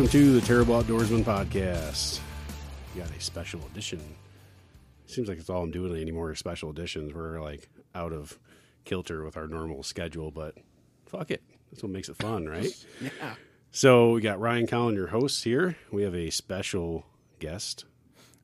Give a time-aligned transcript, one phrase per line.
[0.00, 2.20] Welcome to the Terrible Outdoorsman podcast.
[2.94, 4.00] We got a special edition.
[5.04, 6.34] Seems like it's all I'm doing anymore.
[6.36, 7.12] Special editions.
[7.12, 8.38] We're like out of
[8.86, 10.54] kilter with our normal schedule, but
[11.04, 11.42] fuck it.
[11.70, 12.72] That's what makes it fun, right?
[13.02, 13.34] Yeah.
[13.72, 15.76] So we got Ryan Collin, your host here.
[15.92, 17.04] We have a special
[17.38, 17.84] guest.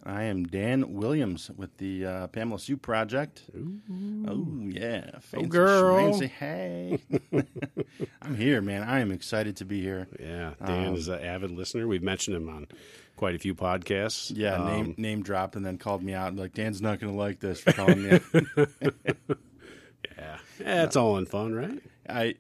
[0.09, 3.42] I am Dan Williams with the uh, Pamela Sue Project.
[3.56, 5.97] Oh yeah, fancy girl.
[6.12, 6.28] schmancy.
[6.28, 7.01] Hey,
[8.23, 8.83] I'm here, man.
[8.84, 10.06] I am excited to be here.
[10.20, 11.88] Yeah, Dan is an avid listener.
[11.88, 12.69] We've mentioned him on
[13.16, 14.30] quite a few podcasts.
[14.33, 16.36] Yeah, Um, name name dropped and then called me out.
[16.36, 18.11] Like Dan's not going to like this for calling me.
[18.12, 18.23] out.
[20.19, 21.83] Yeah, yeah, it's all in fun, right?
[22.09, 22.36] I,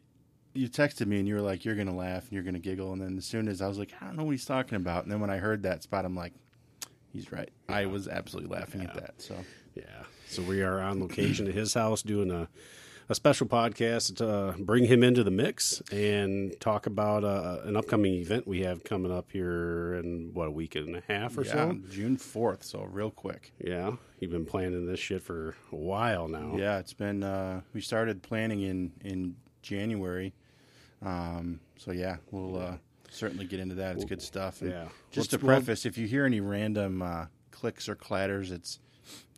[0.54, 2.60] you texted me and you were like, "You're going to laugh and you're going to
[2.60, 4.76] giggle." And then as soon as I was like, "I don't know what he's talking
[4.76, 6.32] about," and then when I heard that spot, I'm like,
[7.16, 9.14] "He's right." I was absolutely laughing at that.
[9.18, 9.34] So
[9.74, 10.04] Yeah.
[10.28, 12.48] So we are on location at his house doing a,
[13.08, 17.76] a special podcast to uh, bring him into the mix and talk about uh, an
[17.76, 21.44] upcoming event we have coming up here in what a week and a half or
[21.44, 21.78] yeah, so.
[21.90, 22.64] June fourth.
[22.64, 23.52] So real quick.
[23.62, 23.92] Yeah.
[24.18, 26.54] You've been planning this shit for a while now.
[26.56, 27.22] Yeah, it's been.
[27.22, 30.32] Uh, we started planning in in January,
[31.04, 32.76] um, so yeah, we'll uh,
[33.16, 33.96] certainly get into that.
[33.96, 34.60] It's good stuff.
[34.62, 34.88] And Yeah.
[35.10, 38.78] Just to preface, if you hear any random uh, clicks or clatters, it's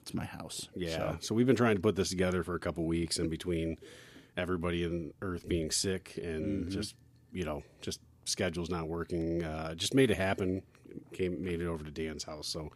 [0.02, 0.68] it's my house.
[0.74, 0.96] Yeah.
[0.96, 3.76] So, So, we've been trying to put this together for a couple weeks in between
[4.38, 6.70] everybody in Earth being sick and Mm-hmm.
[6.70, 6.94] just,
[7.32, 9.42] you know, just schedules not working.
[9.44, 10.62] Uh, just made it happen.
[11.12, 12.46] Came made it over to Dan's house.
[12.48, 12.70] So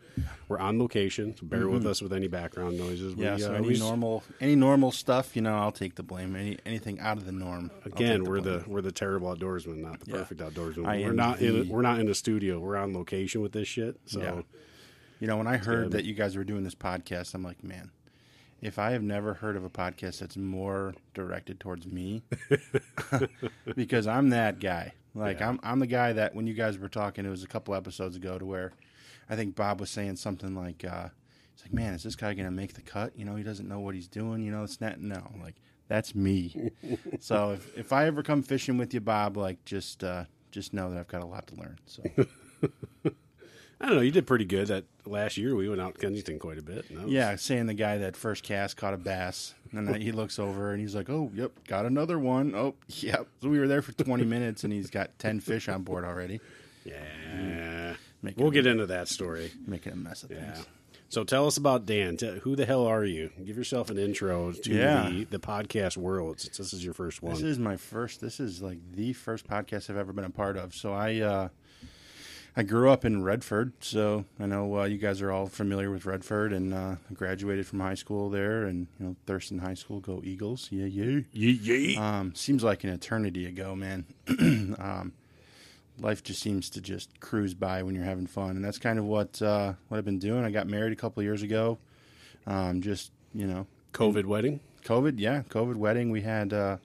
[0.49, 1.37] we're on location.
[1.37, 3.13] So bear with us with any background noises.
[3.15, 3.23] Mm-hmm.
[3.23, 3.35] yeah.
[3.37, 6.35] We, So uh, any we- normal any normal stuff, you know, I'll take the blame.
[6.37, 7.71] Any anything out of the norm.
[7.85, 8.61] Again, take we're blame.
[8.63, 10.17] the we're the terrible outdoorsmen, not the Yeah.
[10.19, 10.87] perfect outdoorsmen.
[10.87, 12.59] I we're not in the- we're not in the studio.
[12.59, 13.99] We're on location with this shit.
[14.07, 14.43] So Yeah.
[15.21, 15.93] You know, when I heard good.
[15.93, 17.93] that you guys were doing this podcast, I'm like, man,
[18.61, 22.23] if I have never heard of a podcast that's more directed towards me,
[23.77, 24.95] because I'm that guy.
[25.15, 25.51] Like Yeah.
[25.51, 28.17] I'm, I'm the guy that when you guys were talking, it was a couple episodes
[28.17, 28.73] ago to where
[29.29, 31.09] I think Bob was saying something like, uh,
[31.55, 33.17] "It's like, man, is this guy gonna make the cut?
[33.17, 34.43] You know, he doesn't know what he's doing.
[34.43, 35.57] You know, it's not no, like
[35.89, 36.71] that's me.
[37.21, 40.91] so if if I ever come fishing with you, Bob, like just uh, just know
[40.91, 41.79] that I've got a lot to learn.
[41.87, 42.03] So.
[43.83, 44.03] I don't know.
[44.03, 44.69] You did pretty good.
[44.69, 46.89] That last year we went out Kensington quite a bit.
[46.91, 50.39] was- Yeah, saying the guy that first cast caught a bass, and then he looks
[50.39, 52.55] over and he's like, "Oh, yep, got another one.
[52.55, 55.83] Oh, yep." So we were there for twenty minutes, and he's got ten fish on
[55.83, 56.41] board already,
[56.85, 57.95] yeah.
[58.23, 59.51] Making We'll a- get into that story.
[59.67, 60.53] making a mess of Yeah.
[60.53, 60.67] things.
[61.09, 62.17] So tell us about Dan.
[62.17, 63.31] Tell, who the hell are you?
[63.45, 65.11] Give yourself an intro to Yeah.
[65.11, 67.35] the, the podcast world since this is your first one.
[67.35, 68.21] This is my first.
[68.21, 70.75] This is like the first podcast I've ever been a part of.
[70.75, 71.49] So I, uh,
[72.55, 76.05] I grew up in Redford, so I know uh, you guys are all familiar with
[76.05, 80.21] Redford, and uh, graduated from high school there, and you know Thurston High School, go
[80.23, 81.21] Eagles, yeah, yeah.
[81.33, 82.19] yeah, yeah.
[82.19, 84.05] Um, seems like an eternity ago, man.
[84.79, 85.13] um,
[85.99, 89.07] life just seems to just cruise by when you're having fun, and that's kind of
[89.07, 90.45] what uh, what I've been doing.
[90.45, 91.79] I got married a couple of years ago.
[92.47, 94.61] Um, just you know, COVID wedding.
[94.85, 96.11] COVID, yeah, COVID wedding.
[96.11, 96.77] We had uh,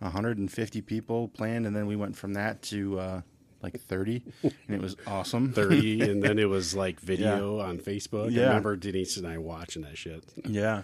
[0.00, 3.20] 150 people planned, and then we went from that to uh,
[3.62, 5.52] like 30, and it was awesome.
[5.54, 8.26] 30 and then it was like video on Facebook.
[8.26, 8.46] I Yeah.
[8.48, 10.24] remember Denise and I watching that shit.
[10.46, 10.82] Yeah,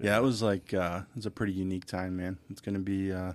[0.00, 2.38] yeah, it was like uh, it was a pretty unique time, man.
[2.50, 3.32] It's gonna be uh,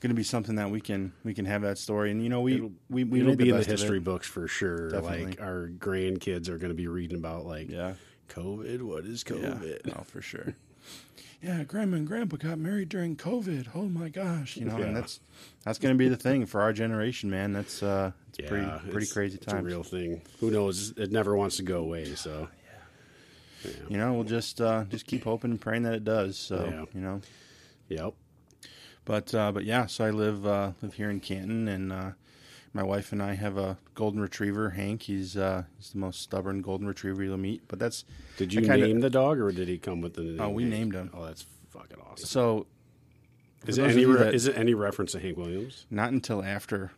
[0.00, 2.54] gonna be something that we can we can have that story, and you know we
[2.56, 3.70] It'll- we we It'll be in the of it.
[3.70, 4.90] history books for sure.
[4.90, 5.24] Definitely.
[5.26, 7.94] Like our grandkids are going to be reading about like Yeah,
[8.28, 8.82] COVID.
[8.82, 9.96] What is yeah, COVID?
[9.98, 10.54] oh for sure.
[11.44, 13.68] Yeah, grandma and grandpa got married during COVID.
[13.74, 14.86] Oh my gosh, you know, Yeah.
[14.86, 15.20] and that's
[15.62, 17.52] that's gonna be the thing for our generation, man.
[17.52, 20.22] That's uh, it's Yeah, pretty pretty it's- crazy It's a real thing.
[20.40, 20.92] Who knows?
[20.96, 22.14] It never wants to go away.
[22.14, 22.48] So
[23.64, 23.70] yeah.
[23.90, 26.38] You know, we'll just uh, just keep hoping and praying that it does.
[26.38, 26.84] So Yeah.
[26.94, 27.20] you know,
[27.88, 28.14] yep.
[29.04, 32.10] But uh, but yeah, so I live uh, live here in Canton, and uh,
[32.74, 35.02] my wife and I have a golden retriever, Hank.
[35.04, 37.62] He's uh, he's the most stubborn golden retriever you'll meet.
[37.68, 38.04] But that's
[38.36, 40.40] Did you kinda- name the dog or did he come with the name?
[40.40, 41.10] Oh, we named him.
[41.14, 42.26] Oh, that's fucking awesome.
[42.26, 42.66] so.
[43.66, 45.86] Is it any of re- that- is it any reference to Hank Williams?
[45.90, 46.90] not until after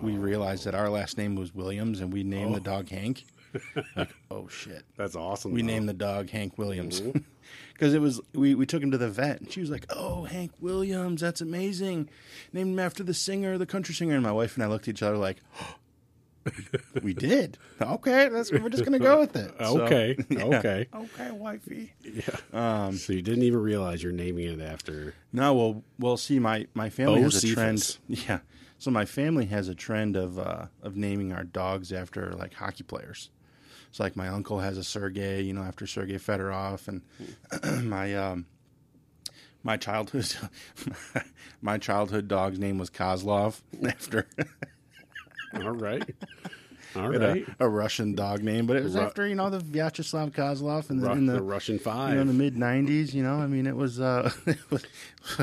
[0.00, 3.24] we realized that our last name was Williams, and we named the dog Hank.
[3.96, 4.84] like, oh shit!
[4.96, 5.52] That's awesome.
[5.52, 5.66] We though.
[5.66, 7.18] named the dog Hank Williams Mm-hmm.
[7.72, 10.24] because it was we, we took him to the vet and she was like, "Oh,
[10.24, 12.08] Hank Williams, that's amazing!
[12.52, 14.94] Named him after the singer, the country singer." And my wife and I looked at
[14.94, 15.38] each other like,
[17.02, 18.28] "We did okay.
[18.28, 20.16] That's we're just gonna go with it." So, Okay.
[20.28, 20.44] yeah.
[20.44, 20.88] Okay.
[20.92, 21.92] okay, wifey.
[22.02, 22.36] Yeah.
[22.52, 25.14] Um, so you didn't even realize you're naming it after.
[25.32, 27.54] No, well, well, see, my my family Oh, has a Cephas.
[27.54, 27.98] trend.
[28.28, 28.38] Yeah,
[28.78, 32.82] so my family has a trend of uh, of naming our dogs after like hockey
[32.82, 33.30] players.
[33.92, 37.02] So like my uncle has a Sergey, you know, after Sergey Fedorov, and
[37.88, 38.46] my um
[39.62, 40.34] my childhood
[41.62, 44.26] my childhood dog's name was Kozlov after
[45.54, 46.14] All right.
[46.96, 49.58] All had a- a, Russian dog name, but it was Ru- after you know the
[49.60, 52.14] Vyacheslav Kozlov in the, Ru- in the, the, Russian you Five.
[52.14, 53.12] know, in the mid '90s.
[53.14, 54.84] You know, I mean, it was uh, it was,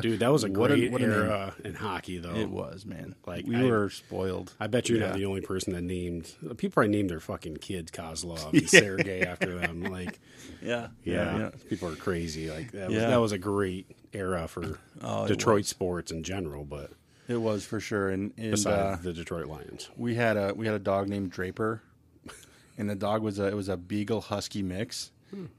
[0.02, 1.16] Dude, that was a What great what a name.
[1.16, 2.36] era in hockey, though.
[2.36, 3.16] it was man.
[3.26, 4.54] Like, we I- were spoiled.
[4.60, 5.08] I bet you're Yeah.
[5.10, 9.22] not the only person that named people probably named their fucking kids Kozlov and Sergey
[9.22, 9.84] after them.
[9.84, 10.20] Like,
[10.62, 12.50] Yeah, yeah, people are crazy.
[12.52, 15.68] Like that was, that was a great era for Oh, Detroit was.
[15.70, 16.92] sports in general, but
[17.30, 19.90] It was for sure, and, and besides uh, the Detroit Lions.
[19.96, 21.82] we had a we had a dog named Draper,
[22.78, 25.12] and the dog was a it was a Beagle Husky mix,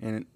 [0.03, 0.27] and it,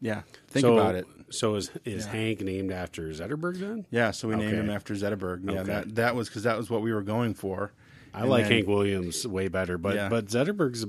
[0.00, 1.06] yeah, think so, about it.
[1.30, 2.12] So is is Yeah.
[2.12, 3.84] Hank named after Zetterberg then?
[3.90, 5.44] Yeah, so we named him after Zetterberg.
[5.44, 5.64] Yeah, Okay.
[5.64, 7.72] that that was because that was what we were going for.
[8.14, 10.08] I And like then- Hank Williams way better, but Yeah.
[10.08, 10.88] but Zetterberg's a,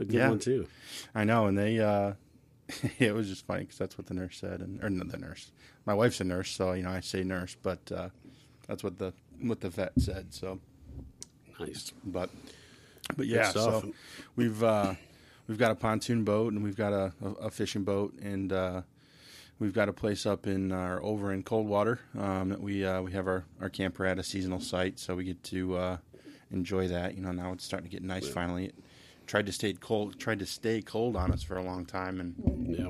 [0.00, 0.28] a good Yeah.
[0.30, 0.66] one too.
[1.14, 2.14] I know, and they uh,
[2.98, 5.52] it was just funny because that's what the nurse said, and or not the nurse.
[5.86, 8.08] My wife's a nurse, so you know I say nurse, but uh,
[8.68, 10.32] that's what the what the vet said.
[10.32, 10.60] So,
[11.58, 11.92] Nice.
[12.04, 12.30] but
[13.16, 13.92] but yeah, so
[14.36, 14.94] we've uh,
[15.48, 18.82] we've got a pontoon boat and we've got a, a, a fishing boat and uh,
[19.58, 23.12] we've got a place up in our over in Coldwater um, that we uh, we
[23.12, 25.96] have our, our camper at a seasonal site, so we get to uh,
[26.50, 27.14] enjoy that.
[27.16, 28.28] You know, now it's starting to get nice.
[28.28, 28.74] Finally, it
[29.26, 32.34] tried to stay cold, tried to stay cold on us for a long time, and
[32.78, 32.88] Yeah.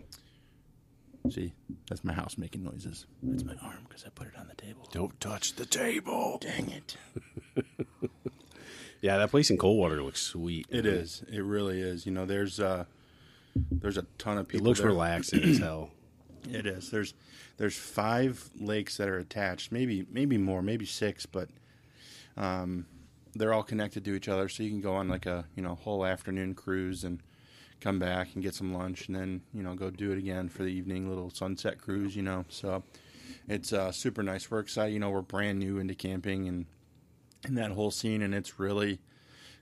[1.30, 1.52] See,
[1.88, 3.06] that's my house making noises.
[3.22, 4.88] That's my arm because I put it on the table.
[4.92, 6.38] Don't touch the table.
[6.40, 6.96] Dang it!
[9.00, 10.66] Yeah, that place in Coldwater looks sweet.
[10.70, 11.22] It is.
[11.30, 12.04] It really is.
[12.04, 12.84] You know, there's uh,
[13.54, 14.66] there's a ton of people.
[14.66, 14.88] It looks there.
[14.88, 15.90] relaxing as hell.
[16.50, 16.90] It is.
[16.90, 17.14] There's
[17.58, 21.48] there's five lakes that are attached, maybe maybe more, maybe six, but
[22.38, 22.86] um,
[23.34, 24.48] they're all connected to each other.
[24.48, 27.20] So you can go on like a you know whole afternoon cruise and
[27.80, 30.62] come back and get some lunch, and then you know go do it again for
[30.62, 32.14] the evening little sunset cruise.
[32.16, 32.82] You know, so
[33.48, 34.50] it's uh, super nice.
[34.50, 34.92] We're excited.
[34.92, 36.66] You know, we're brand new into camping and
[37.44, 38.98] and that whole scene, and it's really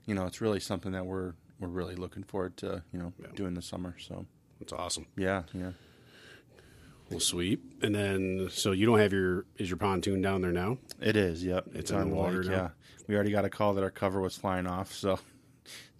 [0.05, 3.27] you know it's really something that we're we're really looking forward to you know Yeah.
[3.35, 3.95] doing this summer.
[3.99, 4.25] So
[4.61, 5.05] It's awesome.
[5.15, 5.71] yeah, yeah.
[7.09, 7.61] Well, sweet.
[7.81, 10.77] And then, so you don't have your is your pontoon down there now?
[11.01, 11.41] It is.
[11.43, 11.67] Yep.
[11.73, 12.55] It's in the water lake, now?
[12.55, 12.69] Yeah.
[13.07, 14.91] We already got a call that our cover was flying off.
[14.93, 15.17] So,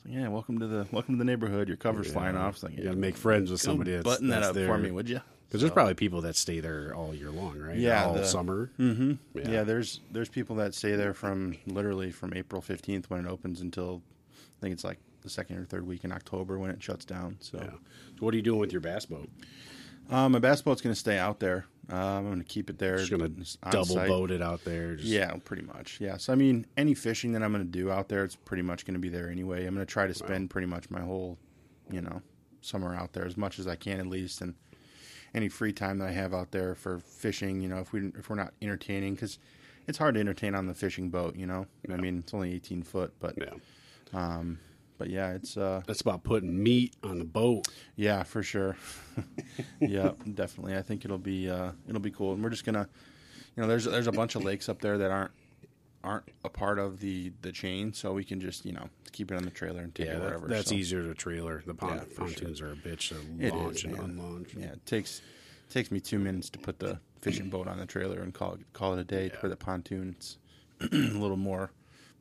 [0.07, 1.68] yeah, welcome to the welcome to the neighborhood.
[1.68, 2.56] Your cover's flying off.
[2.56, 4.68] It's like, You got to make friends with somebody that's button that that's up there.
[4.68, 5.21] for me, would you?
[5.48, 7.77] Because there's probably people that stay there all year long, right?
[7.77, 8.69] Yeah, all the- summer.
[8.80, 9.13] Mm-hmm.
[9.39, 9.50] Yeah.
[9.50, 9.63] Yeah.
[9.63, 14.01] There's there's people that stay there from literally from April 15th when it opens until
[14.36, 17.38] I think it's like the second or third week in October when it shuts down.
[17.39, 17.69] So, Yeah.
[17.71, 19.30] So what are you doing with your bass boat?
[20.10, 21.65] um, my bass boat's going to stay out there.
[21.89, 22.98] Um, I'm going to keep it there.
[22.98, 23.30] Just gonna
[23.72, 24.07] double site.
[24.07, 24.95] boat it out there.
[24.95, 26.00] Just, Yeah, pretty much.
[26.01, 26.18] Yeah.
[26.18, 28.86] So I mean, any fishing that I'm going to do out there, it's pretty much
[28.86, 29.66] going to be there anyway.
[29.66, 31.38] I'm going to try to spend pretty much my whole,
[31.89, 32.22] you know,
[32.62, 34.54] summer out there as much as I can at least, and
[35.34, 37.62] any free time that I have out there for fishing.
[37.62, 39.39] You know, if we if we're not entertaining, because
[39.88, 41.36] it's hard to entertain on the fishing boat.
[41.38, 43.54] You know, I mean, it's only 18 foot, but Yeah.
[44.97, 47.67] But yeah, it's uh That's about putting meat on the boat.
[47.95, 48.75] yeah for sure.
[49.79, 50.75] yeah, definitely.
[50.75, 52.88] I think it'll be uh it'll be cool, and we're just gonna,
[53.55, 55.31] you know, there's there's a bunch of lakes up there that aren't
[56.03, 59.36] aren't a part of the the chain, so we can just you know keep it
[59.36, 60.48] on the trailer and take Yeah, it that- wherever.
[60.48, 60.75] that's so.
[60.75, 61.63] easier to trailer.
[61.65, 64.03] The pon- Yeah, pontoons are a bitch to It launch is, and man.
[64.12, 64.53] unlaunch.
[64.55, 65.22] Yeah, it takes
[65.69, 68.62] takes me two minutes to put the fishing boat on the trailer and call it
[68.74, 69.29] call it a day.
[69.33, 69.39] Yeah.
[69.39, 70.38] For the pontoon, it's
[70.81, 71.72] a little more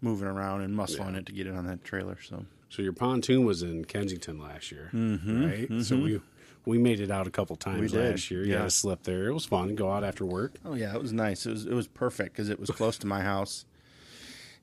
[0.01, 1.19] moving around and muscling Yeah.
[1.19, 2.19] it to get it on that trailer.
[2.23, 2.45] So
[2.77, 5.67] So your pontoon was in Kensington last year, right?
[5.83, 6.21] So we
[6.67, 8.11] we made it out a couple times Mm-hmm.
[8.11, 8.45] Last year.
[8.45, 8.65] Yeah.
[8.65, 9.29] a slip there.
[9.29, 9.75] It was fun.
[9.77, 10.57] Go out after work.
[10.65, 11.47] oh yeah, it was nice.
[11.47, 13.65] It was it was perfect because it was close to my house.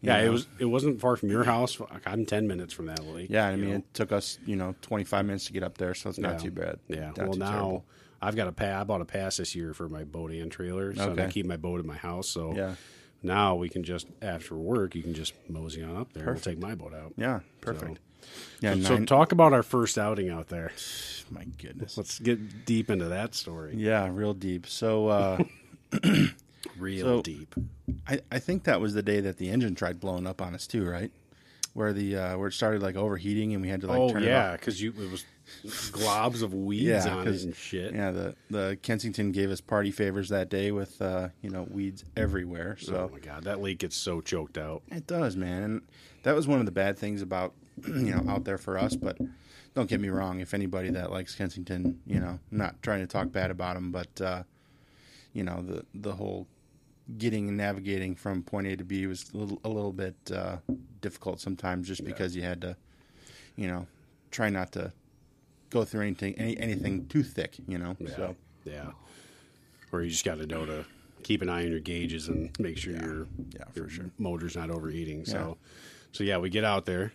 [0.01, 0.48] Yeah, it was.
[0.60, 1.77] It wasn't far from your house.
[2.05, 3.27] I'm ten minutes from that lake.
[3.29, 3.75] Yeah, I mean, know?
[3.77, 6.38] it took us, you know, 25 minutes to get up there, so it's not Yeah.
[6.39, 6.79] too bad.
[6.89, 7.12] Yeah.
[7.15, 7.86] Not well, now terrible.
[8.22, 8.82] I've got a pass.
[8.82, 11.24] I bought a pass this year for my boat and trailer, so Okay.
[11.25, 12.27] I keep my boat at my house.
[12.27, 12.75] So Yeah.
[13.23, 16.23] Now we can just after work, you can just mosey on up there.
[16.25, 16.45] Perfect.
[16.45, 17.13] We'll take my boat out.
[17.17, 17.99] Yeah, perfect.
[18.61, 20.71] yeah, So nine, talk about our first outing out there.
[21.31, 21.97] my goodness.
[21.97, 23.73] Let's get deep into that story.
[23.75, 24.67] Yeah, real deep.
[24.67, 25.37] So uh,
[26.77, 27.55] Real So- deep.
[28.07, 30.67] I, I think that was the day that the engine tried blowing up on us
[30.67, 31.11] too, right?
[31.73, 34.23] Where the uh, where it started like overheating and we had to like oh turn
[34.23, 34.51] yeah, it off.
[34.51, 35.25] Yeah, because you it was
[35.65, 37.93] globs of weeds Yeah, on it and shit.
[37.93, 42.03] Yeah, the the Kensington gave us party favors that day with uh, you know weeds
[42.15, 42.77] everywhere.
[42.81, 44.83] Oh So my god, that lake gets so choked out.
[44.91, 45.63] It does, man.
[45.63, 45.81] And
[46.23, 47.53] that was one of the bad things about,
[47.88, 48.95] you know, out there for us.
[48.95, 49.17] But
[49.73, 50.39] don't get me wrong.
[50.39, 53.91] If anybody that likes Kensington, you know, I'm not trying to talk bad about them,
[53.91, 54.43] but, uh,
[55.33, 56.47] you know, the, the whole
[57.17, 60.57] getting and navigating from point A to B was a little, a little bit uh,
[61.01, 62.77] difficult sometimes just because you had to,
[63.57, 63.88] you know,
[64.31, 64.93] try not to
[65.73, 67.95] go through anything, any, anything too thick, you know.
[67.99, 68.15] Yeah.
[68.15, 68.91] So, Yeah.
[69.91, 70.85] Or you just got to know to
[71.23, 74.09] keep an eye on your gauges and make sure your Yeah, your sure.
[74.17, 75.25] motor's not overheating.
[75.25, 75.57] So
[76.11, 77.11] So yeah, we get out there.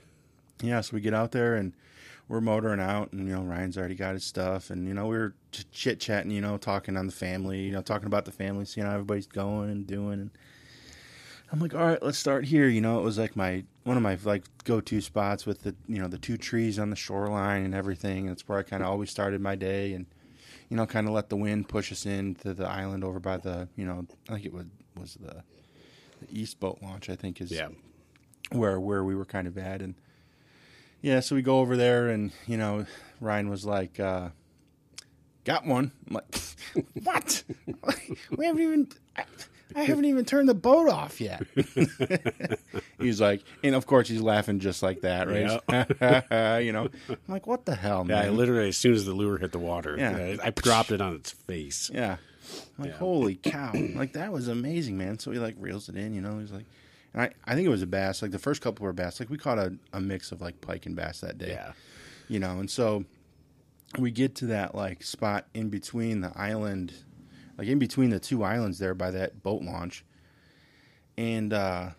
[0.63, 1.73] yeah, so we get out there and
[2.29, 5.17] we're motoring out, and you know Ryan's already got his stuff, and you know we
[5.17, 5.35] were
[5.73, 8.87] chit chatting, you know, talking on the family, you know, talking about the family, seeing
[8.87, 10.31] how everybody's going and doing, and
[11.51, 12.69] I'm like, all right, let's start here.
[12.69, 15.75] You know, it was like my one of my like go to spots with the
[15.89, 18.27] you know the two trees on the shoreline and everything.
[18.27, 20.07] That's where I kind of always started my day, and
[20.69, 23.69] you know, kind of let the wind push us into the island over by the
[23.77, 24.67] you know I think it was
[24.97, 25.43] was the,
[26.21, 27.09] the East Boat Launch.
[27.11, 27.69] I think is Yeah.
[28.53, 29.95] where where we were kind of at and
[31.01, 32.85] yeah so we go over there and you know
[33.21, 34.29] ryan was like uh
[35.45, 36.37] got one i'm like
[37.05, 37.45] what
[38.37, 38.89] we haven't even
[39.77, 41.43] I, haven't even turned the boat off yet
[42.99, 47.47] he's like and of course he's laughing just like that right you know i'm like
[47.47, 48.17] what the hell man?
[48.25, 50.37] Yeah, I literally as soon as the lure hit the water, Yeah.
[50.43, 51.91] I, I dropped it on its face.
[51.93, 52.17] Yeah.
[52.79, 52.99] I'm like, Yeah.
[52.99, 53.73] holy cow.
[53.95, 55.19] like, that was amazing, man.
[55.19, 56.39] So he, like, reels it in, you know?
[56.39, 56.65] He's like,
[57.13, 58.23] and I, I think it was a bass.
[58.23, 59.21] Like, the first couple were bass.
[59.21, 61.73] Like, we caught a, a mix of, like, pike and bass that day, Yeah.
[62.29, 62.59] you know?
[62.59, 63.05] And so
[63.99, 66.93] we get to that, like, spot in between the island,
[67.59, 70.05] like, in between the two islands there by that boat launch.
[71.17, 71.91] And, uh,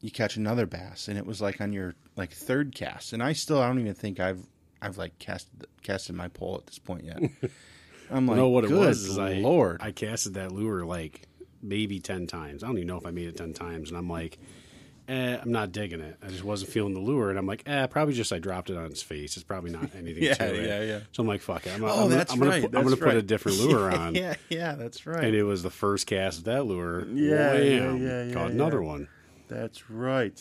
[0.00, 3.32] you catch another bass, and it was like on your like third cast, and I
[3.32, 4.46] still I don't even think I've
[4.80, 5.48] I've like cast
[5.82, 7.18] casted my pole at this point yet.
[8.10, 9.04] I'm like, know what it was?
[9.04, 11.22] Is I, Lord, I casted that lure like
[11.62, 12.64] maybe ten times.
[12.64, 14.38] I don't even know if I made it ten times, and I'm like,
[15.10, 16.16] eh, I'm not digging it.
[16.22, 18.76] I just wasn't feeling the lure, and I'm like, eh, probably just I dropped it
[18.76, 19.36] on its face.
[19.36, 20.66] It's probably not anything Yeah, to it.
[20.66, 21.00] yeah, yeah.
[21.12, 21.72] So I'm like, fuck it.
[21.74, 24.14] I'm, Oh, I'm, that's I'm gonna right, Put, I'm gonna put a different lure on.
[24.14, 25.24] yeah, yeah, that's right.
[25.24, 27.06] And it was the first cast of that lure.
[27.08, 28.02] Yeah, yeah, Wham!
[28.02, 28.54] yeah, yeah, Caught yeah.
[28.54, 29.08] another one.
[29.48, 30.40] That's right.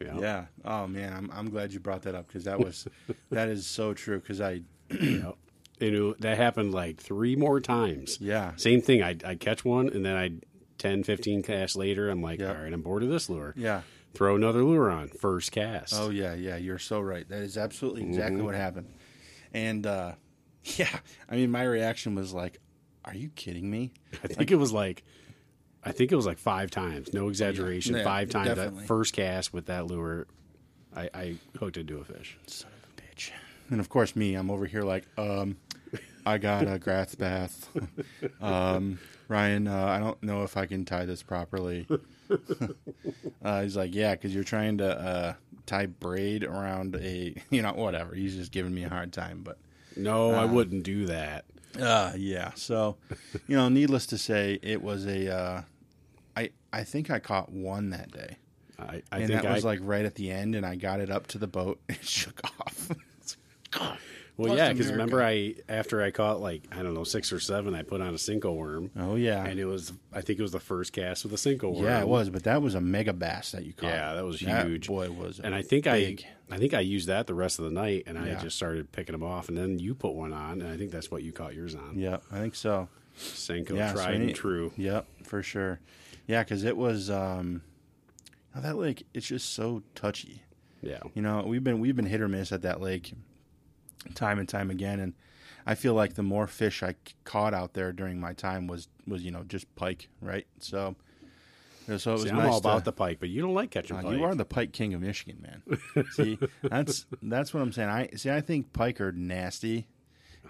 [0.00, 0.18] Yeah.
[0.18, 0.44] Yeah.
[0.64, 2.86] Oh man, I'm I'm glad you brought that up because that was
[3.30, 4.20] that is so true.
[4.20, 5.36] Because I Yep.
[5.80, 8.18] And it, that happened like three more times.
[8.20, 9.02] yeah Same thing.
[9.02, 10.30] I I catch one, and then I
[10.78, 12.48] 10, 15 casts later, I'm like, Yeah.
[12.50, 13.54] all right, I'm bored of this lure.
[13.56, 13.82] yeah
[14.14, 15.08] Throw another lure on.
[15.08, 15.94] First cast.
[15.96, 17.28] oh yeah yeah you're so right.
[17.28, 18.44] That is absolutely exactly Mm-hmm.
[18.46, 18.86] what happened.
[19.52, 20.12] And uh,
[20.64, 22.58] yeah, I mean my reaction was like,
[23.04, 23.92] "Are you kidding me?"
[24.22, 25.02] I think it was like,
[25.84, 27.12] I think it was like five times.
[27.12, 27.96] No exaggeration.
[27.96, 28.80] Yeah, five times definitely.
[28.80, 30.26] that first cast with that lure,
[30.94, 32.38] I, I hooked into a fish.
[32.46, 33.30] Son of a bitch.
[33.70, 35.56] And of course, me, I'm over here like, um,
[36.26, 37.68] I got a grass bath.
[38.40, 41.86] um, Ryan, uh, I don't know if I can tie this properly.
[43.44, 45.34] uh, he's like, yeah, because you're trying to uh,
[45.66, 48.14] tie braid around a, you know, whatever.
[48.14, 49.58] He's just giving me a hard time, but
[49.96, 51.44] No, I Uh, wouldn't do that.
[51.78, 52.52] uh, yeah.
[52.54, 52.96] So,
[53.46, 55.32] you know, needless to say, it was a.
[55.34, 55.62] Uh,
[56.36, 58.36] I I think I caught one that day,
[58.78, 61.10] I, I and that I was like right at the end, and I got it
[61.10, 61.80] up to the boat.
[61.88, 62.90] and shook off.
[64.36, 67.72] Well, yeah, because remember I after I caught like I don't know six or seven,
[67.74, 70.50] I put on a Senko worm, oh yeah, and it was I think it was
[70.50, 71.84] the first cast with a Senko worm.
[71.84, 73.90] Yeah, it was, but that was a mega bass that you caught.
[73.90, 74.88] Yeah, that was That huge.
[74.88, 76.24] boy was, And I think big.
[76.50, 78.42] I I think I used that the rest of the night, and I Yeah.
[78.42, 81.10] just started picking them off, and then you put one on, and I think that's
[81.12, 81.96] what you caught yours on.
[81.98, 82.88] yeah, I think so.
[83.16, 84.72] Senko, Yeah, so tried any- and true.
[84.76, 85.78] Yep, for sure.
[86.26, 87.62] Yeah, because it was um,
[88.56, 89.06] that lake.
[89.14, 90.42] It's just so touchy.
[90.82, 93.12] Yeah, You know, we've been we've been hit or miss at that lake,
[94.14, 95.14] time and time again, and
[95.66, 96.94] I feel like the more fish I
[97.24, 100.46] caught out there during my time was was you know just pike, right?
[100.60, 100.94] So,
[101.86, 103.70] so it was See, I'm nice all about to, the pike, but you don't like
[103.70, 104.16] catching Uh, pike.
[104.16, 106.04] you are the pike king of Michigan, man.
[106.12, 107.88] see, that's that's what I'm saying.
[107.88, 108.30] I see.
[108.30, 109.86] I think pike are nasty,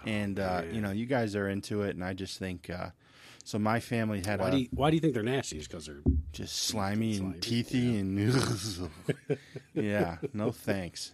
[0.04, 2.68] and uh, you know, you guys are into it, and I just think.
[2.70, 2.90] Uh,
[3.46, 5.58] so my family had Why a do you, why do you think they're nasty?
[5.58, 6.00] Is because they're
[6.32, 9.38] just slimy and Slimy, teethy and
[9.74, 11.12] yeah, no thanks.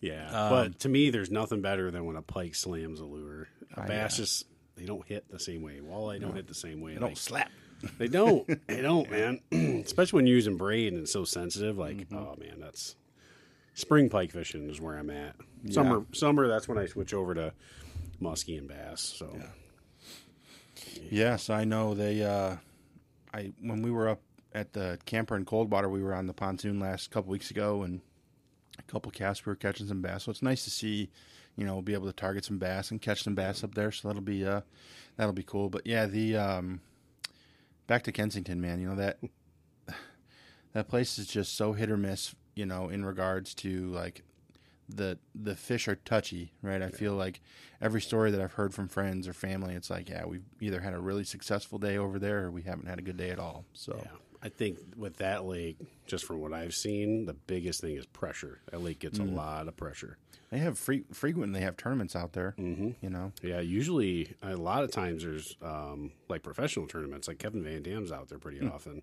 [0.00, 0.28] Yeah.
[0.30, 3.48] Um, but to me, there's nothing better than when a pike slams a lure.
[3.76, 4.24] A Ah, bass yeah.
[4.24, 5.80] just they don't hit the same way.
[5.82, 6.94] Walleye don't hit the same way.
[6.94, 7.50] They don't slap.
[7.98, 8.46] They don't.
[8.66, 9.40] They don't, man.
[9.84, 11.78] Especially when you're using braid and it's so sensitive.
[11.78, 12.16] Like, Mm-hmm.
[12.16, 12.96] oh man, that's
[13.74, 15.36] spring pike fishing is where I'm at.
[15.70, 16.48] Summer, summer.
[16.48, 17.52] That's when I switch over to
[18.20, 19.00] muskie and bass.
[19.00, 19.46] So yeah.
[21.10, 22.22] Yes, I know they.
[22.22, 22.56] Uh,
[23.32, 24.20] I when we were up
[24.54, 28.00] at the camper in Coldwater, we were on the pontoon last couple weeks ago, and
[28.88, 30.24] a couple casts we were catching some bass.
[30.24, 31.10] So it's nice to see,
[31.56, 33.92] you know, be able to target some bass and catch some bass up there.
[33.92, 34.62] So that'll be uh,
[35.16, 35.70] that'll be cool.
[35.70, 36.80] But yeah, the um,
[37.86, 38.80] back to Kensington, man.
[38.80, 39.18] You know that
[40.72, 42.34] that place is just so hit or miss.
[42.54, 44.22] You know, in regards to like
[44.88, 46.82] the the fish are touchy, right?
[46.82, 47.40] I feel like
[47.80, 50.94] every story that I've heard from friends or family, it's like, yeah, we've either had
[50.94, 53.64] a really successful day over there or we haven't had a good day at all.
[53.72, 54.10] So yeah,
[54.42, 58.60] I think with that lake, just from what I've seen, the biggest thing is pressure.
[58.70, 59.32] That lake gets Mm.
[59.32, 60.16] a lot of pressure.
[60.50, 62.54] they have free, frequent they have tournaments out there.
[62.58, 62.90] Mm-hmm.
[63.02, 67.28] You know, Yeah, usually a lot of times there's um, like professional tournaments.
[67.28, 68.68] Like Kevin Van Dam's out there pretty Hmm.
[68.68, 69.02] often.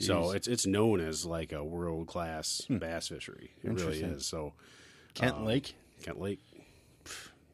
[0.00, 3.50] So it's it's known as like a world class bass fishery.
[3.64, 4.24] It really is.
[4.26, 4.52] So
[5.14, 5.74] Kent um, Lake.
[6.02, 6.38] Kent Lake.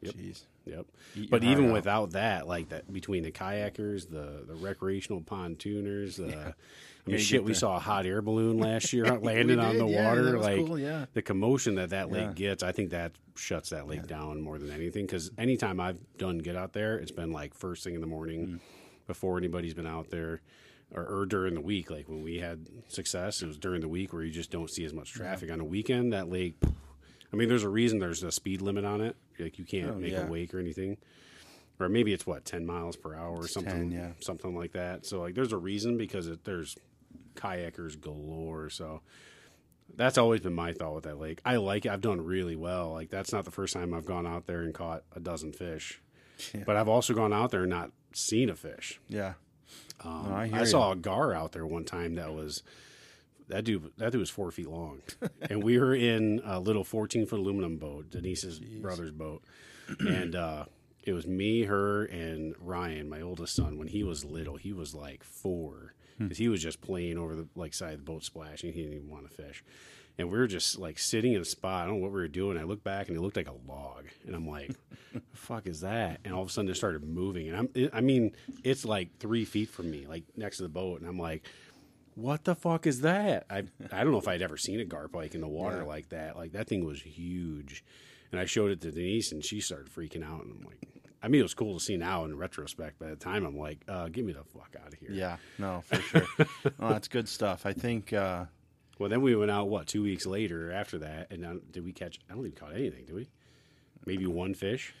[0.01, 0.13] Yep.
[0.15, 0.41] Jeez.
[0.65, 0.85] Yep.
[1.15, 1.73] Eat But even out.
[1.73, 6.53] without that, like that between the kayakers, the the recreational pontooners, the I
[7.11, 10.37] mean, shit, we saw a hot air balloon last year landing on the yeah, water.
[10.39, 11.05] like cool, yeah.
[11.13, 14.71] the commotion that that lake gets, I think that shuts that lake down more than
[14.71, 15.05] anything.
[15.05, 18.47] Because anytime I've done get out there, it's been like first thing in the morning
[18.47, 18.59] Mm.
[19.07, 20.41] before anybody's been out there.
[20.93, 24.13] Or, or during the week, like when we had success, it was during the week
[24.13, 25.51] where you just don't see as much traffic.
[25.51, 26.55] On a weekend, that lake,
[27.33, 29.15] I mean, there's a reason there's a speed limit on it.
[29.39, 30.97] Like you can't Oh, make a wake or anything
[31.77, 34.11] or maybe it's what 10 miles per hour or something 10, yeah.
[34.21, 36.77] something like that so like there's a reason because it, there's
[37.35, 38.69] kayakers galore.
[38.69, 39.01] So
[39.95, 41.41] that's always been my thought with that lake.
[41.45, 41.91] I like it.
[41.91, 42.91] I've done really well.
[42.93, 46.01] Like that's not the first time i've gone out there and caught a dozen fish.
[46.53, 46.63] Yeah.
[46.65, 48.99] but i've also gone out there and not seen a fish.
[49.07, 49.33] Yeah.
[50.03, 52.63] um, No, I I, saw a gar out there one time that was
[53.47, 55.01] that dude that dude was four feet long,
[55.49, 59.43] and we were in a little fourteen foot aluminum boat, Denise's brother's boat,
[59.99, 60.65] and uh,
[61.03, 63.77] it was me, her, and Ryan, my oldest son.
[63.77, 66.25] When he was little, he was like four Hmm.
[66.25, 68.71] because he was just playing over the like side of the boat, splashing.
[68.73, 69.63] He didn't even want to fish.
[70.17, 71.83] And we were just like sitting in a spot.
[71.83, 72.57] I don't know what we were doing.
[72.57, 74.71] I looked back and it looked like a log, and I'm like,
[75.13, 77.89] "The fuck is that?" And all of a sudden, it started moving, and I'm, it,
[77.93, 78.31] I mean,
[78.63, 81.43] it's like three feet from me, like next to the boat, and I'm like,
[82.15, 85.13] "What the fuck is that?" I I don't know if I'd ever seen a garp
[85.15, 85.83] like in the water Yeah.
[85.83, 86.37] like that.
[86.37, 87.83] Like that thing was huge,
[88.31, 90.79] and I showed it to Denise, and she started freaking out, and I'm like,
[91.23, 92.99] I mean, it was cool to see now in retrospect.
[92.99, 95.37] By the time, I'm like, uh, "Get me the fuck out of here!" Yeah.
[95.57, 96.27] No, for sure.
[96.79, 97.65] oh, that's good stuff.
[97.65, 98.13] I think.
[98.13, 98.45] Uh,
[98.99, 101.91] Well, then we went out what two weeks later after that, and uh, did we
[101.91, 102.19] catch?
[102.29, 103.27] I don't even caught anything, did we?
[104.05, 104.93] Maybe one fish.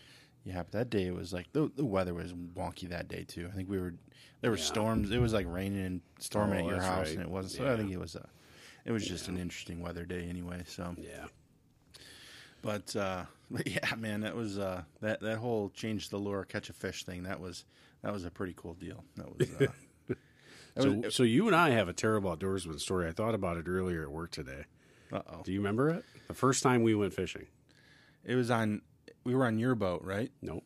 [0.43, 3.47] yeah, but that day it was like the the weather was wonky that day too.
[3.51, 3.93] I think we were
[4.41, 4.63] there were Yeah.
[4.63, 5.11] storms.
[5.11, 7.13] It was like raining and storming Oh, at your house, right.
[7.13, 7.53] and it wasn't.
[7.53, 7.73] So Yeah.
[7.73, 8.27] I think it was a.
[8.83, 10.63] It was just an interesting weather day anyway.
[10.67, 11.25] So, Yeah.
[12.61, 16.69] but, uh, but yeah, man, that was uh, that that whole change the lure, catch
[16.69, 17.23] a fish thing.
[17.23, 17.65] That was
[18.01, 19.03] that was a pretty cool deal.
[19.15, 19.49] That was.
[19.49, 19.67] Uh,
[20.75, 23.07] that So, was so you and I have a terrible outdoorsman story.
[23.07, 24.65] I thought about it earlier at work today.
[25.13, 25.41] uh oh.
[25.43, 26.03] Do you remember it?
[26.27, 27.47] The first time we went fishing.
[28.23, 28.81] It was on.
[29.23, 30.31] We were on your boat, right?
[30.41, 30.63] Nope.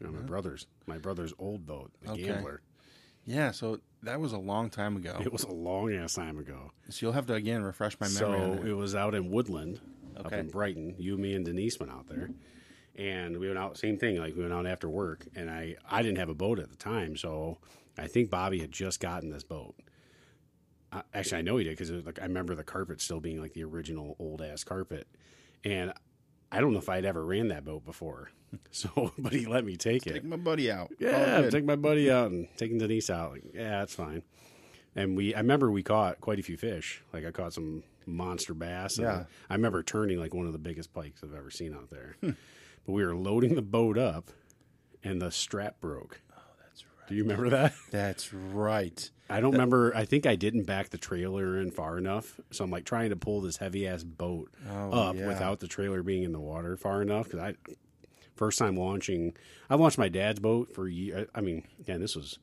[0.00, 2.24] You my brother's my brother's old boat, the Okay.
[2.24, 2.60] Gambler.
[3.24, 3.52] Yeah.
[3.52, 5.18] So that was a long time ago.
[5.20, 6.72] It was a long ass time ago.
[6.90, 8.58] So you'll have to again refresh my memory.
[8.58, 9.80] So it was out in Woodland,
[10.16, 10.94] up in Brighton.
[10.98, 12.30] You, me, and Denise went out there,
[12.96, 13.78] and we went out.
[13.78, 14.18] Same thing.
[14.18, 16.76] Like we went out after work, and I I didn't have a boat at the
[16.76, 17.58] time, so
[17.98, 19.74] I think Bobby had just gotten this boat.
[20.92, 23.52] I, actually, I know he did because like I remember the carpet still being like
[23.54, 25.06] the original old ass carpet,
[25.64, 25.92] and
[26.50, 28.30] I don't know if I'd ever ran that boat before.
[28.70, 30.12] So, but he let me take it.
[30.12, 30.92] Take my buddy out.
[30.92, 33.32] All Yeah, take my buddy out and taking Denise out.
[33.32, 34.22] Like, yeah, that's fine.
[34.94, 37.02] And we, I remember we caught quite a few fish.
[37.12, 38.98] Like I caught some monster bass.
[38.98, 39.24] and Yeah.
[39.50, 42.16] I remember turning like one of the biggest pikes I've ever seen out there.
[42.20, 42.30] Hmm.
[42.86, 44.30] but we were loading the boat up,
[45.02, 46.20] and the strap broke.
[46.36, 47.08] Oh, that's right.
[47.08, 47.74] Do you remember that?
[47.90, 49.10] That's right.
[49.30, 49.94] I don't remember.
[49.96, 53.16] I think I didn't back the trailer in far enough, so I'm like trying to
[53.16, 55.26] pull this heavy ass boat Oh, up yeah.
[55.26, 57.24] without the trailer being in the water far enough.
[57.30, 57.54] Because I
[58.36, 59.34] first time launching,
[59.70, 61.26] I launched my dad's boat for a year.
[61.34, 62.38] I mean, again, this was,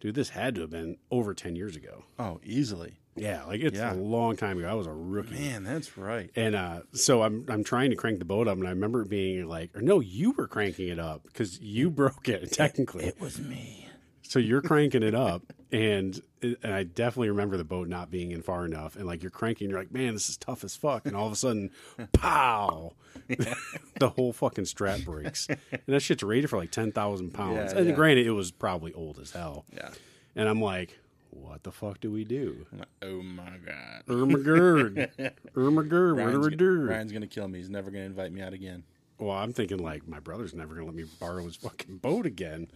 [0.00, 2.04] dude, this had to have been over ten years ago.
[2.18, 2.98] Oh, easily.
[3.16, 3.92] Yeah, like it's Yeah.
[3.92, 4.68] a long time ago.
[4.68, 5.34] I was a rookie.
[5.34, 6.30] Man, that's right.
[6.36, 9.08] And uh, so I'm I'm trying to crank the boat up, and I remember it
[9.08, 13.04] being like, or no, you were cranking it up because you broke it technically.
[13.06, 13.88] It was me.
[14.22, 18.42] So you're cranking it up, and and I definitely remember the boat not being in
[18.42, 21.14] far enough, and like you're cranking, you're like, man, this is tough as fuck, and
[21.16, 21.70] all of a sudden,
[22.12, 22.92] pow,
[23.28, 27.72] the whole fucking strap breaks, and that shit's rated for like ten thousand pounds.
[27.72, 27.94] Yeah, and yeah.
[27.94, 29.90] granted, it was probably old as hell, Yeah.
[30.34, 30.98] and I'm like,
[31.36, 32.66] what the fuck do we do?
[33.02, 34.02] Oh my god.
[34.08, 35.08] Irmagerd,
[35.54, 36.86] Irmagerd, what do we do?
[36.86, 37.58] Ryan's gonna kill me.
[37.58, 38.84] He's never gonna invite me out again.
[39.18, 42.68] Well, I'm thinking like my brother's never gonna let me borrow his fucking boat again.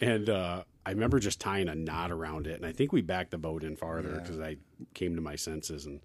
[0.00, 3.30] And uh, I remember just tying a knot around it, and I think we backed
[3.30, 4.18] the boat in farther Yeah.
[4.20, 4.56] because I
[4.92, 6.00] came to my senses and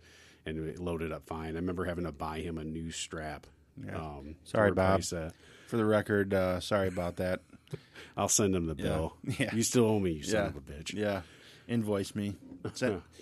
[0.46, 1.54] and it loaded up fine.
[1.54, 3.46] I remember having to buy him a new strap.
[3.86, 3.96] Yeah.
[3.98, 5.02] Um, Sorry, Bob.
[5.04, 5.34] that.
[5.68, 7.42] For the record, uh, sorry about that.
[8.18, 9.16] I'll send him the bill.
[9.40, 9.54] Yeah.
[9.54, 10.48] You still owe me, you son Yeah.
[10.48, 10.94] of a bitch.
[10.94, 11.22] Yeah.
[11.70, 12.36] Invoice me.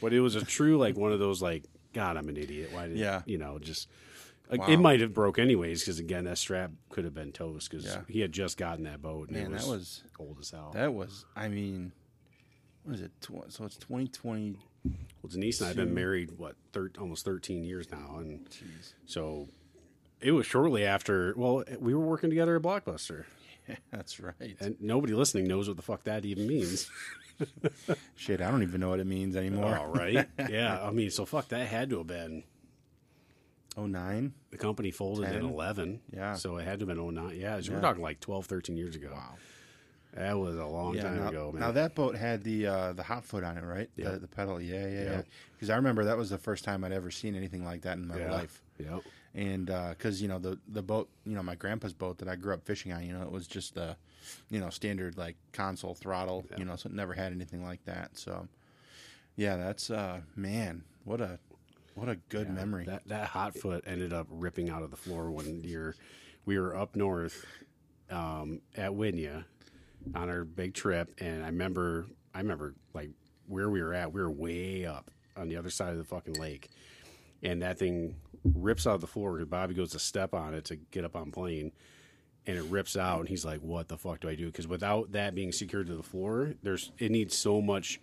[0.01, 2.69] But it was a true like one of those like God, I'm an idiot.
[2.73, 3.21] Why did Yeah.
[3.25, 3.87] you know just.
[4.49, 4.67] Like, Wow.
[4.69, 8.01] It might have broke anyways because again that strap could have been toast because Yeah.
[8.07, 10.71] he had just gotten that boat and Man, it was, that was old as hell.
[10.73, 11.25] that was.
[11.35, 11.91] I mean,
[12.83, 13.11] what is it?
[13.21, 14.55] Tw- so it's 2020.
[14.85, 18.93] Well, Denise and I have been married what thir- almost thirteen years now, and Jeez.
[19.05, 19.49] so
[20.21, 21.33] it was shortly after.
[21.35, 23.25] Well, we were working together at Blockbuster.
[23.91, 24.55] That's right.
[24.59, 26.89] And nobody listening knows what the fuck that even means.
[28.15, 29.77] Shit, I don't even know what it means anymore.
[29.77, 30.27] All right.
[30.49, 30.79] yeah.
[30.81, 32.43] I mean, so fuck that had to have been
[33.75, 34.33] Oh nine.
[34.49, 36.01] the company folded in 11.
[36.11, 36.33] Yeah.
[36.33, 37.35] So it had to have been 09.
[37.37, 37.59] Yeah.
[37.61, 37.75] So Yeah.
[37.77, 39.11] we're talking like 12, 13 years ago.
[39.13, 39.35] Wow.
[40.13, 41.03] That was a long Yeah.
[41.03, 41.59] time Now, ago, man.
[41.61, 43.87] now that boat had the uh, the hot foot on it, right?
[43.95, 44.11] Yeah.
[44.11, 44.59] The, the pedal.
[44.59, 45.03] Yeah, yeah, yeah.
[45.03, 45.21] Yeah.
[45.53, 48.07] Because I remember that was the first time I'd ever seen anything like that in
[48.07, 48.31] my yeah.
[48.31, 48.63] life.
[48.79, 49.01] Yep.
[49.37, 52.53] And because you know the the boat, you know my grandpa's boat that I grew
[52.53, 53.95] up fishing on, you know it was just the,
[54.49, 56.57] you know standard like console throttle, Yeah.
[56.57, 58.17] you know, so it never had anything like that.
[58.17, 58.47] So,
[59.37, 61.39] yeah, that's uh man, what a
[61.95, 62.85] what a good Yeah, memory.
[62.85, 65.95] That that hot foot ended up ripping out of the floor one year.
[66.45, 67.45] We were up north
[68.09, 69.43] um, at Winya
[70.15, 73.11] on our big trip, and I remember I remember like
[73.47, 74.11] where we were at.
[74.13, 76.69] We were way up on the other side of the fucking lake,
[77.43, 80.65] and that thing rips out of the floor because Bobby goes to step on it
[80.65, 81.71] to get up on plane.
[82.45, 85.11] And it rips out, and he's like, "What the fuck do I do?" Because without
[85.11, 87.99] that being secured to the floor, there's it needs so much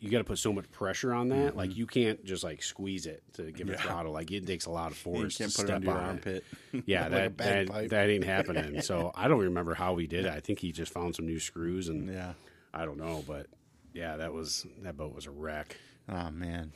[0.00, 1.56] you got to put so much pressure on that.
[1.56, 3.86] Like you can't just like squeeze it to give it Mm-hmm.
[3.86, 3.90] Yeah.
[3.92, 4.12] throttle.
[4.12, 5.38] Like it takes a lot of you force.
[5.38, 6.08] can't to put it under your on it.
[6.08, 6.44] armpit.
[6.86, 8.82] Yeah, Like a that, that that ain't happening.
[8.82, 10.30] So I don't remember how we did it.
[10.32, 12.34] I think he just found some new screws and yeah.
[12.74, 13.46] I don't know, but
[13.94, 15.74] yeah, that was that boat was a wreck.
[16.06, 16.72] Oh man.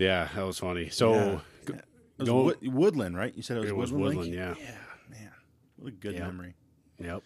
[0.00, 0.88] Yeah, that was funny.
[0.88, 1.40] So Yeah.
[1.66, 1.74] go-
[2.18, 3.34] was go- Wood- Woodland, right?
[3.34, 4.32] You said it was It was Woodland.
[4.34, 4.54] Yeah.
[4.58, 4.76] Yeah,
[5.10, 5.32] man.
[5.76, 6.26] What a good Yeah.
[6.26, 6.54] memory.
[6.98, 7.22] yep,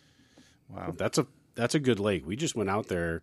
[0.68, 0.94] Wow.
[0.96, 2.26] that's a that's a good lake.
[2.26, 3.22] We just went out there.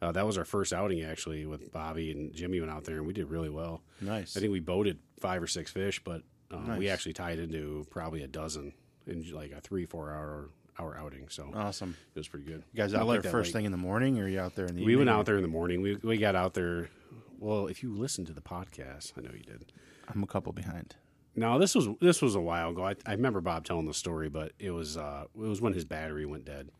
[0.00, 3.06] Uh, that was our first outing actually with Bobby and Jimmy went out there and
[3.06, 3.82] we did really well.
[4.00, 4.36] Nice.
[4.36, 8.22] I think we boated five or six fish, but um, we actually tied into probably
[8.22, 8.72] a dozen
[9.06, 11.28] in like a three four hour hour outing.
[11.30, 11.96] So awesome.
[12.14, 12.62] it was pretty good.
[12.72, 13.54] You guys I out like there that first lake.
[13.60, 15.06] thing in the morning, or are you out there in the We evening?
[15.06, 15.80] went out there in the morning.
[15.82, 16.88] We we got out there.
[17.38, 19.72] Well, if you listened to the podcast, I know you did.
[20.08, 20.96] I'm a couple behind.
[21.34, 22.84] No, this was this was a while ago.
[22.86, 25.84] I, I remember Bob telling the story, but it was uh, it was when his
[25.84, 26.70] battery went dead.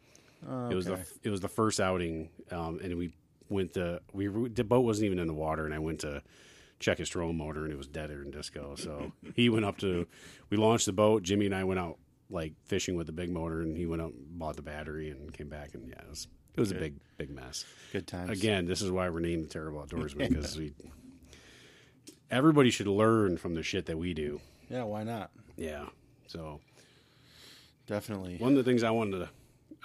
[0.49, 3.13] Oh, It was the it was the first outing, um, and we
[3.51, 6.23] went to we the boat wasn't even in the water, and I went to
[6.79, 8.77] check his trolling motor, and it was deader than disco.
[8.77, 10.07] So he went up to
[10.49, 11.23] we launched the boat.
[11.23, 11.99] Jimmy and I went out
[12.31, 15.33] like fishing with the big motor, and he went out and bought the battery and
[15.35, 17.65] came back, and yeah, it was it was a big big mess.
[17.93, 18.31] good times.
[18.31, 20.73] Again, this is why we're named the Terrible Outdoorsman because we
[22.31, 24.41] everybody should learn from the shit that we do.
[24.69, 25.31] Yeah, why not?
[25.57, 25.87] Yeah.
[26.27, 26.61] So
[27.87, 28.37] Definitely.
[28.39, 29.29] one of the things I wanted to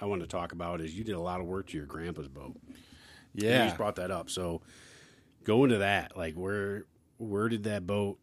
[0.00, 2.28] I wanted to talk about is you did a lot of work to your grandpa's
[2.28, 2.56] boat.
[3.34, 3.66] You Yeah.
[3.66, 4.28] just brought that up.
[4.30, 4.62] So
[5.44, 6.16] go into that.
[6.16, 6.84] Like where
[7.18, 8.18] where did that boat?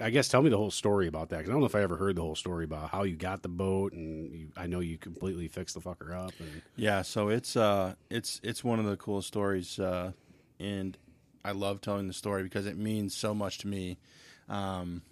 [0.00, 1.82] I guess tell me the whole story about that because I don't know if I
[1.82, 4.80] ever heard the whole story about how you got the boat and you, I know
[4.80, 8.84] you completely fixed the fucker up and Yeah, so it's uh it's it's one of
[8.86, 10.12] the coolest stories uh
[10.60, 10.96] and
[11.44, 13.98] I love telling the story because it means so much to me.
[14.48, 15.02] Um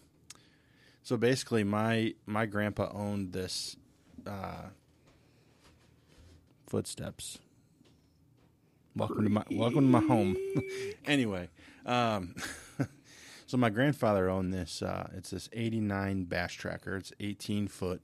[1.03, 3.77] so basically my my grandpa owned this
[4.27, 4.67] uh
[6.67, 7.39] footsteps.
[8.95, 10.37] Welcome to my welcome to my home.
[11.07, 11.49] anyway,
[11.85, 12.35] um
[13.47, 16.97] so my grandfather owned this uh it's this 89 bass tracker.
[16.97, 18.03] It's 18 foot.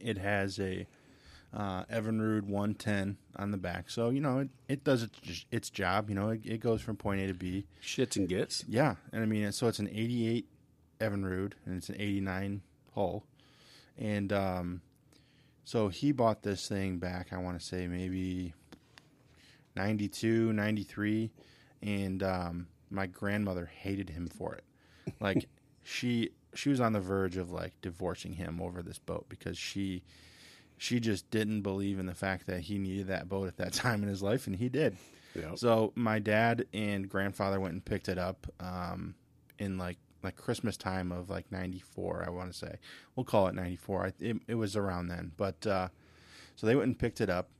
[0.00, 0.86] It has a
[1.54, 3.88] uh, Evinrude 110 on the back.
[3.88, 6.08] So, you know, it, it does its, its job.
[6.08, 7.66] You know, it, it goes from point A to B.
[7.82, 8.64] shits and gets.
[8.66, 8.96] Yeah.
[9.12, 10.48] And I mean, so it's an 88
[11.00, 12.62] Evinrude and it's an 89
[12.94, 13.24] hull.
[13.96, 14.80] And um,
[15.64, 18.52] so he bought this thing back, I want to say maybe
[19.76, 21.30] 92, 93.
[21.82, 24.64] And um, my grandmother hated him for it.
[25.20, 25.46] Like,
[25.82, 30.02] she she was on the verge of like divorcing him over this boat because she
[30.78, 34.02] she just didn't believe in the fact that he needed that boat at that time
[34.02, 34.96] in his life and he did
[35.36, 35.58] Yep.
[35.58, 39.14] so my dad and grandfather went and picked it up um,
[39.58, 42.24] in like like Christmas time of like '94.
[42.26, 42.76] I want to say
[43.16, 44.12] we'll call it '94.
[44.20, 45.88] It, it was around then, but uh,
[46.56, 47.50] so they went and picked it up,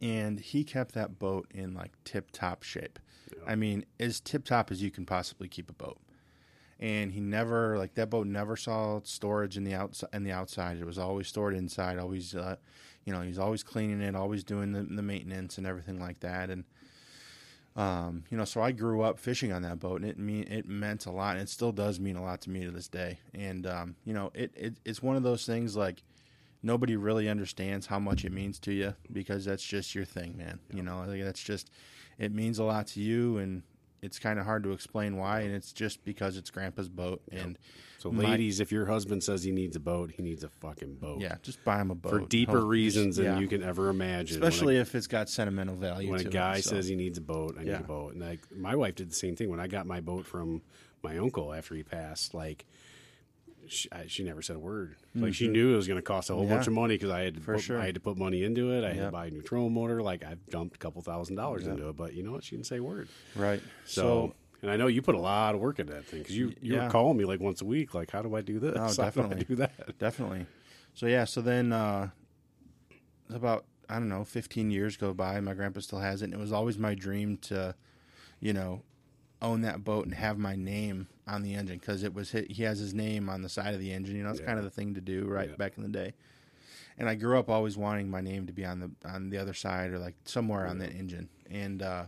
[0.00, 2.98] and he kept that boat in like tip top shape.
[3.46, 5.98] I mean, as tip top as you can possibly keep a boat.
[6.80, 10.10] And he never like that boat never saw storage in the outside.
[10.12, 11.98] In the outside, it was always stored inside.
[11.98, 12.56] Always, uh,
[13.04, 16.50] you know, he's always cleaning it, always doing the, the maintenance and everything like that.
[16.50, 16.64] And
[17.78, 20.68] um, you know, so I grew up fishing on that boat, and it mean it
[20.68, 23.20] meant a lot, and it still does mean a lot to me to this day.
[23.34, 26.02] And um, you know, it, it it's one of those things like
[26.60, 30.58] nobody really understands how much it means to you because that's just your thing, man.
[30.72, 31.70] You know, like that's just
[32.18, 33.62] it means a lot to you, and
[34.02, 37.58] it's kind of hard to explain why, and it's just because it's Grandpa's boat, and
[37.98, 40.96] So my- ladies, if your husband says he needs a boat, he needs a fucking
[40.96, 41.20] boat.
[41.20, 43.38] yeah, just buy him a boat For deeper reasons than yeah.
[43.40, 44.38] you can ever imagine.
[44.38, 46.10] When a- especially if it's got sentimental value.
[46.12, 46.70] when a guy it, so.
[46.70, 48.12] says he needs a boat, I need a boat.
[48.12, 50.62] And like my wife did the same thing when I got my boat from
[51.02, 52.34] my uncle after he passed.
[52.34, 52.66] Like
[53.70, 54.96] she, I, she never said a word.
[55.14, 56.50] Like she knew it was going to cost a whole Mm-hmm.
[56.52, 56.56] Yeah.
[56.58, 57.78] bunch of money because I had to For put, sure.
[57.80, 58.84] I had to put money into it.
[58.84, 60.02] I had to buy a new trolling motor.
[60.02, 62.44] Like I've dumped a couple thousand dollars into it, but you know what?
[62.44, 63.08] She didn't say a word.
[63.34, 63.62] Right.
[63.84, 66.36] So, So, and I know you put a lot of work into that thing because
[66.36, 66.84] you you Yeah.
[66.84, 67.94] were calling me like once a week.
[67.94, 68.76] Like, how do I do this?
[68.76, 69.98] Oh, How do I do that?
[69.98, 70.46] definitely.
[70.94, 72.10] So yeah, so then uh
[73.30, 76.38] about I don't know, 15 years go by, my grandpa still has it and it
[76.40, 77.74] was always my dream to
[78.40, 78.82] you know,
[79.40, 82.62] own that boat and have my name on the engine cuz it was hit, he
[82.64, 84.46] has his name on the side of the engine, you know, it's Yeah.
[84.46, 85.56] kind of the thing to do right Yeah.
[85.56, 86.14] back in the day.
[86.96, 89.54] And I grew up always wanting my name to be on the on the other
[89.54, 91.28] side or like somewhere on that engine.
[91.48, 92.06] And uh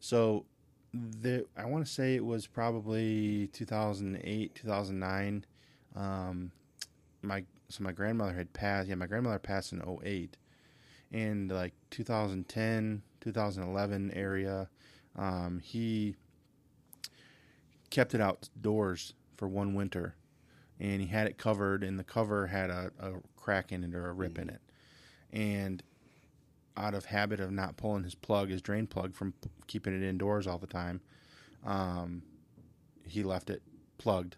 [0.00, 0.46] so
[0.92, 5.44] the I want to say it was probably 2008, 2009
[5.94, 6.50] um
[7.22, 8.88] my so my grandmother had passed.
[8.88, 10.36] Yeah, my grandmother passed in 08.
[11.12, 14.68] And like 2010, 2011 area,
[15.16, 16.16] um, he
[17.90, 20.14] kept it outdoors for one winter,
[20.78, 24.08] and he had it covered, and the cover had a, a crack in it or
[24.08, 24.60] a rip in it,
[25.32, 25.82] and
[26.76, 30.06] out of habit of not pulling his plug, his drain plug from p- keeping it
[30.06, 31.00] indoors all the time,
[31.66, 32.22] um,
[33.06, 33.62] he left it
[33.98, 34.36] plugged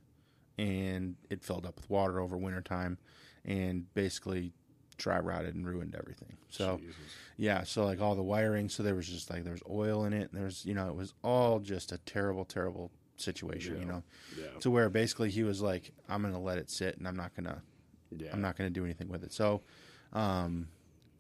[0.58, 2.98] and it filled up with water over wintertime
[3.44, 4.52] and basically
[4.96, 6.36] dry rotted and ruined everything.
[6.48, 6.96] So Jesus.
[7.36, 10.12] yeah, so like all the wiring, so there was just like there was oil in
[10.12, 12.90] it, and there's you know it was all just a terrible, terrible
[13.22, 14.02] situation, you know,
[14.38, 14.46] Yeah.
[14.61, 17.62] to where basically he was like, I'm gonna let it sit and I'm not gonna
[18.11, 18.30] Yeah.
[18.32, 19.32] I'm not gonna do anything with it.
[19.32, 19.62] So,
[20.12, 20.68] um,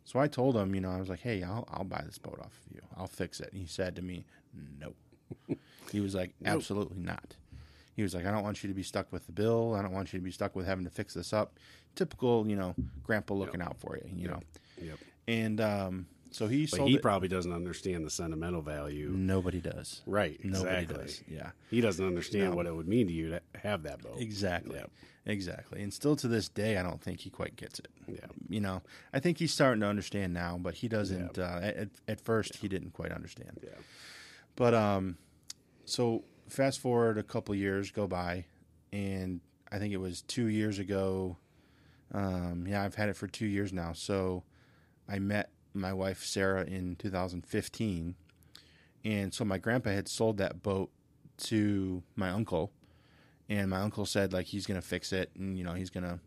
[0.04, 2.38] so I told him, you know, I was like, hey, I'll I'll buy this boat
[2.40, 3.50] off of you, I'll fix it.
[3.52, 4.24] And he said to me,
[4.78, 4.94] no.
[5.90, 6.54] he was like, Nope.
[6.56, 7.36] absolutely not.
[7.94, 9.74] He was like, I don't want you to be stuck with the bill.
[9.74, 11.58] I don't want you to be stuck with having to fix this up.
[11.94, 14.40] Typical, you know, grandpa looking out for you, you know.
[14.80, 14.98] Yep.
[15.28, 17.02] And um, so he But sold he it.
[17.02, 19.10] probably doesn't understand the sentimental value.
[19.10, 20.02] Nobody does.
[20.06, 20.38] Right.
[20.44, 21.04] Nobody Exactly.
[21.04, 21.22] does.
[21.28, 21.50] Yeah.
[21.70, 22.56] He doesn't understand No.
[22.56, 24.20] what it would mean to you to have that boat.
[24.20, 24.76] Exactly.
[24.76, 24.90] Yep.
[25.24, 25.82] Exactly.
[25.82, 27.86] And still to this day, I don't think he quite gets it.
[28.08, 28.26] Yeah.
[28.48, 31.38] You know, I think he's starting to understand now, but he doesn't.
[31.38, 33.60] Uh, at, at first, he didn't quite understand.
[33.62, 33.70] Yeah.
[34.56, 35.18] But um,
[35.84, 38.46] so fast forward a couple years go by,
[38.92, 39.40] and
[39.70, 41.36] I think it was two years ago.
[42.12, 43.92] Um, yeah, I've had it for two years now.
[43.92, 44.42] So
[45.08, 48.14] I met my wife Sarah in 2015,
[49.04, 50.90] and so my grandpa had sold that boat
[51.38, 52.72] to my uncle,
[53.48, 56.20] and my uncle said like he's gonna fix it, and you know he's gonna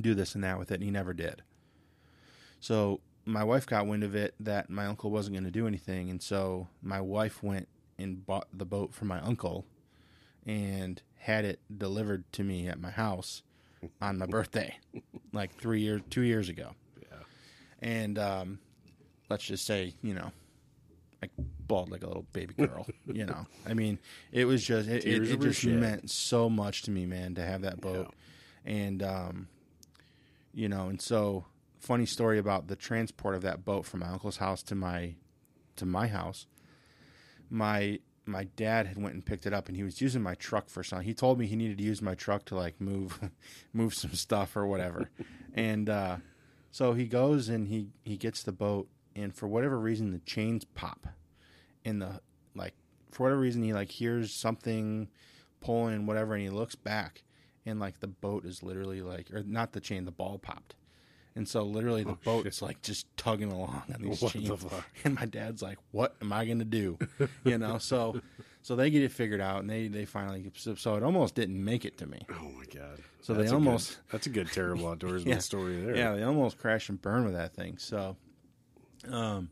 [0.00, 1.42] do this and that with it, and he never did.
[2.60, 6.10] So my wife got wind of it that my uncle wasn't going to do anything,
[6.10, 7.68] and so my wife went
[7.98, 9.66] and bought the boat for my uncle,
[10.46, 13.42] and had it delivered to me at my house
[14.00, 14.78] on my birthday,
[15.32, 16.72] like three years, two years ago.
[17.80, 17.88] Yeah.
[17.88, 18.58] And um,
[19.30, 20.30] let's just say, you know,
[21.22, 21.28] I
[21.66, 22.86] bawled like a little baby girl.
[23.06, 23.98] you know, I mean,
[24.32, 25.74] it was just it, it, it just shit.
[25.74, 28.14] meant so much to me, man, to have that boat,
[28.64, 29.48] and um,
[30.52, 31.44] you know, and so
[31.78, 35.14] funny story about the transport of that boat from my uncle's house to my
[35.76, 36.46] to my house.
[37.50, 40.68] My my dad had went and picked it up, and he was using my truck
[40.68, 41.06] for something.
[41.06, 43.18] He told me he needed to use my truck to like move
[43.72, 45.10] move some stuff or whatever,
[45.54, 46.16] and uh,
[46.70, 50.64] so he goes and he he gets the boat, and for whatever reason the chains
[50.64, 51.06] pop,
[51.84, 52.20] and the
[52.54, 52.74] like
[53.10, 55.08] for whatever reason he like hears something
[55.60, 57.22] pulling and whatever, and he looks back,
[57.66, 60.74] and like the boat is literally like or not the chain, the ball popped.
[61.36, 62.52] And so literally the Oh, boat shit.
[62.54, 64.62] is like just tugging along on these What the chains.
[64.64, 64.84] fuck?
[65.04, 66.98] And my dad's like, "What am I going to do?"
[67.44, 68.20] You know, so
[68.68, 71.64] so they get it figured out and they they finally so, so it almost didn't
[71.64, 72.20] make it to me.
[72.30, 72.98] Oh my god.
[73.22, 75.38] So they That's a almost- good, that's a good terrible outdoorsman Yeah.
[75.38, 75.96] story there.
[75.96, 77.78] Yeah, they almost crashed and burned with that thing.
[77.78, 78.16] So,
[79.10, 79.48] um,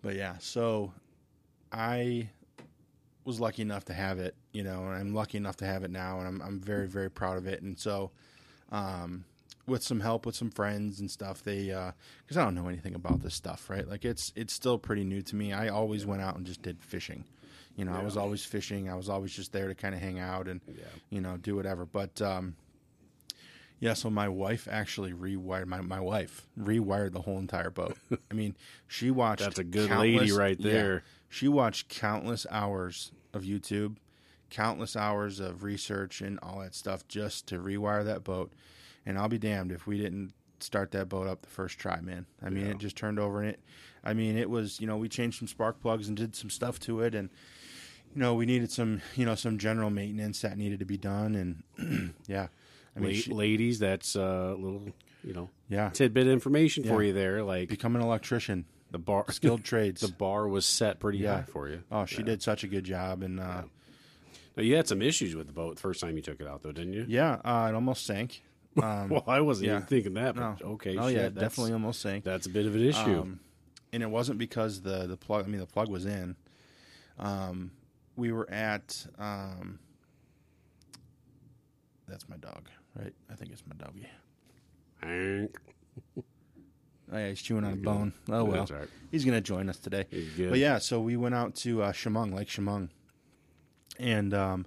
[0.00, 0.94] but yeah, so
[1.70, 2.30] I
[3.26, 5.90] was lucky enough to have it, you know, and I'm lucky enough to have it
[5.90, 7.60] now, and I'm I'm very very proud of it.
[7.60, 8.10] And so,
[8.72, 9.26] um,
[9.66, 13.20] with some help with some friends and stuff, they because I don't know anything about
[13.22, 13.86] this stuff, right?
[13.86, 15.52] Like it's it's still pretty new to me.
[15.52, 17.24] I always went out and just did fishing.
[17.76, 18.90] You know, I was always fishing.
[18.90, 20.84] I was always just there to kind of hang out and Yeah.
[21.08, 21.86] you know do whatever.
[21.86, 22.56] But um,
[23.78, 27.96] yeah, so my wife actually rewired my my wife rewired the whole entire boat.
[28.30, 28.56] I mean,
[28.86, 29.42] she watched.
[29.42, 31.02] That's a good lady right yeah, there.
[31.28, 33.96] she watched countless hours of YouTube,
[34.50, 38.52] countless hours of research and all that stuff just to rewire that boat.
[39.06, 42.26] And I'll be damned if we didn't start that boat up the first try, man.
[42.42, 42.72] I mean, Yeah.
[42.72, 43.60] it just turned over and it.
[44.04, 46.78] I mean, it was you know we changed some spark plugs and did some stuff
[46.80, 47.30] to it and.
[48.14, 51.62] You know, we needed some, you know, some general maintenance that needed to be done,
[51.78, 52.48] and yeah,
[52.96, 54.82] I mean, La- she- ladies, that's a little,
[55.22, 57.42] you know, yeah, tidbit information for you there.
[57.44, 60.00] Like become an electrician, the bar, skilled trades.
[60.00, 61.36] the bar was set pretty Yeah.
[61.36, 61.82] high for you.
[61.92, 63.62] oh, she did such a good job, and uh,
[64.56, 66.62] Now you had some issues with the boat the first time you took it out,
[66.64, 67.04] though, didn't you?
[67.08, 68.42] Yeah, uh, it almost sank.
[68.80, 69.76] Um, Well, I wasn't yeah.
[69.76, 70.36] even thinking that.
[70.36, 70.54] no.
[70.58, 70.96] But okay.
[70.96, 72.22] Oh shit, yeah, definitely almost sank.
[72.24, 73.20] That's a bit of an issue.
[73.20, 73.40] Um,
[73.92, 75.44] and it wasn't because the the plug.
[75.44, 76.36] I mean, the plug was in.
[77.18, 77.72] Um,
[78.16, 79.06] we were at.
[79.18, 79.78] Um,
[82.08, 82.68] that's my dog,
[82.98, 83.12] right?
[83.30, 84.08] I think it's my doggy.
[85.00, 85.56] Hank.
[87.12, 88.12] Oh, yeah, he's chewing on a bone.
[88.28, 88.88] Oh well, right.
[89.10, 90.06] he's gonna join us today.
[90.38, 92.90] But yeah, so we went out to uh, Chemung, Lake Chemung,
[93.98, 94.66] and um,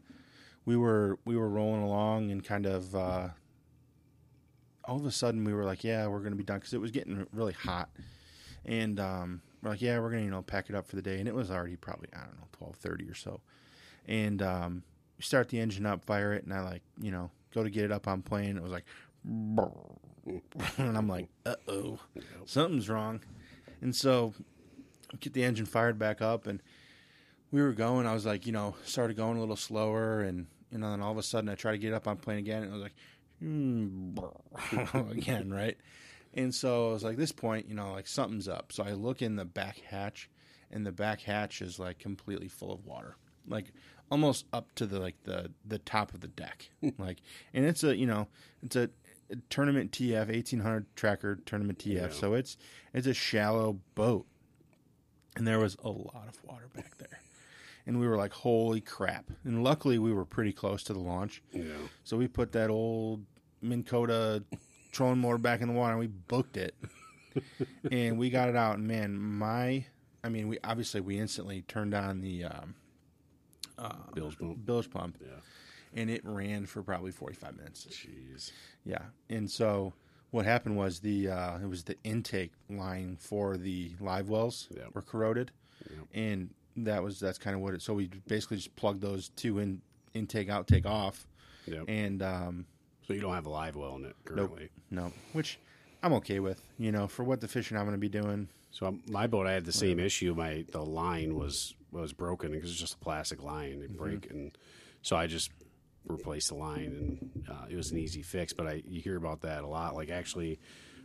[0.65, 3.29] we were we were rolling along and kind of uh,
[4.84, 6.91] all of a sudden we were like, yeah, we're gonna be done because it was
[6.91, 7.89] getting really hot,
[8.65, 11.19] and um, we're like, yeah, we're gonna you know pack it up for the day,
[11.19, 13.41] and it was already probably I don't know twelve thirty or so,
[14.08, 14.84] and um,
[15.17, 17.86] we start the engine up, fire it, and I like you know go to get
[17.86, 18.86] it up on plane, it was like.
[19.26, 21.99] and I'm like, uh oh,
[22.45, 23.21] something's wrong.
[23.82, 24.34] And so
[25.19, 26.62] get the engine fired back up and
[27.52, 28.08] we were going.
[28.08, 31.12] I was like, you know, started going a little slower and you know, and all
[31.12, 32.95] of a sudden I try to get up on plane again and I was like,
[33.39, 34.17] hmm,
[35.12, 35.78] again, right?
[36.36, 38.72] And so I was like, this point, you know, like something's up.
[38.72, 40.30] So I look in the back hatch
[40.72, 43.15] and the back hatch is like completely full of water.
[43.48, 43.72] Like
[44.10, 46.69] almost up to the like the the top of the deck.
[46.82, 46.89] Hmm.
[46.98, 47.19] like
[47.54, 48.28] and it's a, you know,
[48.63, 48.89] it's a
[49.50, 51.93] tournament TF 1800 tracker tournament TF.
[51.93, 52.10] Yeah.
[52.10, 52.58] So it's
[52.93, 54.26] it's a shallow boat.
[55.36, 57.19] And there was a lot of water back there.
[57.86, 59.26] And we were like, holy crap.
[59.43, 61.43] And luckily we were pretty close to the launch.
[61.52, 61.63] Yeah.
[62.04, 63.26] So we put that old
[63.62, 64.43] Minn Kota
[64.93, 66.75] trolling motor back in the water and we booked it.
[67.91, 69.86] and we got it out and man, my
[70.23, 72.75] I mean, we obviously we instantly turned on the um,
[74.13, 74.65] Bill's bump.
[74.65, 75.27] bilge pump Yeah.
[75.93, 77.88] and it ran for probably 45 minutes.
[77.89, 78.51] Jeez.
[78.86, 79.01] Yeah.
[79.29, 79.93] And so
[80.32, 84.84] what happened was the uh, it was the intake line for the live wells Yeah.
[84.93, 85.51] were corroded.
[85.89, 86.08] Yep.
[86.13, 89.60] And that was that's kind of what it so we basically just plugged those two
[89.60, 89.82] in
[90.13, 91.27] intake outtake off
[91.65, 91.86] Yep.
[91.88, 92.65] and um
[93.13, 94.69] So you don't have a live well in it currently.
[94.91, 95.60] no, which
[96.02, 98.49] I'm okay with, you know, for what the fishing I'm going to be doing.
[98.71, 100.34] So um, my boat, I had the same issue.
[100.36, 103.82] My the line was was broken because it's just a plastic line.
[103.84, 104.58] It break, and
[105.04, 105.52] so I just
[106.08, 106.86] replaced the line,
[107.39, 108.52] and uh, it was an easy fix.
[108.52, 109.95] But I you hear about that a lot.
[109.95, 110.60] Like actually,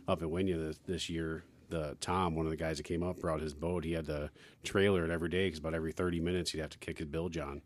[0.07, 3.19] up at Winya this, this year, the Tom, one of the guys that came up,
[3.19, 3.85] brought his boat.
[3.85, 4.31] He had to
[4.63, 7.37] trailer it every day because about every thirty minutes he'd have to kick his bilge
[7.37, 7.61] on.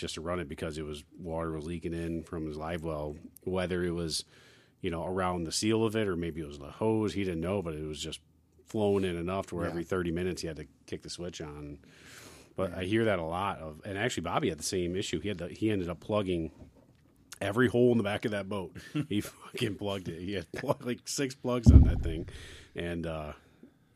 [0.00, 3.16] Just to run it because it was water was leaking in from his live well,
[3.44, 4.24] whether it was,
[4.80, 7.12] you know, around the seal of it or maybe it was the hose.
[7.14, 8.20] He didn't know, but it was just
[8.66, 9.70] flowing in enough to where Yeah.
[9.72, 11.78] every 30 minutes he had to kick the switch on.
[12.56, 15.20] But I hear that a lot of, and actually Bobby had the same issue.
[15.20, 16.50] He had to, he ended up plugging
[17.40, 18.76] every hole in the back of that boat.
[19.08, 20.20] he fucking plugged it.
[20.20, 20.46] He had
[20.82, 22.28] like six plugs on that thing,
[22.76, 23.32] and uh,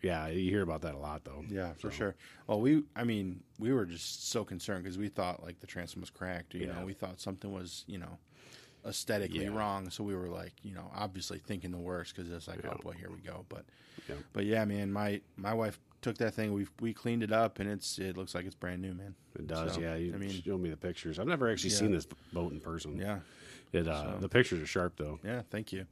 [0.04, 1.44] yeah, you hear about that a lot though.
[1.48, 2.14] Yeah, for So, sure.
[2.46, 6.00] Well, we, I mean, we were just so concerned because we thought like the transom
[6.02, 6.54] was cracked.
[6.54, 6.78] You Yeah.
[6.80, 8.18] know, we thought something was, you know,
[8.86, 9.56] aesthetically Yeah.
[9.56, 9.88] wrong.
[9.90, 12.70] So we were like, you know, obviously thinking the worst because it's like, Yeah.
[12.74, 13.46] oh boy, here we go.
[13.48, 13.64] But,
[14.08, 14.16] Yeah.
[14.32, 16.52] but yeah, man, my my wife took that thing.
[16.52, 19.14] We we cleaned it up and it's it looks like it's brand new, man.
[19.38, 19.94] It does, So, yeah.
[19.96, 21.18] You I mean, showed me the pictures.
[21.18, 22.98] I've never actually seen this boat in person.
[22.98, 23.20] yeah,
[23.72, 25.18] it uh, So- the pictures are sharp though.
[25.24, 25.42] yeah.
[25.50, 25.86] Thank you,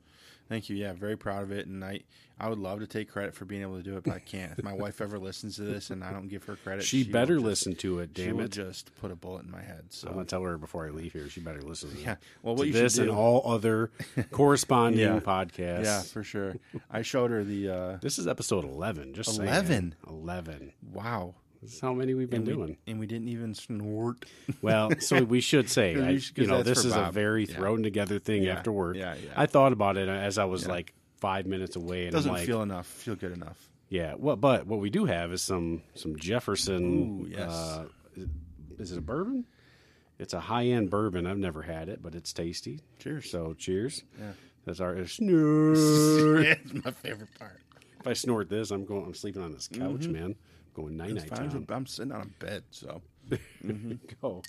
[0.53, 0.77] thank you.
[0.77, 1.67] Yeah, very proud of it.
[1.67, 2.01] And I
[2.39, 4.59] I would love to take credit for being able to do it, but I can't.
[4.59, 7.13] If my wife ever listens to this and I don't give her credit, She, will
[7.13, 8.11] better just- listen to it.
[8.17, 8.51] She Damn will it!
[8.53, 9.85] just put a bullet in my head.
[9.91, 11.29] So I'm gonna tell her before I leave here.
[11.29, 11.91] She better listen.
[11.91, 12.17] To Yeah.
[12.43, 13.91] Well, what you this should and all other
[14.33, 15.21] corresponding Yeah.
[15.21, 15.85] podcasts.
[15.85, 16.57] Yeah, for sure.
[16.91, 17.69] I showed her the.
[17.69, 19.15] uh This is episode 11.
[19.15, 19.49] Just saying.
[19.49, 19.95] 11?
[20.09, 20.73] 11.
[20.93, 21.35] Wow.
[21.63, 22.77] This is how many we've been and we, doing.
[22.89, 24.25] and we didn't even snort.
[24.63, 27.55] Well, so we should say, I, you know, this is a very Yeah.
[27.55, 28.55] thrown together thing Yeah.
[28.57, 28.97] after work.
[28.97, 29.31] Yeah, yeah.
[29.37, 30.71] I thought about it as I was Yeah.
[30.71, 32.87] like five minutes away, and Doesn't I'm like, feel enough.
[32.87, 33.69] Feel good enough.
[33.89, 34.15] yeah.
[34.15, 34.41] What?
[34.41, 36.83] But what we do have is some some Jefferson.
[37.27, 37.49] Ooh, yes.
[37.51, 37.87] Uh,
[38.79, 39.45] is it a bourbon?
[40.19, 41.27] It's a high end bourbon.
[41.27, 42.81] I've never had it, but it's tasty.
[42.99, 43.31] Cheers.
[43.31, 44.03] So cheers.
[44.19, 44.33] Yeah.
[44.65, 45.77] That's our snort.
[46.45, 47.61] it's my favorite part.
[48.01, 49.05] if I snort this, I'm going.
[49.07, 50.35] I'm sleeping on this couch, man.
[50.75, 51.51] Going night It's night fine.
[51.51, 51.67] town.
[51.69, 53.03] I'm sitting on a bed, so
[54.21, 54.43] Go.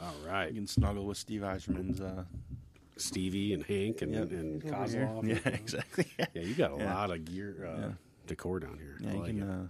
[0.00, 2.00] All right, you can snuggle with Steve Eiserman's.
[2.00, 2.24] Uh,
[2.96, 4.30] Stevie and Hank and, Yep.
[4.32, 5.06] and over here.
[5.06, 5.26] Kozlov.
[5.46, 6.06] Yeah, exactly.
[6.18, 6.94] Yeah, Yeah, you got a Yeah.
[6.94, 7.90] lot of gear uh, Yeah.
[8.26, 8.98] decor down here.
[9.08, 9.42] I you like can.
[9.42, 9.68] Uh,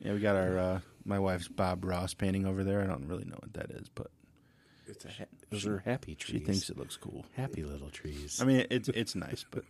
[0.00, 2.80] yeah, we got our uh, my wife's Bob Ross painting over there.
[2.82, 4.08] I don't really know what that is, but
[4.88, 6.40] It's a ha- those are happy trees.
[6.40, 7.24] she thinks it looks cool.
[7.34, 8.40] happy little trees.
[8.40, 9.64] I mean, it's it's nice, but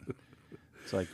[0.85, 1.09] it's like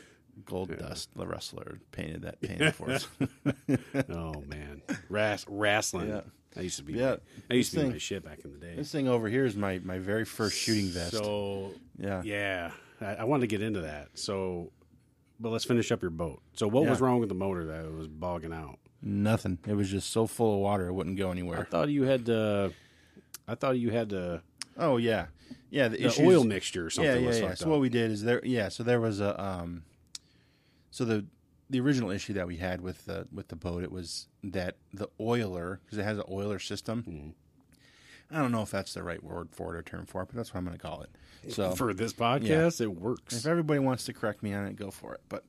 [0.44, 3.06] Goldust, the wrestler, painted that painting for us.
[4.10, 6.08] oh man, Ras- wrestling.
[6.08, 6.20] Yeah.
[6.54, 6.94] That used to be.
[6.94, 7.16] Yeah.
[7.48, 8.74] That used to be This my shit back in the day.
[8.76, 11.12] this thing over here is my my very first shooting vest.
[11.12, 12.70] So yeah, yeah,
[13.00, 14.08] I, I wanted to get into that.
[14.14, 14.72] So,
[15.38, 16.40] but let's finish up your boat.
[16.54, 18.78] So, what was wrong with the motor that it was bogging out?
[19.00, 19.58] nothing.
[19.64, 21.60] It was just so full of water, it wouldn't go anywhere.
[21.60, 22.72] I thought you had to
[23.46, 24.42] I thought you had the,
[24.76, 25.26] Oh yeah,
[25.70, 25.88] yeah.
[25.88, 27.54] The, the issues, oil mixture or something Yeah, yeah, yeah.
[27.54, 27.70] So up.
[27.70, 28.40] what we did is there.
[28.44, 29.40] Yeah, so there was a.
[29.42, 29.82] Um,
[30.90, 31.26] so the
[31.70, 35.08] the original issue that we had with the with the boat it was that the
[35.20, 37.04] oiler because it has an oiler system.
[37.06, 37.32] Mhm.
[38.30, 40.36] I don't know if that's the right word for it or term for it, but
[40.36, 41.08] that's what I'm going to call it.
[41.50, 43.34] So For this podcast, it works.
[43.34, 45.22] if everybody wants to correct me on it, go for it.
[45.30, 45.44] But,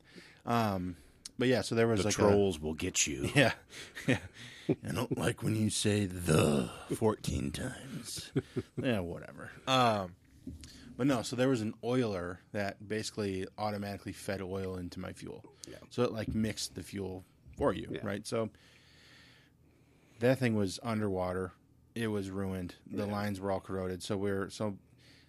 [0.46, 0.96] um,
[1.38, 1.60] but yeah.
[1.62, 3.30] So there was the like a, trolls will get you.
[3.36, 3.52] Yeah.
[4.08, 4.20] Yeah.
[4.88, 8.32] I don't like when you say the 14 times.
[8.82, 9.52] yeah, whatever.
[9.68, 10.16] Um,
[11.00, 15.46] but no, so there was an oiler that basically automatically fed oil into my fuel.
[15.66, 15.78] Yeah.
[15.92, 17.24] So it like mixed the fuel
[17.58, 18.02] for you, Yeah.
[18.04, 18.28] right?
[18.28, 18.50] So
[20.20, 21.54] that thing was underwater.
[21.96, 22.76] It was ruined.
[22.86, 23.14] The Yeah.
[23.14, 24.04] lines were all corroded.
[24.04, 24.78] So we're so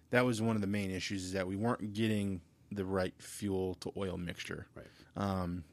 [0.09, 3.75] that was one of the main issues is that we weren't getting the right fuel
[3.75, 4.67] to oil mixture.
[4.75, 4.87] Right.
[5.15, 5.63] Um,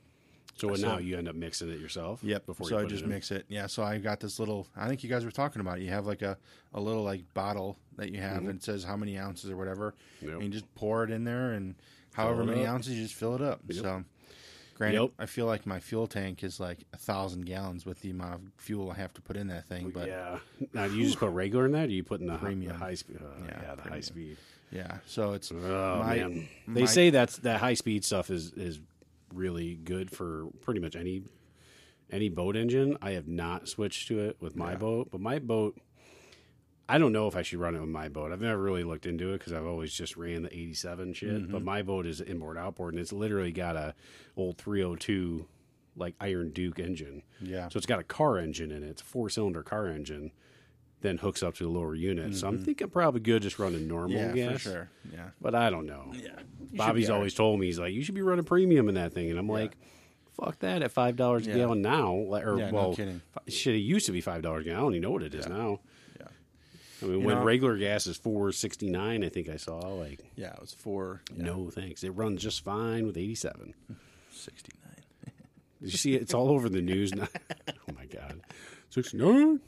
[0.54, 2.22] So, So- now you end up mixing it yourself.
[2.24, 2.46] Yep.
[2.46, 3.46] Before so I just it mix it.
[3.48, 3.66] Yeah.
[3.68, 4.66] So I got this little.
[4.76, 5.78] I think you guys were talking about.
[5.78, 5.82] It.
[5.84, 6.36] You have like a,
[6.74, 8.48] a little like bottle that you have, Mhm.
[8.48, 9.94] and it says how many ounces or whatever.
[10.22, 10.32] Yep.
[10.34, 11.74] And you just pour it in there, and
[12.14, 12.68] however many up.
[12.74, 13.60] ounces, you just fill it up.
[13.68, 13.82] Yep.
[13.84, 14.04] So,
[14.74, 15.10] granted, Yep.
[15.18, 18.40] I feel like my fuel tank is like a thousand gallons with the amount of
[18.56, 19.90] fuel I have to put in that thing.
[19.90, 20.66] But yeah, yeah.
[20.72, 21.84] Now, do you just put regular in that?
[21.84, 22.76] Or do you put in the, hi- the Premium.
[22.76, 23.18] high speed?
[23.20, 24.02] Uh, Yeah, yeah, the high premium.
[24.02, 24.36] speed.
[25.06, 28.80] So it's Oh My- man, they my- say that's that high speed stuff is is
[29.34, 31.22] really good for pretty much any
[32.10, 32.96] any boat engine.
[33.02, 34.78] I have not switched to it with my Yeah.
[34.78, 35.78] boat, but my boat.
[36.88, 38.32] I don't know if I should run it with my boat.
[38.32, 41.28] I've never really looked into it because I've always just ran the 87 shit.
[41.30, 41.52] Mm-hmm.
[41.52, 43.94] But my boat is inboard outboard, and it's literally got a
[44.36, 45.46] old 302
[45.96, 47.22] like Iron Duke engine.
[47.40, 47.68] yeah.
[47.68, 48.88] So it's got a car engine in it.
[48.88, 50.30] It's a four cylinder car engine.
[51.00, 52.34] Then hooks up to the lower unit.
[52.34, 54.36] So I'm thinking probably good just running normal Mm-hmm.
[54.36, 54.62] yeah, gas.
[54.62, 54.90] for sure.
[55.12, 55.28] Yeah.
[55.40, 56.12] But I don't know.
[56.14, 56.30] Yeah.
[56.72, 59.38] Bobby's always told me he's like, you should be running premium in that thing, and
[59.38, 59.76] I'm like,
[60.40, 61.56] fuck that at five dollars a Yeah.
[61.58, 62.12] gallon now.
[62.14, 63.20] Or Yeah, no well, kidding.
[63.36, 64.78] f- shit, it used to be five dollars a gallon.
[64.78, 65.56] I don't even know what it is Yeah.
[65.56, 65.80] now.
[67.00, 67.06] Yeah.
[67.08, 69.78] I mean, You when know- regular gas is four sixty nine, I think I saw
[69.94, 71.22] like, Yeah, it was four.
[71.36, 72.02] Yeah, no thanks.
[72.04, 73.74] It runs just fine with eighty seven.
[74.30, 75.32] sixty nine.
[75.82, 76.22] Did you see it?
[76.22, 77.28] It's all over the news now.
[77.68, 78.40] oh my god,
[78.90, 79.60] sixty nine.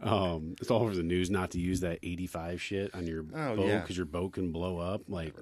[0.00, 3.56] Um, it's all over the news not to use that 85 shit on your Oh,
[3.56, 3.80] boat yeah.
[3.80, 5.02] because your boat can blow up.
[5.08, 5.34] Like,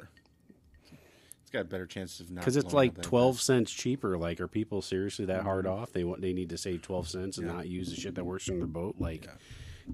[1.42, 4.40] It's got better chances of not because it's like up than- 12 cents cheaper like
[4.40, 7.46] are people seriously that hard off they want they need to save 12 cents and
[7.46, 7.54] Mm-hmm.
[7.56, 7.62] Yeah.
[7.64, 9.32] not use the shit that works in their boat like Yeah.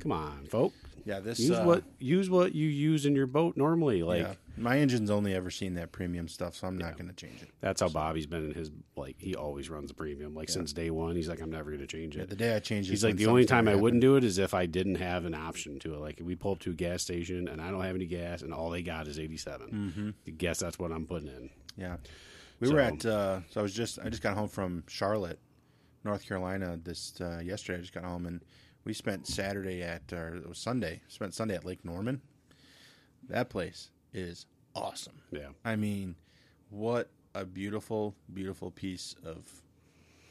[0.01, 0.77] Come on folks.
[1.05, 4.35] Yeah, this use uh, what use what you use in your boat normally like yeah.
[4.57, 7.49] my engine's only ever seen that premium stuff, so I'm not going to change it.
[7.61, 10.91] that's how bobby's been in his like he always runs a premium like since day
[10.91, 13.03] one he's like i'm never gonna change Yeah, it the day I changed it, He's
[13.03, 15.81] like the only time I wouldn't do it is if I didn't have an option
[15.81, 16.01] to it.
[16.01, 18.43] Like if we pull up to a gas station and I don't have any gas
[18.43, 20.15] and all they got is 87.
[20.27, 20.37] Mm-hmm.
[20.37, 21.51] Guess that's what I'm putting in.
[21.77, 21.97] Yeah,
[22.61, 23.05] we So- were at.
[23.05, 23.99] Uh, so I was just.
[23.99, 25.41] I just got home from Charlotte,
[26.05, 26.79] North Carolina.
[26.81, 28.41] This uh, yesterday, I just got home and
[28.85, 31.01] we spent Saturday at or it was Sunday.
[31.09, 32.21] Spent Sunday at Lake Norman.
[33.29, 35.21] That place is awesome.
[35.31, 35.49] Yeah.
[35.65, 36.17] I mean,
[36.71, 39.47] what a beautiful, beautiful piece of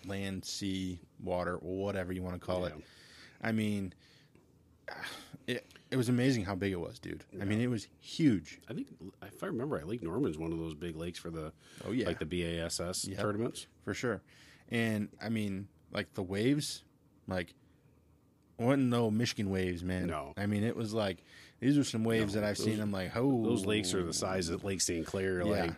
[0.06, 2.74] land, sea, water, whatever you want to call it.
[3.42, 3.94] I mean,
[5.48, 7.24] it it was amazing how big it was, dude.
[7.42, 8.60] I mean, it was huge.
[8.70, 8.88] I think
[9.24, 11.52] if I remember, Lake Norman's one of those big lakes for the
[11.88, 13.20] Oh yeah, like the BASS Yep.
[13.20, 13.68] tournaments.
[13.84, 14.22] for sure.
[14.70, 16.84] And I mean, like the waves,
[17.28, 17.54] like
[18.62, 20.08] wasn't no Michigan waves, man.
[20.08, 20.34] No.
[20.38, 21.18] I mean it was like
[21.60, 22.80] these are some waves No, that I've those- seen.
[22.80, 25.06] I'm like, oh, Those lakes are the size of Lake St.
[25.06, 25.40] Clair.
[25.40, 25.74] Yeah, Like,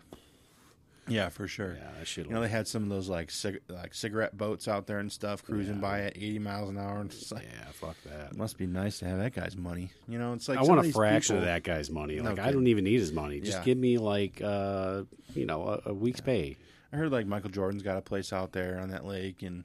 [1.06, 1.74] yeah, for sure.
[1.78, 2.26] yeah, that shit.
[2.26, 5.12] You know, they had some of those like cig- like cigarette boats out there and
[5.12, 5.80] stuff cruising Yeah.
[5.82, 7.00] by at 80 miles an hour.
[7.02, 8.34] And it's like, yeah, fuck that.
[8.34, 9.90] must be nice to have that guy's money.
[10.08, 12.16] You know, it's like I want a fraction people- of that guy's money.
[12.16, 13.40] No Like I don't even need his money.
[13.40, 13.64] Just Yeah.
[13.64, 15.02] give me like uh,
[15.34, 16.56] you know a, a week's pay.
[16.90, 19.64] I heard like Michael Jordan's got a place out there on that lake, and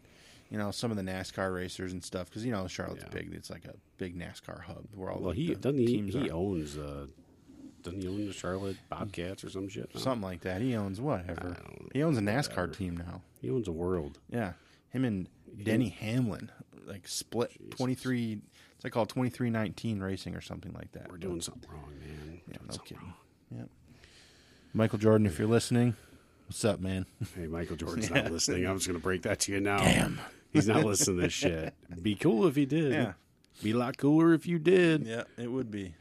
[0.50, 2.30] you know some of the NASCAR racers and stuff.
[2.30, 3.20] Because you know Charlotte's Yeah.
[3.20, 6.02] big; it's like a big NASCAR hub where all Well, the, he the doesn't he,
[6.10, 6.34] he are.
[6.34, 7.08] owns uh,
[7.84, 9.90] doesn't he own the Charlotte Bobcats or some shit?
[9.94, 10.02] No.
[10.02, 10.62] something like that.
[10.62, 11.56] He owns whatever.
[11.94, 12.68] He owns a NASCAR whatever.
[12.74, 13.22] team now.
[13.42, 14.20] He owns a world.
[14.30, 14.54] Yeah,
[14.90, 15.28] him and
[15.64, 16.52] Denny Hamlin
[16.86, 18.42] like split twenty three.
[18.76, 21.10] It's like called twenty three nineteen racing or something like that.
[21.12, 22.42] We're doing something wrong, man.
[22.50, 23.14] Yeah, no kidding.
[23.56, 23.70] Yep.
[24.74, 25.96] Michael Jordan, if you're listening,
[26.50, 27.06] what's up, man?
[27.36, 28.66] Hey, Michael Jordan's not listening.
[28.66, 29.78] I'm just going to break that to you now.
[29.78, 30.20] Damn.
[30.52, 31.74] He's not listening to this shit.
[32.02, 32.92] Be cool if he did.
[32.92, 33.14] Yeah.
[33.62, 35.06] Be a lot cooler if you did.
[35.06, 35.94] Yeah, it would be.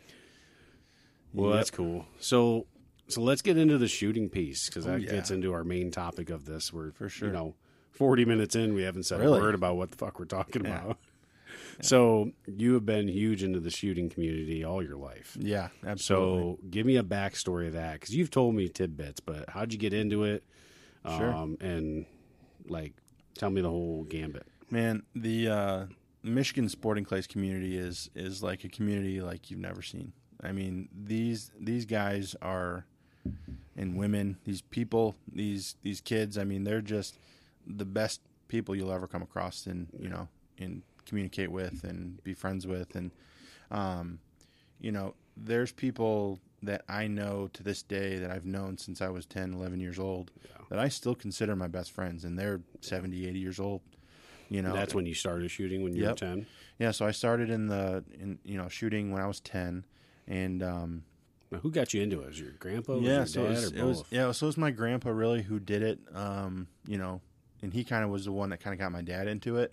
[1.34, 1.57] Well, Yep.
[1.59, 2.07] that's cool.
[2.18, 2.66] So,
[3.09, 5.11] so let's get into the shooting piece because Oh, that yeah.
[5.11, 6.72] gets into our main topic of this.
[6.72, 7.28] We're For sure.
[7.28, 7.55] You know,
[7.92, 9.38] 40 minutes in, we haven't said Really?
[9.38, 10.80] a word about what the fuck we're talking Yeah.
[10.82, 10.99] about.
[11.81, 15.37] So, you have been huge into the shooting community all your life.
[15.39, 16.41] Yeah, absolutely.
[16.53, 19.79] So, give me a backstory of that because you've told me tidbits, but how'd you
[19.79, 20.43] get into it?
[21.07, 21.33] Sure.
[21.33, 22.07] Um, and
[22.68, 22.95] like,
[23.35, 24.47] tell me the whole gambit.
[24.70, 25.87] Man, the uh,
[26.22, 30.12] Michigan Sporting Clays community is is like a community like you've never seen.
[30.43, 32.87] I mean these these guys are
[33.76, 36.37] and women, these people, these these kids.
[36.37, 37.18] I mean they're just
[37.66, 42.35] the best people you'll ever come across in you know and communicate with and be
[42.35, 43.11] friends with and
[43.71, 44.19] um,
[44.81, 49.09] you know there's people that I know to this day that I've known since I
[49.09, 50.65] was 10, 11 years old Yeah.
[50.71, 53.81] that I still consider my best friends and they're 70, 80 years old.
[54.49, 56.11] You know, That's when you started shooting when you Yep.
[56.11, 56.47] were ten.
[56.79, 59.85] yeah, so I started in the in you know shooting when I was 10
[60.27, 61.05] and um
[61.53, 62.27] Now, who got you into it?
[62.29, 62.95] Was your grandpa?
[62.95, 65.11] Was yeah, your so it was, or it was yeah, so it was my grandpa
[65.11, 65.99] really who did it.
[66.15, 67.21] Um, you know,
[67.63, 69.73] and he kind of was the one that kind of got my dad into it.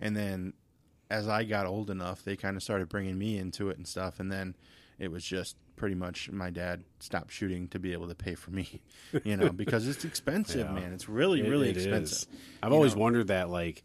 [0.00, 0.52] And then
[1.10, 4.20] as I got old enough, they kind of started bringing me into it and stuff.
[4.20, 4.54] And then
[4.98, 8.50] it was just pretty much my dad stopped shooting to be able to pay for
[8.50, 8.80] me,
[9.24, 10.72] you know, because it's expensive, Yeah.
[10.72, 10.92] man.
[10.92, 11.86] It's really It- really it is.
[11.86, 12.28] expensive.
[12.62, 13.02] I've you always know.
[13.02, 13.84] wondered that, like,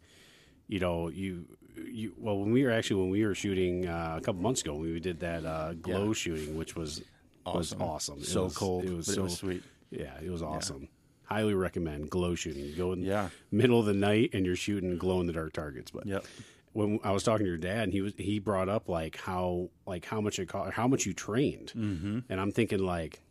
[0.68, 1.46] you know, you,
[1.90, 2.14] you.
[2.18, 4.98] Well, when we were actually when we were shooting uh, a couple months ago, we
[5.00, 6.12] did that uh, glow Yeah.
[6.14, 7.02] shooting, which was
[7.46, 8.18] was awesome.
[8.20, 9.62] It So was- cold, It was so it was sweet.
[9.90, 10.88] Yeah, it was awesome.
[11.24, 12.74] Highly recommend glow shooting.
[12.76, 13.30] Go in Yeah.
[13.50, 15.90] middle of the night and you're shooting glow in the dark targets.
[15.90, 16.24] But Yep.
[16.72, 19.70] when I was talking to your dad, and he was he brought up like how
[19.86, 22.18] like how much it cost, how much you trained, mm-hmm.
[22.28, 23.22] and I'm thinking like,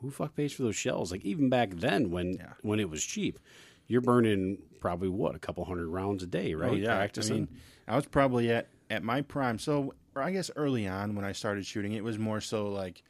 [0.00, 1.10] who fuck pays for those shells?
[1.10, 2.52] Like even back then when Yeah.
[2.62, 3.38] when it was cheap,
[3.86, 6.70] you're burning probably what a couple hundred rounds a day, right?
[6.70, 6.94] Oh, yeah.
[6.96, 7.34] practicing.
[7.34, 7.48] I mean,
[7.88, 9.58] I was probably at, at my prime.
[9.58, 13.02] So, or I guess early on when I started shooting, it was more so like,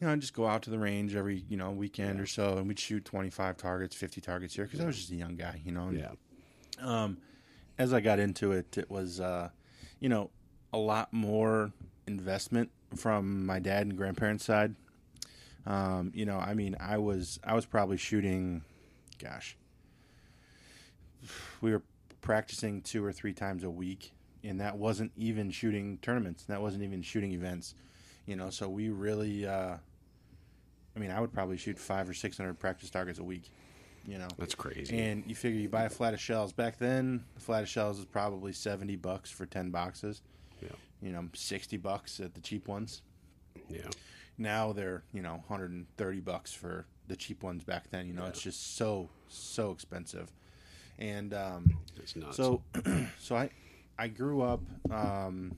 [0.00, 2.58] you know, I'd just go out to the range every, you know, weekend or so
[2.58, 5.60] and we'd shoot 25 targets, 50 targets here because I was just a young guy,
[5.64, 5.88] you know.
[5.88, 6.12] and, yeah,
[6.80, 7.18] Um,
[7.78, 9.50] as I got into it, it was, uh,
[10.00, 10.30] you know,
[10.72, 11.72] a lot more
[12.06, 14.74] investment from my dad and grandparents' side.
[15.66, 18.62] Um, you know, I mean, I was I was probably shooting,
[19.18, 19.56] gosh,
[21.62, 21.82] we were
[22.20, 26.44] practicing two or three times a week, and that wasn't even shooting tournaments.
[26.44, 27.74] That wasn't even shooting events.
[28.26, 29.76] You know, so we really, uh,
[30.96, 33.50] I mean, I would probably shoot five or six hundred practice targets a week.
[34.06, 34.98] You know, that's crazy.
[34.98, 36.52] and you figure you buy a flat of shells.
[36.52, 40.20] Back then, a flat of shells was probably seventy bucks for ten boxes.
[40.62, 40.68] Yeah.
[41.00, 43.02] You know, sixty bucks at the cheap ones.
[43.68, 43.88] yeah,
[44.36, 47.64] Now they're you know hundred and thirty bucks for the cheap ones.
[47.64, 50.30] Back then, you know, it's just so so expensive.
[50.98, 51.74] And um,
[52.32, 52.62] so
[53.18, 53.50] so I
[53.98, 54.60] I grew up
[54.90, 55.56] um,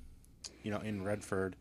[0.63, 1.57] you know in Redford.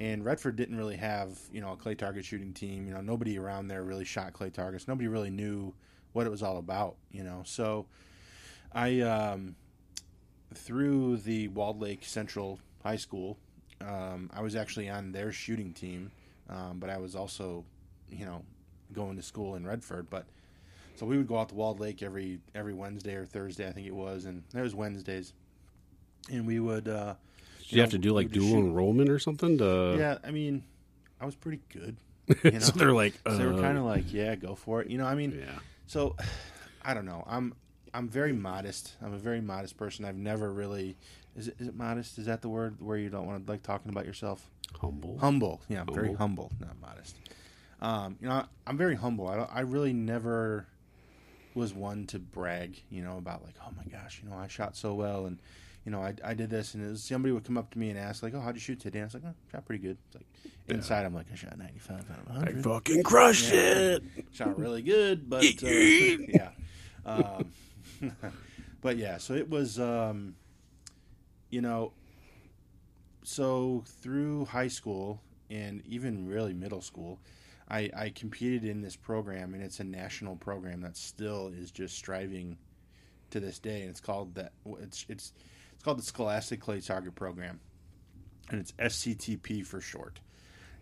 [0.00, 2.88] And Redford didn't really have, you know, a clay target shooting team.
[2.88, 4.88] You know, nobody around there really shot clay targets.
[4.88, 5.74] Nobody really knew
[6.12, 7.42] what it was all about, you know.
[7.44, 7.84] So
[8.72, 9.56] I um,
[10.54, 13.36] through the Walled Lake Central High School,
[13.82, 16.10] um, I was actually on their shooting team,
[16.48, 17.64] um, but I was also,
[18.10, 18.42] you know,
[18.94, 20.08] going to school in Redford.
[20.08, 20.24] But
[20.96, 23.86] so we would go out to Walled Lake every every Wednesday or Thursday, I think
[23.86, 25.34] it was, and there was Wednesdays,
[26.30, 26.88] and we would.
[26.88, 27.16] Uh,
[27.70, 29.96] Did you have to do like dual enrollment or something to?
[29.96, 30.64] Yeah, I mean,
[31.20, 31.96] I was pretty good.
[32.44, 32.58] You know?
[32.60, 34.88] so they're like, So they were uh, kind of like, yeah, go for it.
[34.88, 36.14] You know, I mean, yeah, so
[36.84, 37.24] I don't know.
[37.26, 37.54] I'm
[37.92, 38.94] I'm very modest.
[39.02, 40.04] I'm a very modest person.
[40.04, 40.96] I've never really
[41.36, 42.18] is it, is it modest?
[42.18, 44.48] Is that the word where you don't want to like talking about yourself?
[44.80, 45.18] humble.
[45.18, 45.60] Humble.
[45.68, 46.50] Yeah, I'm very Humble.
[46.50, 47.16] humble, not modest.
[47.80, 49.26] Um, you know, I'm very humble.
[49.28, 50.66] I don't, I really never
[51.54, 52.80] was one to brag.
[52.90, 55.38] You know about like, oh my gosh, you know, I shot so well and.
[55.84, 57.88] You know, I, I did this, and it was, somebody would come up to me
[57.90, 59.82] and ask, like, "Oh, how'd you shoot today?" And I was like, "Oh, shot pretty
[59.82, 60.26] good." It's like
[60.68, 63.60] inside, I'm like, "I shot 95 out of 100." I fucking crushed Yeah.
[63.60, 64.02] it.
[64.32, 66.50] shot really good, but uh, yeah,
[67.06, 67.50] um,
[68.82, 69.16] but yeah.
[69.18, 70.34] So it was, um,
[71.48, 71.92] you know,
[73.22, 75.20] so through high school
[75.50, 77.18] and even really middle school,
[77.68, 81.96] I, I competed in this program, and it's a national program that still is just
[81.96, 82.58] striving
[83.30, 84.52] to this day, and it's called that.
[84.80, 85.32] It's it's
[85.80, 87.58] it's called the Scholastic Clay Target Program,
[88.50, 90.20] and it's SCTP for short.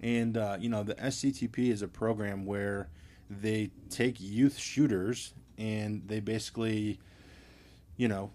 [0.01, 2.89] And uh, you know, the SCTP is a program where
[3.31, 6.99] they take youth shooters and they basically,
[7.97, 8.33] you know,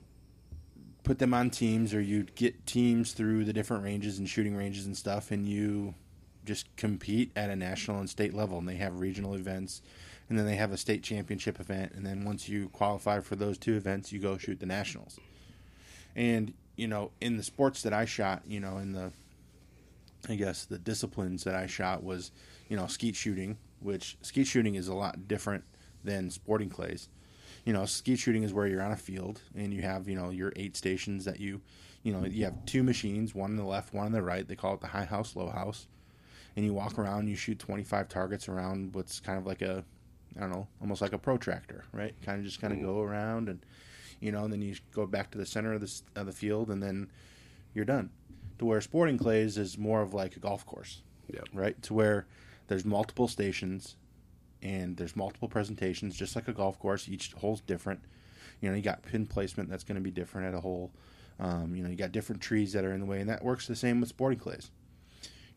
[1.04, 4.86] put them on teams, or you get teams through the different ranges and shooting ranges
[4.86, 5.94] and stuff, and you
[6.46, 8.58] just compete at a national and state level.
[8.58, 9.82] And they have regional events,
[10.30, 13.58] and then they have a state championship event, and then once you qualify for those
[13.58, 15.20] two events, you go shoot the nationals.
[16.16, 19.12] And you know, in the sports that I shot, you know, in the
[20.30, 22.32] I guess the disciplines that I shot was,
[22.70, 25.64] you know, skeet shooting, which skeet shooting is a lot different
[26.04, 27.10] than sporting clays.
[27.66, 30.30] You know, skeet shooting is where you're on a field and you have, you know,
[30.30, 31.62] your eight stations that you,
[32.04, 34.48] you know, you have two machines, one on the left, one on the right.
[34.48, 35.88] They call it the high house, low house.
[36.56, 39.84] And you walk around, you shoot 25 targets around what's kind of like a,
[40.38, 42.14] I don't know, almost like a protractor, right?
[42.22, 43.10] Kind of just kind of go mm.
[43.10, 43.60] around and,
[44.24, 46.70] you know, and then you go back to the center of the, of the field
[46.70, 47.10] and then,
[47.76, 48.10] you're done.
[48.60, 51.02] To where sporting clays is more of like a golf course,
[51.34, 51.48] Yep.
[51.54, 51.82] right?
[51.84, 52.28] To where
[52.68, 53.96] there's multiple stations
[54.62, 57.10] and there's multiple presentations, just like a golf course.
[57.10, 58.00] Each hole's different.
[58.62, 60.92] You know, you got pin placement that's going to be different at a hole.
[61.40, 63.66] Um, you know, you got different trees that are in the way, and that works
[63.68, 64.70] the same with sporting clays.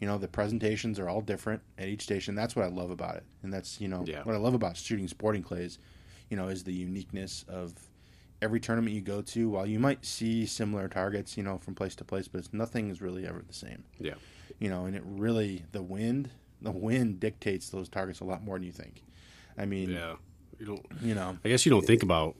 [0.00, 2.34] You know, the presentations are all different at each station.
[2.34, 4.22] That's what I love about it, and that's you know Yeah.
[4.24, 5.78] what I love about shooting sporting clays.
[6.30, 7.74] You know, is the uniqueness of
[8.42, 9.48] every tournament you go to.
[9.48, 12.90] While you might see similar targets, you know, from place to place, but it's, nothing
[12.90, 14.14] is really ever the same Yeah.
[14.58, 16.30] you know, and it really the wind,
[16.62, 19.02] the wind dictates those targets a lot more than you think.
[19.58, 20.16] I mean, Yeah.
[20.58, 20.86] You don't.
[21.02, 22.34] you know, I guess you don't think about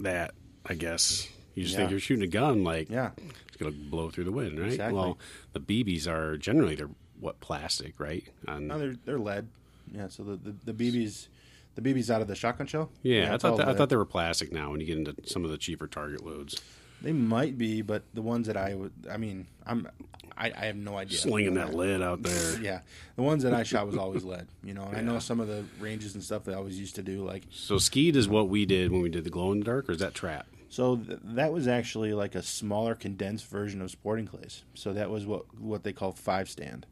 [0.00, 0.34] that.
[0.66, 1.78] I guess you just Yeah.
[1.80, 3.10] think you're shooting a gun, like yeah,
[3.48, 4.68] it's gonna blow through the wind, right?
[4.72, 4.98] Exactly.
[4.98, 5.18] Well,
[5.54, 8.24] the BBs are generally they're what plastic, right?
[8.46, 9.48] And no, they're they're lead.
[9.90, 11.28] Yeah, so the the, the BBs,
[11.74, 12.90] the BBs out of the shotgun shell.
[13.02, 14.52] yeah, I thought that, I thought they were plastic.
[14.52, 16.60] Now, when you get into some of the cheaper target loads,
[17.00, 19.88] they might be, but the ones that I would, I mean, I'm,
[20.36, 21.18] I, I have no idea.
[21.18, 22.58] slinging that lead out there.
[22.62, 22.80] Yeah,
[23.16, 24.46] the ones that I shot was always lead.
[24.62, 27.02] You know, and I know some of the ranges and stuff they always used to
[27.02, 29.64] do like So skeet is what we did when we did the glow in the
[29.64, 30.46] dark, or is that trap?
[30.68, 34.62] So th- that was actually like a smaller, condensed version of sporting clays.
[34.74, 36.86] So that was what what they call five stand,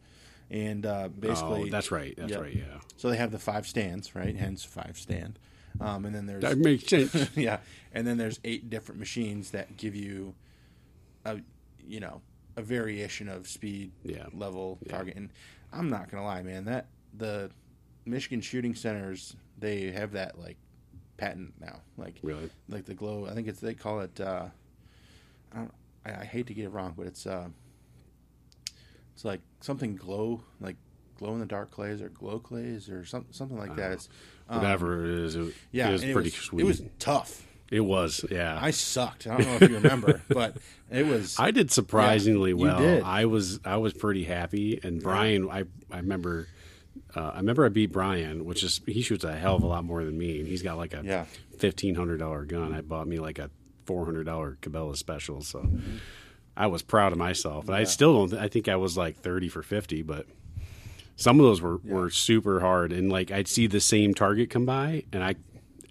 [0.50, 2.14] and uh, basically oh, that's right.
[2.16, 2.40] That's Yep.
[2.40, 2.54] right.
[2.54, 4.34] Yeah, So they have the five stands, right?
[4.36, 5.38] Hence five stand.
[5.80, 7.30] Um, and then there's that makes sense.
[7.36, 7.60] yeah,
[7.92, 10.34] and then there's eight different machines that give you
[11.24, 11.40] a
[11.86, 12.20] you know
[12.56, 14.26] a variation of speed, Yeah.
[14.32, 14.92] level, Yeah.
[14.92, 15.16] target.
[15.16, 15.30] And
[15.72, 17.50] I'm not gonna lie, man, that the
[18.04, 20.56] Michigan shooting centers they have that like
[21.16, 22.50] patent now, like really?
[22.68, 23.26] like the glow.
[23.26, 24.20] I think it's they call it.
[24.20, 24.46] Uh,
[25.52, 25.74] I, don't,
[26.04, 27.48] I, I hate to get it wrong, but it's uh,
[29.20, 30.76] it's like something glow, like
[31.18, 33.92] glow in the dark clays or glow clays or something something like that.
[33.92, 34.08] It's
[34.48, 36.62] um, Whatever it is, it, Yeah, it was pretty it was, sweet.
[36.62, 37.46] It was tough.
[37.70, 38.58] It was, yeah.
[38.60, 39.26] I sucked.
[39.26, 40.56] I don't know if you remember, but
[40.90, 41.36] it was.
[41.38, 42.78] I did surprisingly you well.
[42.78, 43.02] did.
[43.02, 46.48] I was I was pretty happy, and Brian, I I remember,
[47.14, 49.84] uh, I remember I beat Brian, which is he shoots a hell of a lot
[49.84, 51.26] more than me, and he's got like a Yeah.
[51.58, 52.72] fifteen hundred dollar gun.
[52.72, 53.50] I bought me like a
[53.84, 55.68] four hundred dollar Cabela special, so
[56.56, 57.66] I was proud of myself.
[57.68, 58.38] And I still don't.
[58.40, 60.26] I think I was like thirty for fifty, but
[61.16, 64.66] some of those were were super hard, and like I'd see the same target come
[64.66, 65.34] by, and I.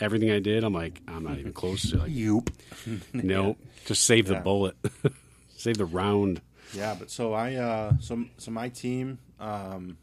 [0.02, 2.48] Everything I did, I'm like, I'm not even close to like, Yoop.
[3.14, 3.58] nope.
[3.84, 4.40] Just save the Yeah.
[4.40, 4.78] bullet,
[5.58, 6.40] save the round.
[6.74, 9.98] Yeah, but so I uh so so my team um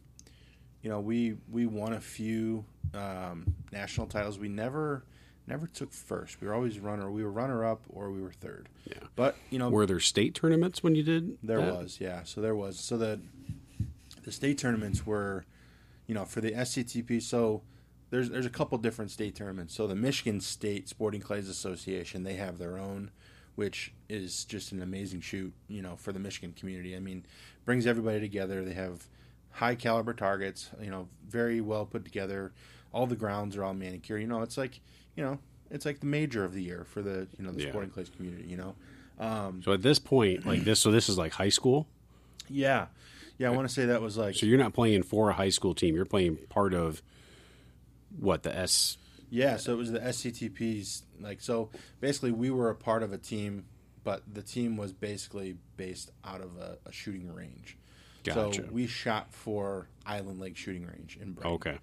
[0.83, 4.39] you know, we we won a few um national titles.
[4.39, 5.03] We never
[5.47, 6.41] never took first.
[6.41, 7.11] We were always runner.
[7.11, 8.69] We were runner up or we were third.
[8.87, 8.99] Yeah.
[9.15, 11.39] But, you know, Were there state tournaments when you did?
[11.43, 11.75] there that?
[11.75, 12.23] was, yeah.
[12.25, 12.79] So there was.
[12.79, 13.21] So the
[14.25, 15.45] the state tournaments were,
[16.07, 17.23] you know, for the SCTP.
[17.23, 17.63] So
[18.11, 19.75] there's there's a couple different state tournaments.
[19.75, 23.11] So the Michigan State Sporting Clays Association, they have their own,
[23.55, 26.97] which is just an amazing shoot, you know, for the Michigan community.
[26.97, 27.25] I mean,
[27.65, 28.65] brings everybody together.
[28.65, 29.07] They have
[29.53, 32.53] high caliber targets, you know, very well put together.
[32.93, 34.21] All the grounds are all manicured.
[34.21, 34.81] You know, it's like,
[35.17, 35.39] you know,
[35.71, 37.71] it's like the major of the year for the you know the Yeah.
[37.71, 38.45] Sporting Clays community.
[38.49, 38.75] You know.
[39.19, 41.87] Um, So at this point, like this, so this is like high school.
[42.49, 42.87] Yeah,
[43.39, 43.49] yeah.
[43.49, 45.75] I want to say that was like So you're not playing for a high school
[45.75, 45.95] team.
[45.97, 47.03] You're playing part of
[48.19, 48.99] what the S.
[49.31, 49.57] yeah.
[49.57, 51.03] So it was the SCTPs.
[51.21, 53.65] Like so, basically, we were a part of a team,
[54.05, 57.77] but the team was basically based out of a, a shooting range.
[58.23, 58.65] Gotcha.
[58.65, 61.53] So we shot for Island Lake Shooting Range in Brighton.
[61.55, 61.79] Okay.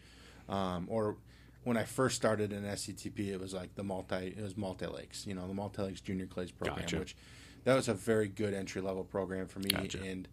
[0.50, 1.18] Um, or
[1.64, 4.36] when I first started in SCTP, it was like the multi.
[4.38, 5.26] It was multi lakes.
[5.26, 7.00] You know, the multi lakes junior clays program, Gotcha.
[7.00, 7.16] which
[7.64, 9.70] that was a very good entry level program for me.
[9.70, 10.02] Gotcha.
[10.04, 10.28] And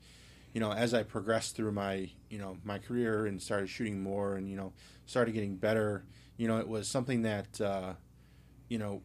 [0.52, 4.34] you know, as I progressed through my you know my career and started shooting more,
[4.36, 4.72] and you know
[5.06, 6.04] started getting better,
[6.36, 7.92] you know, it was something that uh,
[8.68, 9.02] you know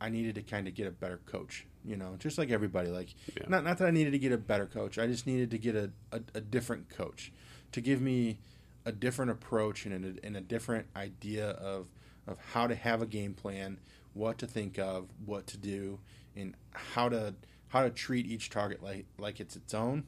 [0.00, 1.66] I needed to kind of get a better coach.
[1.86, 2.88] You know, just like everybody.
[2.88, 3.44] Like, Yeah.
[3.48, 4.98] not not that I needed to get a better coach.
[4.98, 7.30] I just needed to get a, a, a different coach
[7.72, 8.38] to give me
[8.86, 11.86] a different approach and a, and a different idea of
[12.26, 13.78] of how to have a game plan,
[14.14, 15.98] what to think of, what to do,
[16.36, 17.34] and how to
[17.68, 20.04] how to treat each target like like it's its own,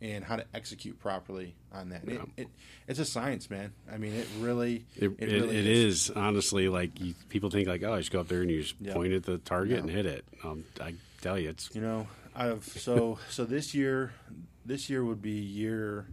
[0.00, 2.02] and how to execute properly on that.
[2.06, 2.14] Yeah.
[2.14, 2.48] It, it
[2.88, 3.72] it's a science, man.
[3.92, 7.82] I mean, it really It, it, really it is honestly like you, people think like
[7.82, 8.94] oh I just go up there and you just Yeah.
[8.94, 9.80] point at the target Yeah.
[9.80, 10.24] and hit it.
[10.44, 14.12] Um, I tell you it's You know, I've so so this year,
[14.64, 16.06] this year would be year.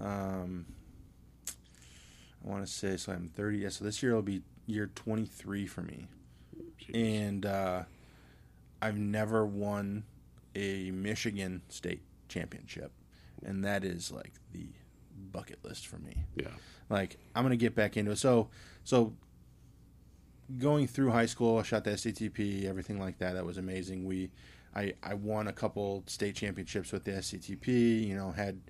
[0.00, 0.64] Um,
[2.44, 3.12] I want to say so.
[3.12, 3.58] I'm 30.
[3.58, 6.06] Yeah, so this year will be year 23 for me,
[6.94, 7.82] and uh,
[8.80, 10.04] I've never won
[10.54, 12.92] a Michigan State championship,
[13.44, 14.68] and that is like the
[15.32, 16.48] bucket list for me yeah
[16.90, 18.18] like I'm gonna get back into it.
[18.18, 18.48] So
[18.84, 19.14] so
[20.58, 23.34] going through high school, I shot the SCTP, everything like that.
[23.34, 24.04] That was amazing.
[24.04, 24.30] We
[24.74, 28.06] I I won a couple state championships with the SCTP.
[28.06, 28.60] You know, had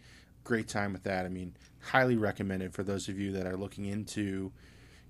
[0.45, 1.25] great time with that.
[1.25, 4.53] I mean, highly recommended for those of you that are looking into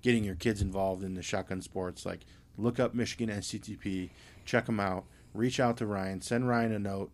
[0.01, 2.05] getting your kids involved in the shotgun sports.
[2.05, 2.21] Like,
[2.57, 4.09] look up Michigan SCTP,
[4.45, 7.11] check them out, reach out to Ryan, send Ryan a note.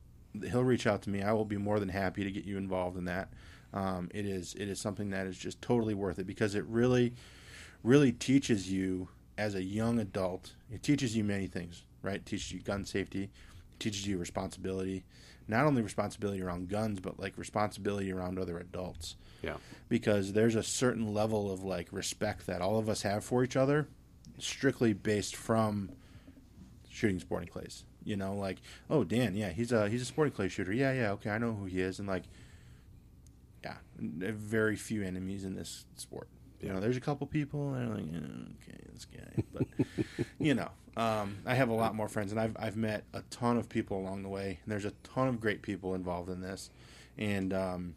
[0.49, 1.21] He'll reach out to me.
[1.21, 3.29] I will be more than happy to get you involved in that.
[3.73, 7.13] Um, it is it is something that is just totally worth it because it really
[7.83, 10.53] really teaches you as a young adult.
[10.71, 12.15] It teaches you many things, right?
[12.15, 13.29] It teaches you gun safety,
[13.79, 15.03] teaches you responsibility,
[15.47, 19.15] not only responsibility around guns, but like responsibility around other adults.
[19.41, 19.57] Yeah.
[19.89, 23.55] Because there's a certain level of like respect that all of us have for each
[23.55, 23.87] other,
[24.39, 25.91] strictly based from
[26.89, 27.83] shooting sporting clays.
[28.03, 28.57] You know, like,
[28.89, 30.71] oh Dan, yeah, he's a he's a sporting clay shooter.
[30.71, 32.23] Yeah, yeah, okay, I know who he is, and like,
[33.63, 36.29] yeah, very few enemies in this sport.
[36.61, 39.67] You know, there's a couple people that are like, eh, okay, this guy, but
[40.39, 43.57] you know, um, I have a lot more friends, and I've I've met a ton
[43.57, 44.59] of people along the way.
[44.63, 46.71] And there's a ton of great people involved in this,
[47.17, 47.95] and um,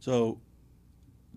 [0.00, 0.38] so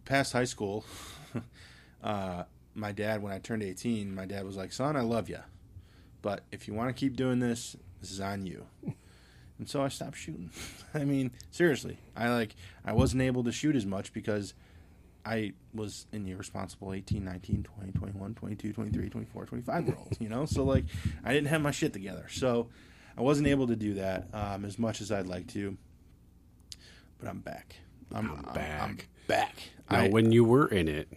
[0.05, 0.85] past high school,
[2.03, 2.43] uh,
[2.73, 5.39] my dad, when I turned 18, my dad was like, "Son, I love you,
[6.21, 8.65] but if you want to keep doing this, this is on you."
[9.59, 10.51] And so I stopped shooting.
[10.93, 12.55] I mean, seriously, I like
[12.85, 14.53] I wasn't able to shoot as much because
[15.27, 20.29] I was an irresponsible 18, 19, 20, 21, 22, 23, 24, 25 year old, you
[20.29, 20.45] know?
[20.45, 20.85] So, like,
[21.23, 22.27] I didn't have my shit together.
[22.29, 22.69] So,
[23.17, 25.75] I wasn't able to do that um, as much as I'd like to.
[27.19, 27.75] But I'm back.
[28.13, 28.81] I'm, I'm back.
[28.81, 28.97] I'm
[29.27, 29.55] back.
[29.89, 31.09] Now, I, when you were in it,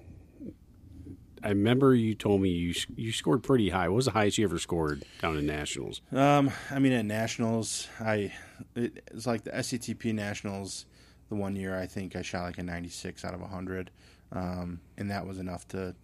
[1.42, 3.88] I remember you told me you you scored pretty high.
[3.88, 6.02] What was the highest you ever scored down in nationals?
[6.12, 8.32] um, I mean, at nationals, I
[8.74, 10.86] it, it's like the SCTP nationals.
[11.30, 13.90] The one year, I think I shot like a 96 out of 100,
[14.32, 15.94] um, and that was enough to.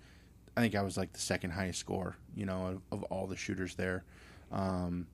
[0.56, 3.36] I think I was like the second highest score, you know, of, of all the
[3.36, 4.04] shooters there.
[4.50, 5.06] Um,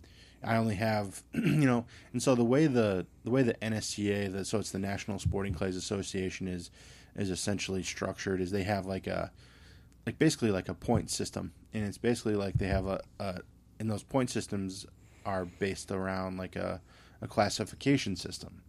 [0.44, 4.44] I only have, you know, and so the way the the way the NSCA, the,
[4.44, 6.70] so it's the National Sporting Clays Association, is
[7.16, 9.30] is essentially structured is they have like a
[10.06, 13.40] like basically like a point system, and it's basically like they have a, a
[13.78, 14.86] and those point systems
[15.24, 16.80] are based around like a,
[17.20, 18.62] a classification system.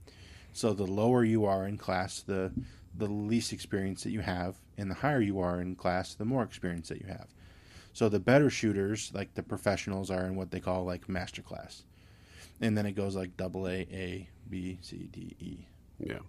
[0.53, 2.51] So the lower you are in class, the
[2.95, 6.43] the least experience that you have, and the higher you are in class, the more
[6.43, 7.27] experience that you have.
[7.91, 11.83] So the better shooters, like the professionals, are in what they call like master class,
[12.61, 15.57] and then it goes like double A, A, B, C, D, E.
[15.99, 16.19] Yeah.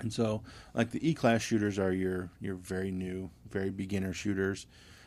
[0.00, 0.42] And so,
[0.74, 4.66] like the E class shooters are your your very new, very beginner shooters.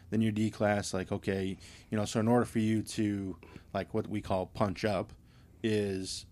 [0.10, 1.58] Then your D class, like okay,
[1.90, 3.38] you know, so in order for you to
[3.74, 5.12] like what we call punch up,
[5.64, 6.26] is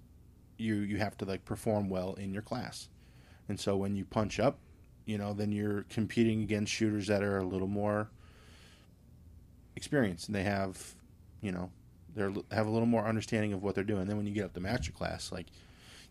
[0.57, 2.89] you you have to like perform well in your class.
[3.49, 4.59] And so when you punch up,
[5.05, 8.09] you know, then you're competing against shooters that are a little more
[9.75, 10.95] experienced and they have,
[11.41, 11.69] you know,
[12.15, 14.07] they have a little more understanding of what they're doing.
[14.07, 15.47] Then when you get up to master class, like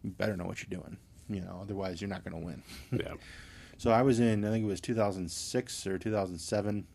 [0.03, 2.63] you better know what you're doing you know otherwise you're not going to win
[2.93, 3.15] Yeah.
[3.79, 6.87] so i was in i think it was 2006 or 2007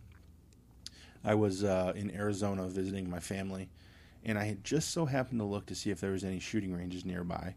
[1.23, 3.69] i was uh, in arizona visiting my family
[4.27, 6.73] and i had just so happened to look to see if there was any shooting
[6.73, 7.55] ranges nearby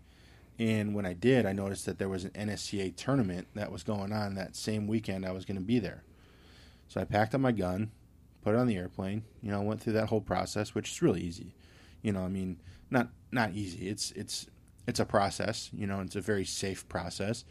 [0.59, 4.13] and when i did i noticed that there was an nsca tournament that was going
[4.13, 6.03] on that same weekend i was going to be there
[6.89, 7.91] so i packed up my gun
[8.43, 11.21] put it on the airplane you know went through that whole process which is really
[11.21, 11.55] easy
[12.01, 12.57] you know i mean
[12.91, 14.47] not not easy it's it's
[14.91, 17.45] it's a process, you know, it's a very safe process.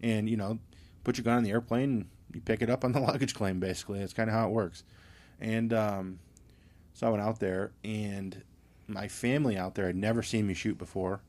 [0.00, 0.58] And, you know,
[1.04, 3.60] put your gun on the airplane and you pick it up on the luggage claim,
[3.60, 4.00] basically.
[4.00, 4.82] That's kind of how it works.
[5.40, 6.18] And um,
[6.94, 8.42] so I went out there, and
[8.88, 11.20] my family out there had never seen me shoot before.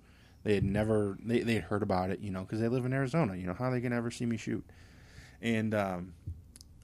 [0.43, 2.93] They had never, they, they had heard about it, you know, because they live in
[2.93, 3.35] Arizona.
[3.35, 4.63] You know, how are they going to ever see me shoot?
[5.41, 6.13] And um,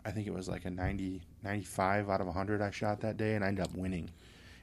[0.05, 3.35] I think it was like a 90, 95 out of 100 I shot that day,
[3.35, 4.09] and I ended up winning.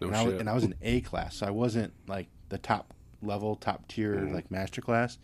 [0.01, 2.59] No and, I was, and I was in A class, so I wasn't like the
[2.59, 2.93] top
[3.23, 4.35] level, top tier, Mhm.
[4.35, 5.19] like master class.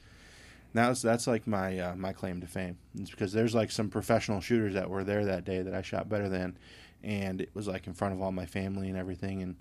[0.74, 2.76] That's that's like my uh, my claim to fame.
[2.99, 6.11] It's because there's like some professional shooters that were there that day that I shot
[6.11, 6.59] better than,
[7.03, 9.57] and it was like in front of all my family and everything, and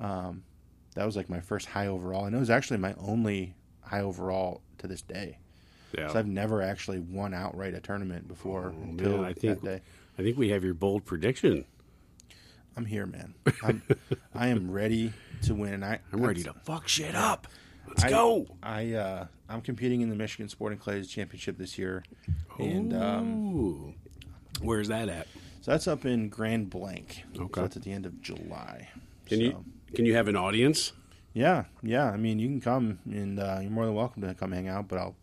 [0.00, 0.42] um,
[0.94, 4.60] that was like my first high overall, and it was actually my only high overall
[4.78, 5.38] to this day.
[5.96, 6.08] Yeah.
[6.08, 9.64] So I've never actually won outright a tournament before Oh, until man, I think- that
[9.64, 9.80] day.
[10.18, 11.64] I think we have your bold prediction.
[12.76, 13.34] I'm here, man.
[13.62, 13.82] I'm
[14.34, 17.46] I am ready to win, and I I'm ready to fuck shit up.
[17.88, 18.46] Let's I- go.
[18.62, 22.02] I uh, I'm competing in the Michigan Sporting Clays Championship this year,
[22.58, 23.94] and um,
[24.62, 25.26] Where's that at?
[25.60, 27.22] so that's up in Grand Blanc.
[27.36, 27.48] Okay.
[27.54, 28.88] so that's at the end of July.
[29.26, 29.64] Can So, you
[29.94, 30.92] can you have an audience?
[31.32, 32.04] Yeah, yeah.
[32.10, 34.88] I mean, you can come, and uh, you're more than welcome to come hang out.
[34.88, 35.16] But I'll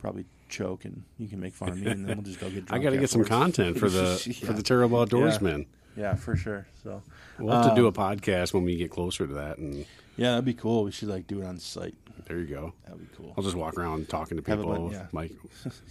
[0.00, 2.64] probably choke, and you can make fun of me, and then we'll just go get.
[2.70, 4.46] I got to get some content for the Yeah.
[4.46, 5.04] for the terrible Yeah.
[5.06, 5.66] outdoorsmen.
[5.96, 6.66] yeah, for sure.
[6.82, 7.02] So
[7.38, 9.86] We'll have to do a Um, podcast when we get closer to that, and
[10.16, 10.84] yeah, that'd be cool.
[10.84, 11.94] We should like do it on site.
[12.26, 12.72] there you go.
[12.84, 13.32] That'd be cool.
[13.36, 15.06] I'll just walk around talking to people, yeah.
[15.12, 15.32] mic,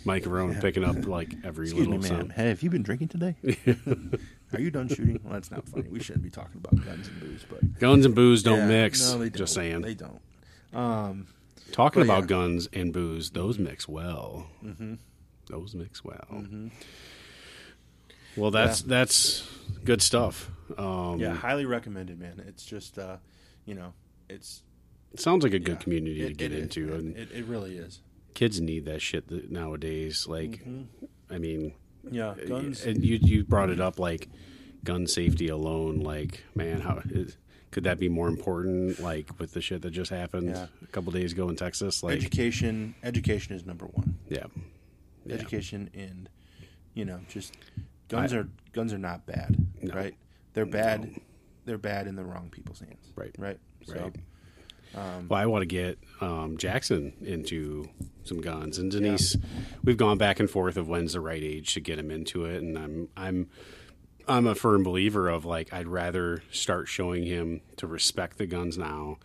[0.05, 2.29] microphone, picking up like every Excuse me, little ma'am.
[2.29, 3.35] Hey, have you been drinking today?
[4.53, 5.19] Are you done shooting?
[5.23, 5.87] Well, that's not funny.
[5.89, 9.11] We shouldn't be talking about guns and booze, but Guns and booze don't Yeah, mix.
[9.11, 9.63] No, they Just don't.
[9.63, 9.81] saying.
[9.81, 10.21] they don't.
[10.73, 11.27] Um,
[11.71, 12.27] Talking about yeah.
[12.27, 14.47] guns and booze, those mix well.
[14.63, 14.99] mhm.
[15.49, 16.25] Those mix well.
[16.31, 16.71] Mhm.
[18.35, 19.47] Well, that's that's
[19.83, 20.49] good stuff.
[20.77, 22.43] Um, yeah, highly recommended, man.
[22.47, 23.17] It's just, uh,
[23.65, 23.93] you know,
[24.29, 24.63] it's
[25.13, 27.45] it sounds like a good yeah, community to get it is, into, and it, it
[27.45, 28.01] really is.
[28.33, 30.25] kids need that shit nowadays.
[30.27, 30.85] Like, Mhm.
[31.29, 31.73] I mean,
[32.11, 32.83] Yeah, uh, guns.
[32.85, 34.29] and you you brought it up like
[34.83, 35.99] gun safety alone.
[35.99, 37.37] Like, man, how is,
[37.71, 38.99] could that be more important?
[38.99, 40.67] Like with the shit that just happened Yeah.
[40.83, 42.03] a couple days ago in Texas.
[42.03, 44.17] Like, education, education is number one.
[44.29, 44.45] yeah,
[45.25, 45.35] Yeah.
[45.35, 46.29] Education and,
[46.93, 47.55] you know, just
[48.09, 49.93] guns I- are guns are not bad, No.
[49.95, 50.15] right?
[50.53, 51.03] They're bad.
[51.13, 51.19] No.
[51.65, 53.33] They're bad in the wrong people's hands, Right.
[53.39, 53.59] Right.
[53.85, 54.15] So, Right.
[54.95, 57.89] Um, Well, I want to get um, Jackson into
[58.23, 59.35] some guns, and Denise.
[59.83, 62.61] We've gone back and forth of when's the right age to get him into it,
[62.61, 63.49] and I'm I'm
[64.27, 68.77] I'm a firm believer of like I'd rather start showing him to respect the guns
[68.77, 69.17] now,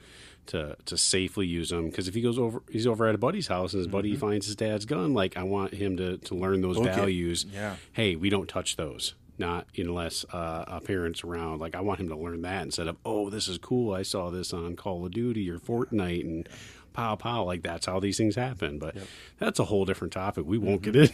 [0.47, 3.47] to to safely use them because if he goes over, he's over at a buddy's
[3.49, 5.14] house and his buddy finds his dad's gun.
[5.14, 6.93] Like I want him to to learn those Okay.
[6.95, 7.47] values.
[7.53, 7.77] Yeah.
[7.93, 9.14] Hey, we don't touch those.
[9.39, 11.61] Not unless uh, a parent's around.
[11.61, 13.95] Like I want him to learn that instead of oh, this is cool.
[13.95, 16.49] I saw this on Call of Duty or Fortnite and
[16.93, 17.45] pow pow.
[17.45, 18.78] Like that's how these things happen.
[18.78, 18.97] But
[19.39, 20.45] that's a whole different topic.
[20.47, 20.91] We won't Mm-hmm.
[20.91, 21.11] get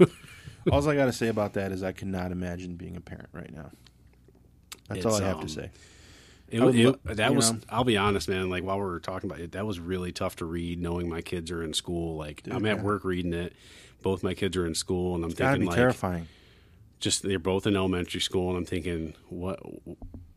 [0.00, 0.12] into.
[0.72, 3.52] all I got to say about that is I cannot imagine being a parent right
[3.52, 3.70] now.
[4.88, 5.70] That's all I have um, to say.
[6.50, 7.58] It, would, it, that was know.
[7.70, 8.50] i'll be honest, man.
[8.50, 10.80] Like while we were talking about it, that was really tough to read.
[10.80, 12.82] Knowing my kids are in school, like I'm at yeah.
[12.82, 13.54] work reading it.
[14.02, 16.28] Both my kids are in school, and I'm It's thinking like, terrifying.
[17.04, 19.60] Just they're both in elementary school, and I'm thinking, what,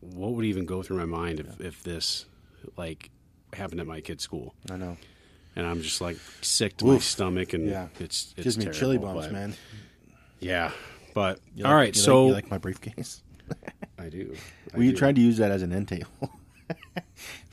[0.00, 2.26] what would even go through my mind if if this
[2.76, 3.10] like
[3.54, 4.54] happened at my kid's school?
[4.70, 4.96] I know.
[5.56, 7.02] And I'm just like sick to my Oof.
[7.02, 7.88] stomach, and Yeah.
[7.98, 9.54] it's, it's Gives me terrible, chilly bumps, but- man.
[10.40, 10.70] Yeah,
[11.14, 13.22] but You all like- right, you so like, you like my briefcase.
[13.98, 14.34] I do.
[14.72, 14.96] I Well, you do.
[14.98, 16.30] tried to use that as an end table.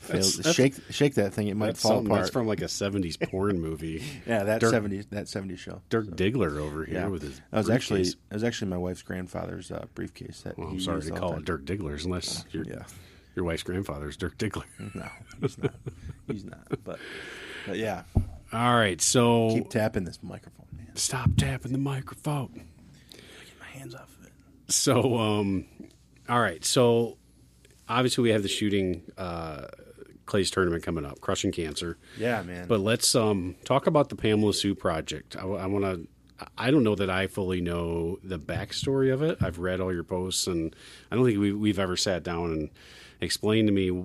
[0.08, 1.48] That's- that's- shake, shake that thing.
[1.48, 2.20] It might fall apart.
[2.20, 4.04] that's from like a '70s porn movie.
[4.26, 5.82] yeah, that Dirk- seventies that seventies show.
[5.88, 7.40] Dirk Diggler over here Yeah, with his.
[7.50, 8.16] that was actually briefcase.
[8.28, 10.42] that was actually my wife's grandfather's uh, briefcase.
[10.42, 12.74] That Well, he I'm sorry used to call it Dirk Diggler's, unless your time.
[12.78, 12.84] Yeah,
[13.34, 14.64] your wife's grandfather's Dirk Diggler.
[14.94, 15.08] no,
[15.40, 15.74] he's not.
[16.28, 16.68] he's not.
[16.84, 17.00] But
[17.66, 18.02] but yeah,
[18.52, 20.94] All right, so keep tapping this microphone, man.
[20.94, 22.62] stop tapping the microphone.
[23.12, 23.22] Get
[23.58, 24.32] my hands off of it.
[24.68, 25.64] So, um,
[26.28, 27.16] all right, so
[27.88, 29.66] obviously we have the shooting uh,
[30.26, 31.96] Clay's tournament coming up, crushing cancer.
[32.18, 32.66] Yeah, man.
[32.66, 35.36] But let's um, talk about the Pamela Sue project.
[35.36, 36.06] I, want to.
[36.58, 39.38] I don't know that I fully know the backstory of it.
[39.40, 40.74] I've read all your posts, and
[41.10, 42.70] I don't think we, we've ever sat down and
[43.20, 44.04] explained to me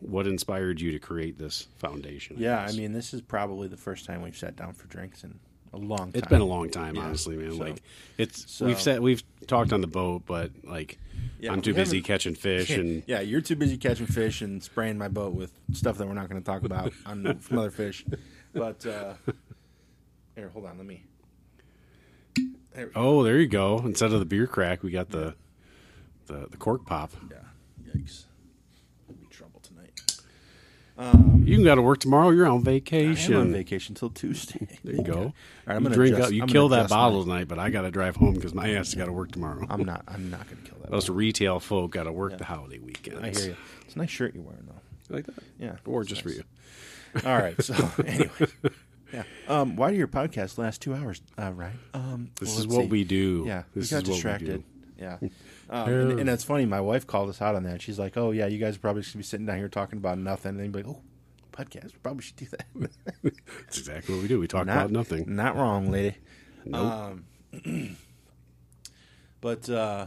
[0.00, 2.36] what inspired you to create this foundation.
[2.38, 5.38] yeah, I mean, this is probably the first time we've sat down for drinks in
[5.72, 6.12] a long time.
[6.14, 7.02] it's been a long time, Yeah.
[7.02, 7.52] honestly, man.
[7.52, 7.82] So- like
[8.16, 10.98] it's so- we've sat we've talked on the boat, but like
[11.38, 14.98] Yeah, I'm too busy catching fish and yeah, you're too busy catching fish and spraying
[14.98, 18.04] my boat with stuff that we're not going to talk about on from other fish.
[18.52, 19.14] But uh,
[20.34, 21.04] here, hold on, let me.
[22.74, 23.78] There oh, there you go.
[23.84, 25.34] Instead of the beer crack, we got the
[26.26, 27.12] the, the cork pop.
[27.30, 27.36] Yeah,
[27.92, 28.24] yikes,
[29.08, 30.00] I'm in trouble tonight.
[30.98, 32.30] Um, You can go to work tomorrow.
[32.30, 33.06] You're on vacation.
[33.06, 33.34] I am vacation.
[33.36, 34.66] on vacation till Tuesday.
[34.84, 35.12] There you go.
[35.14, 35.32] All
[35.66, 36.34] right, I'm you gonna drink adjust- up.
[36.34, 38.94] You I'm kill that bottle tonight, but I got to drive home because my ass
[38.94, 39.64] got to work tomorrow.
[39.70, 40.02] I'm not.
[40.08, 40.90] I'm not going to kill that.
[40.90, 43.24] Those retail folk got to work the holiday weekend.
[43.24, 43.56] I hear you.
[43.86, 44.74] It's a nice shirt you're wearing, though.
[45.10, 45.42] You like that?
[45.58, 46.42] Yeah, Or just for you.
[47.24, 47.60] All right.
[47.62, 47.74] So
[48.06, 48.30] anyway,
[49.12, 49.22] yeah.
[49.48, 51.22] Um, why do your podcast last two hours?
[51.38, 51.72] Uh, right.
[51.94, 52.88] Um, This well, is what see.
[52.88, 53.44] we do.
[53.46, 54.64] Yeah, this we got is what distracted.
[54.98, 55.02] do.
[55.02, 55.18] yeah.
[55.70, 56.64] Um, and, and that's funny.
[56.64, 57.82] My wife called us out on that.
[57.82, 59.98] She's like, "Oh yeah, you guys are probably just gonna be sitting down here talking
[59.98, 61.02] about nothing." And then be like, "Oh,
[61.52, 61.92] podcast.
[61.92, 62.66] We probably should do that."
[63.22, 64.40] That's exactly what we do.
[64.40, 65.24] We talk not, about nothing.
[65.34, 66.16] Not wrong, lady.
[66.64, 66.92] Nope.
[66.92, 67.24] Um,
[69.40, 70.06] but uh,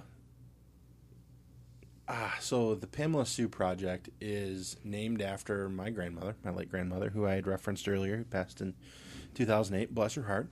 [2.08, 7.28] ah, so the Pamela Sue Project is named after my grandmother, my late grandmother, who
[7.28, 8.74] I had referenced earlier, who passed in
[9.36, 9.94] 2008.
[9.94, 10.50] Bless her heart.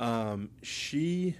[0.00, 1.36] Um, she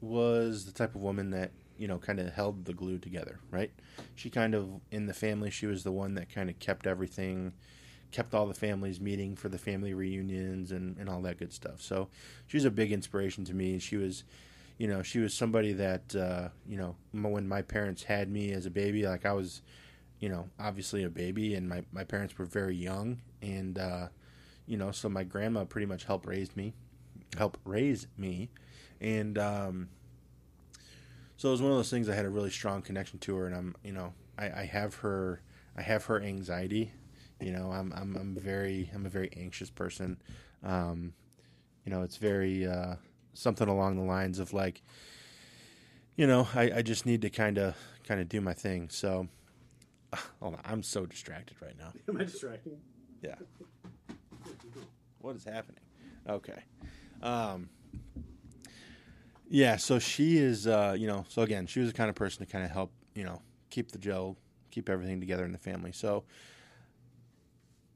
[0.00, 3.70] was the type of woman that you know kind of held the glue together, right?
[4.14, 7.52] She kind of in the family, she was the one that kind of kept everything
[8.12, 11.80] kept all the families meeting for the family reunions and, and all that good stuff.
[11.82, 12.08] So
[12.46, 13.78] she was a big inspiration to me.
[13.78, 14.24] She was,
[14.78, 18.66] you know, she was somebody that, uh, you know, when my parents had me as
[18.66, 19.62] a baby, like I was,
[20.20, 23.20] you know, obviously a baby and my, my parents were very young.
[23.42, 24.08] And, uh,
[24.66, 26.74] you know, so my grandma pretty much helped raise me,
[27.36, 28.50] help raise me.
[29.00, 29.88] And, um,
[31.36, 32.08] so it was one of those things.
[32.08, 34.96] I had a really strong connection to her, and I'm you know I, I have
[34.96, 35.42] her
[35.76, 36.92] I have her anxiety.
[37.40, 40.18] You know, I'm I'm I'm very I'm a very anxious person.
[40.62, 41.12] Um,
[41.84, 42.96] you know, it's very uh,
[43.34, 44.82] something along the lines of like,
[46.16, 47.76] you know, I, I just need to kind of
[48.06, 48.88] kind of do my thing.
[48.88, 49.28] So,
[50.40, 51.92] hold on, I'm so distracted right now.
[52.08, 52.78] Am I distracting?
[53.22, 53.36] Yeah.
[55.20, 55.80] What is happening?
[56.28, 56.62] Okay.
[57.22, 57.68] Um,
[59.48, 62.44] yeah, so she is, uh, you know, so again, she was the kind of person
[62.44, 63.40] to kind of help, you know,
[63.70, 64.36] keep the gel,
[64.70, 65.92] keep everything together in the family.
[65.92, 66.24] So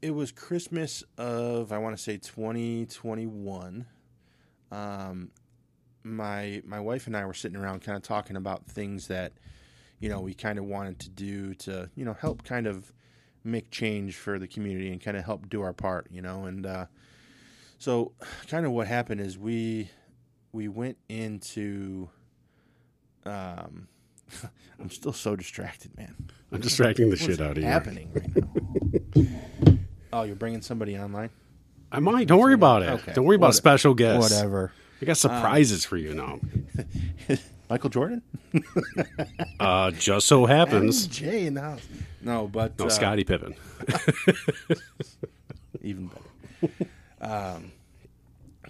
[0.00, 3.86] it was Christmas of, I want to say 2021.
[4.72, 5.30] Um,
[6.02, 9.32] my my wife and I were sitting around kind of talking about things that,
[9.98, 12.92] you know, we kind of wanted to do to, you know, help kind of
[13.44, 16.64] make change for the community and kind of help do our part, you know, and
[16.64, 16.86] uh,
[17.78, 18.12] so
[18.48, 19.90] kind of what happened is we
[20.52, 22.08] we went into
[23.24, 23.88] um
[24.80, 26.14] I'm still so distracted, man.
[26.52, 27.64] I'm distracting the shit out of you.
[27.64, 28.36] happening right
[29.16, 29.78] now?
[30.12, 31.30] oh, you're bringing somebody online?
[31.92, 32.28] I might.
[32.28, 32.90] Don't worry about it.
[32.90, 33.12] Okay.
[33.12, 34.30] Don't worry about special guests.
[34.32, 34.72] Whatever.
[35.02, 36.40] I got surprises for you now.
[37.70, 38.22] Michael Jordan?
[39.58, 41.06] Uh, just so happens.
[41.06, 41.86] Jay in the house.
[42.20, 43.54] No, but No, uh, Scottie Pippen.
[45.80, 46.10] even
[46.60, 46.74] better.
[47.20, 47.72] um,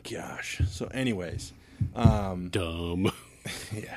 [0.08, 0.60] gosh.
[0.68, 1.52] So, anyways,
[1.94, 3.10] um, Dumb.
[3.72, 3.96] yeah.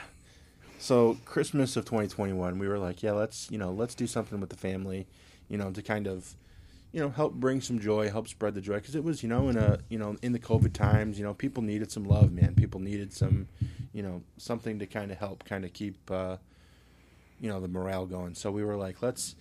[0.80, 4.50] So Christmas of 2021, we were like, yeah, let's you know, let's do something with
[4.50, 5.08] the family,
[5.48, 6.36] you know, to kind of,
[6.92, 9.50] you know, help bring some joy, help spread the joy, because it was, you know,
[9.50, 12.56] in a, you know, in the COVID times, you know, people needed some love, man.
[12.56, 13.48] People needed some,
[13.94, 16.38] you know, something to kind of help, kind of keep, uh,
[17.40, 18.36] you know, the morale going.
[18.36, 19.36] So we were like, let's,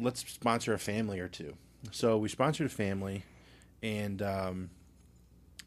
[0.00, 1.54] let's sponsor a family or two.
[1.92, 3.24] So we sponsored a family,
[3.82, 4.70] and um,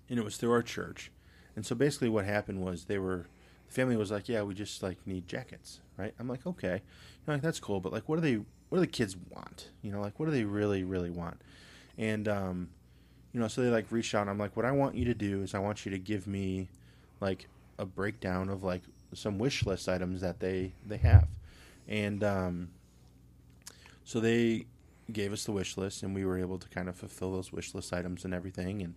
[0.09, 1.11] and it was through our church.
[1.55, 3.27] And so basically, what happened was they were
[3.67, 7.27] the family was like, "Yeah, we just like need jackets, right?" I'm like, "Okay, you
[7.27, 8.43] know, like that's cool, but like, what do they?
[8.69, 9.69] What do the kids want?
[9.81, 11.41] You know, like what do they really, really want?"
[11.97, 12.69] And um,
[13.33, 14.21] you know, so they like reached out.
[14.21, 16.27] And I'm like, "What I want you to do is I want you to give
[16.27, 16.69] me
[17.21, 17.47] like
[17.77, 18.81] a breakdown of like
[19.13, 21.27] some wish list items that they they have,"
[21.87, 22.69] and um,
[24.03, 24.65] so they
[25.11, 27.73] gave us the wish list, and we were able to kind of fulfill those wish
[27.73, 28.95] list items and everything, and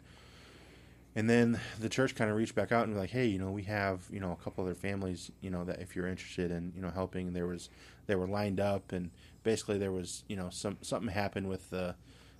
[1.16, 3.50] and then the church kind of reached back out and was like, hey, you know,
[3.50, 6.72] we have you know a couple other families, you know, that if you're interested in
[6.76, 7.70] you know helping, there was
[8.06, 9.10] they were lined up, and
[9.42, 11.96] basically there was you know some something happened with the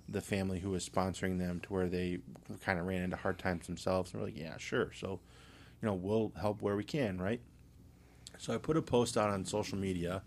[0.07, 2.19] the family who was sponsoring them to where they
[2.63, 5.19] kind of ran into hard times themselves, and we're like, yeah, sure, so
[5.81, 7.41] you know we'll help where we can, right?
[8.37, 10.21] So I put a post out on social media,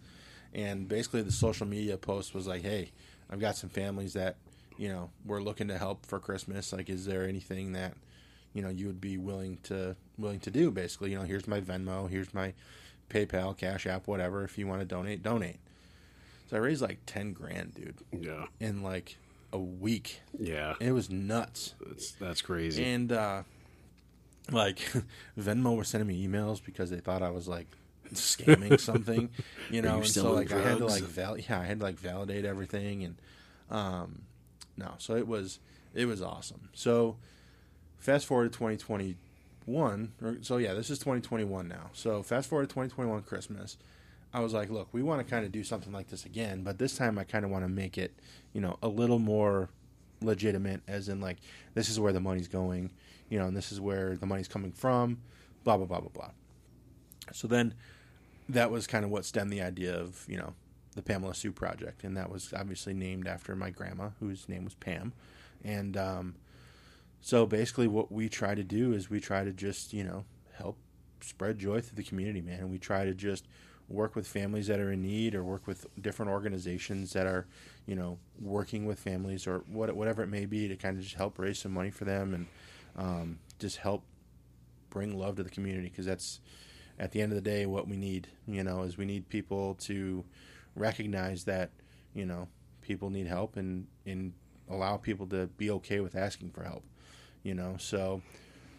[0.53, 2.91] and basically the social media post was like, hey,
[3.31, 4.39] I've got some families that
[4.77, 6.73] you know we're looking to help for Christmas.
[6.73, 7.95] Like, is there anything that
[8.53, 10.71] you know you would be willing to willing to do?
[10.71, 12.53] Basically, you know, here's my Venmo, here's my
[13.09, 14.45] PayPal, Cash App, whatever.
[14.45, 15.59] If you want to donate, donate.
[16.49, 18.47] So I raised like ten grand, dude, Yeah.
[18.59, 19.17] in like
[19.53, 20.21] a week.
[20.39, 20.75] Yeah.
[20.81, 21.75] It was nuts.
[21.85, 22.85] That's, that's crazy.
[22.85, 23.43] And uh,
[24.51, 24.79] like
[25.39, 27.67] Venmo were sending me emails because they thought I was like
[28.13, 29.31] scamming something,
[29.71, 29.97] you know.
[29.97, 32.45] you And so like I had to like val- yeah, I had to like validate
[32.45, 33.17] everything and
[33.71, 34.23] um
[34.77, 35.59] no, so it was
[35.95, 36.69] it was awesome.
[36.73, 37.17] So
[38.01, 41.91] fast forward to 2021 or so yeah, this is 2021 now.
[41.93, 43.77] So fast forward to 2021 Christmas.
[44.33, 46.79] I was like, look, we want to kind of do something like this again, but
[46.79, 48.15] this time I kind of want to make it,
[48.53, 49.69] you know, a little more
[50.23, 51.39] legitimate as in like
[51.75, 52.91] this is where the money's going,
[53.29, 55.19] you know, and this is where the money's coming from,
[55.65, 56.31] blah blah blah blah blah.
[57.33, 57.75] So then
[58.49, 60.55] that was kind of what stemmed the idea of, you know,
[60.97, 64.75] the Pamela Sue project and that was obviously named after my grandma whose name was
[64.75, 65.13] Pam.
[65.65, 66.35] And um
[67.21, 70.25] so basically what we try to do is we try to just, you know,
[70.57, 70.79] help
[71.21, 72.61] spread joy through the community, man.
[72.61, 73.47] And we try to just
[73.89, 77.47] work with families that are in need or work with different organizations that are,
[77.87, 81.17] you know, working with families or what, whatever it may be to kind of just
[81.17, 82.47] help raise some money for them and
[82.97, 84.05] um, just help
[84.91, 86.41] bring love to the community because that's
[86.99, 89.75] at the end of the day what we need, you know, is we need people
[89.75, 90.25] to
[90.77, 91.71] recognize that,
[92.15, 92.49] you know,
[92.83, 94.33] people need help and, and
[94.69, 96.85] allow people to be okay with asking for help,
[97.43, 98.23] you know, so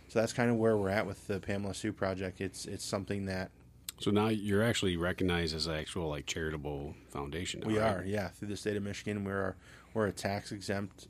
[0.08, 2.42] so that's kind of where we're at with the Pamela Sue project.
[2.42, 3.52] It's it's something that
[4.00, 7.60] so now you're actually recognized as an actual like charitable foundation.
[7.62, 7.98] now, We right?
[7.98, 9.24] are, yeah, through the state of Michigan.
[9.24, 9.56] We're
[9.94, 11.08] we're a tax exempt.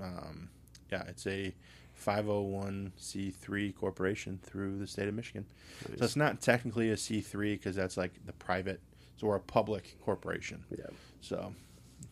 [0.00, 0.50] Um,
[0.92, 1.54] yeah, it's a
[2.04, 5.44] 501c3 corporation through the state of Michigan.
[5.98, 8.80] So it's not technically a C3 because that's like the private.
[9.16, 10.64] So we're a public corporation.
[10.70, 10.86] Yeah.
[11.20, 11.52] So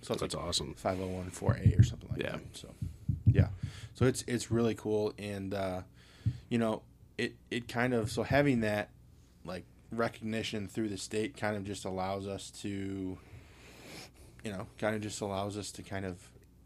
[0.02, 0.74] so That's like awesome.
[0.82, 2.32] 501-4A or something like Yeah.
[2.32, 2.40] that.
[2.56, 2.68] So
[3.96, 5.80] so it's it's really cool, and uh,
[6.48, 6.82] you know,
[7.18, 8.90] it it kind of so having that
[9.44, 13.16] like recognition through the state kind of just allows us to,
[14.44, 16.18] you know, kind of just allows us to kind of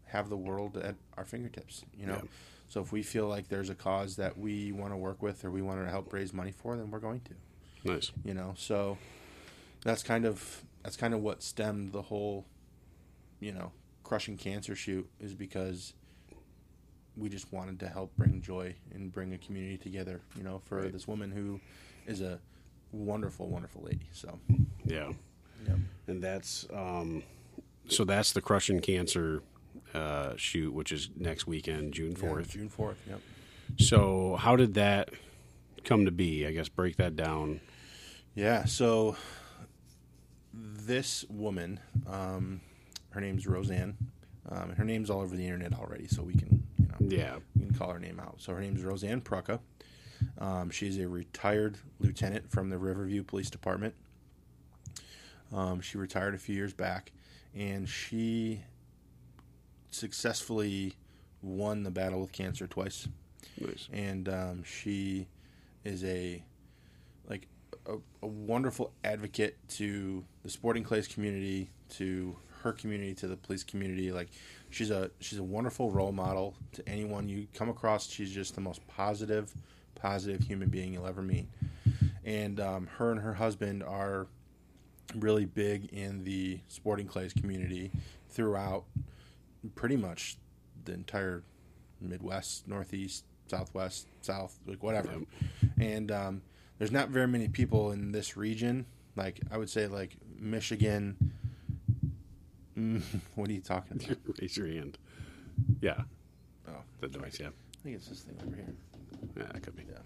[0.05, 1.83] have the world at our fingertips.
[1.97, 2.29] You know, Yeah.
[2.67, 5.51] so if we feel like there's a cause that we want to work with or
[5.51, 7.33] we want to help raise money for, then we're going to.
[7.93, 8.11] Nice.
[8.25, 8.97] You know, so
[9.83, 12.45] that's kind of that's kind of what stemmed the whole,
[13.39, 13.71] you know,
[14.03, 15.93] crushing cancer shoot is because
[17.21, 20.19] we just wanted to help bring joy and bring a community together.
[20.35, 20.91] You know, for Right.
[20.91, 21.59] this woman who
[22.07, 22.39] is a
[22.91, 24.09] wonderful, wonderful lady.
[24.11, 24.39] So.
[24.83, 25.13] Yeah.
[25.67, 25.77] Yep.
[26.07, 27.23] And that's um,
[27.87, 29.43] so that's the crushing cancer
[29.93, 32.49] uh, shoot, which is next weekend, June fourth.
[32.49, 32.97] June fourth.
[33.07, 33.21] Yep.
[33.77, 35.09] So how did that
[35.85, 36.45] come to be?
[36.47, 37.61] I guess break that down.
[38.33, 38.65] Yeah.
[38.65, 39.15] So
[40.53, 42.61] this woman, um,
[43.11, 43.95] her name's Rosanne.
[44.49, 46.60] Um, and her name's all over the internet already, so we can, you know,
[47.11, 47.35] Yeah.
[47.55, 48.35] we can call her name out.
[48.39, 49.59] So her name is Rosanne Prucka.
[50.37, 53.93] Um, she's a retired lieutenant from the Riverview Police Department.
[55.53, 57.11] Um, she retired a few years back,
[57.55, 58.61] and she
[59.89, 60.93] successfully
[61.41, 63.07] won the battle with cancer twice
[63.59, 63.89] Nice.
[63.91, 65.27] and um, she
[65.83, 66.43] is a
[67.27, 67.47] like
[67.87, 73.63] a, a wonderful advocate to the sporting clays community, to her community, to the police
[73.63, 74.11] community.
[74.11, 74.29] Like
[74.71, 78.09] she's a she's a wonderful role model to anyone you come across.
[78.09, 79.53] She's just the most positive,
[79.95, 81.47] positive human being you'll ever meet.
[82.25, 84.27] And um, her and her husband are
[85.15, 87.91] really big in the sporting clays community
[88.29, 88.85] throughout
[89.75, 90.37] pretty much
[90.85, 91.43] the entire
[91.99, 95.09] Midwest, Northeast, Southwest, South, like whatever.
[95.79, 96.41] And um,
[96.77, 98.85] there's not very many people in this region.
[99.15, 101.33] Like I would say, like Michigan.
[103.35, 104.17] What are you talking about?
[104.41, 104.97] Raise your hand.
[105.81, 106.01] Yeah.
[106.67, 107.37] Oh, The noise.
[107.39, 107.47] Yeah.
[107.47, 108.73] I think it's this thing over here.
[109.37, 109.83] Yeah, it could be.
[109.91, 110.01] Yeah.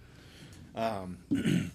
[0.76, 1.17] Um,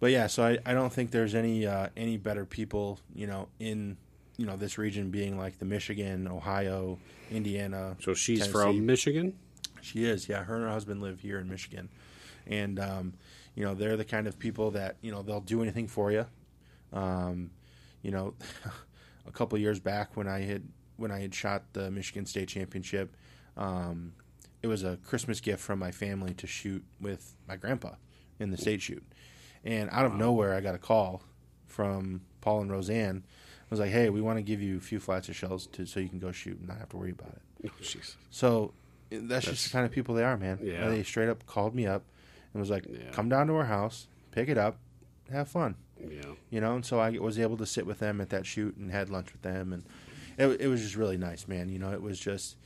[0.00, 3.48] but yeah, so I, I don't think there's any uh, any better people, you know,
[3.58, 3.96] in
[4.36, 6.98] you know this region being like the Michigan, Ohio,
[7.30, 7.96] Indiana.
[8.00, 8.52] So she's Tennessee.
[8.52, 9.34] from Michigan.
[9.80, 10.44] She is, yeah.
[10.44, 11.88] Her and her husband live here in Michigan,
[12.46, 13.14] and um,
[13.54, 16.26] you know they're the kind of people that you know they'll do anything for you.
[16.92, 17.50] Um,
[18.02, 18.34] you know,
[19.26, 20.62] a couple years back when I had
[20.96, 23.16] when I had shot the Michigan State Championship,
[23.56, 24.12] um,
[24.62, 27.94] it was a Christmas gift from my family to shoot with my grandpa
[28.38, 29.02] in the state shoot,
[29.64, 31.22] and out of nowhere I got a call
[31.66, 33.24] from Paul and Rosanne.
[33.26, 35.86] I was like, "Hey, we want to give you a few flats of shells to,
[35.86, 37.30] so you can go shoot and not have to worry about
[37.64, 37.98] it." Oh.
[38.30, 38.74] So
[39.10, 40.58] that's, That's- just the kind of people they are, man.
[40.62, 40.88] Yeah.
[40.88, 42.04] They straight up called me up
[42.52, 43.10] and was like, Yeah.
[43.12, 44.76] "Come down to our house, pick it up,
[45.30, 45.76] have fun."
[46.10, 46.32] Yeah.
[46.50, 48.90] You know, and so I was able to sit with them at that shoot and
[48.90, 49.84] had lunch with them, and
[50.38, 51.68] it, it was just really nice, man.
[51.68, 52.56] You know, it was just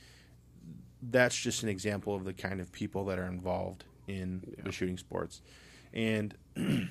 [1.01, 4.63] that's just an example of the kind of people that are involved in Yeah.
[4.63, 5.41] the shooting sports,
[5.93, 6.33] and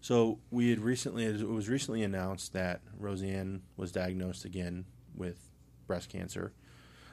[0.00, 5.50] so we had recently it was recently announced that Rosanne was diagnosed again with
[5.86, 6.52] breast cancer,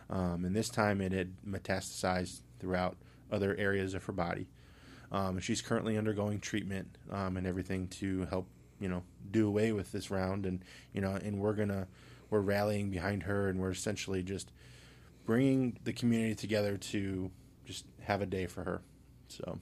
[0.10, 2.98] um, and this time it had metastasized throughout
[3.32, 4.48] other areas of her body.
[5.12, 8.48] Um, she's currently undergoing treatment um, and everything to help
[8.80, 11.88] you know do away with this round, and you know, and we're gonna
[12.30, 14.52] we're rallying behind her, and we're essentially just
[15.26, 17.32] bringing the community together to
[17.66, 18.82] just have a day for her.
[19.28, 19.60] So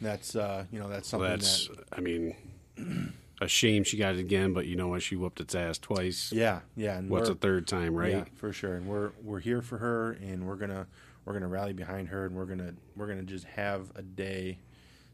[0.00, 1.68] that's uh, you know that's So something that's.
[1.68, 2.34] that I mean,
[3.40, 5.02] a shame she got it again, but you know what?
[5.02, 6.32] She whooped its ass twice.
[6.32, 6.98] yeah yeah.
[6.98, 8.12] And What's a third time, right?
[8.12, 8.74] Yeah, for sure.
[8.76, 10.86] And we're we're here for her, and we're gonna
[11.28, 14.58] we're gonna rally behind her, and we're gonna we're gonna just have a day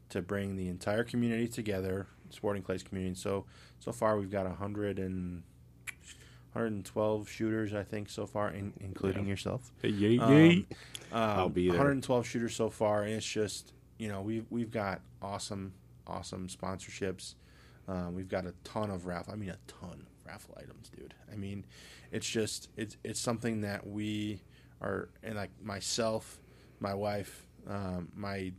[0.07, 3.15] to bring the entire community together, sporting clays community.
[3.15, 3.43] So
[3.79, 5.43] so far we've got a hundred and
[6.53, 9.31] 112 shooters, I think, so far, in, including Yeah.
[9.31, 9.73] yourself.
[9.81, 10.65] Hey, yay, Um, yay.
[11.11, 11.77] Um, I'll be there.
[11.77, 15.73] 112 shooters so far, and it's just you know we've we've got awesome
[16.07, 17.35] awesome sponsorships.
[17.89, 19.33] Um, we've got a ton of raffle.
[19.33, 21.13] I mean, a ton of raffle items, dude.
[21.29, 21.65] I mean,
[22.09, 24.41] it's just it's it's something that we
[24.81, 26.39] are, and like myself,
[26.79, 28.51] my wife, um, my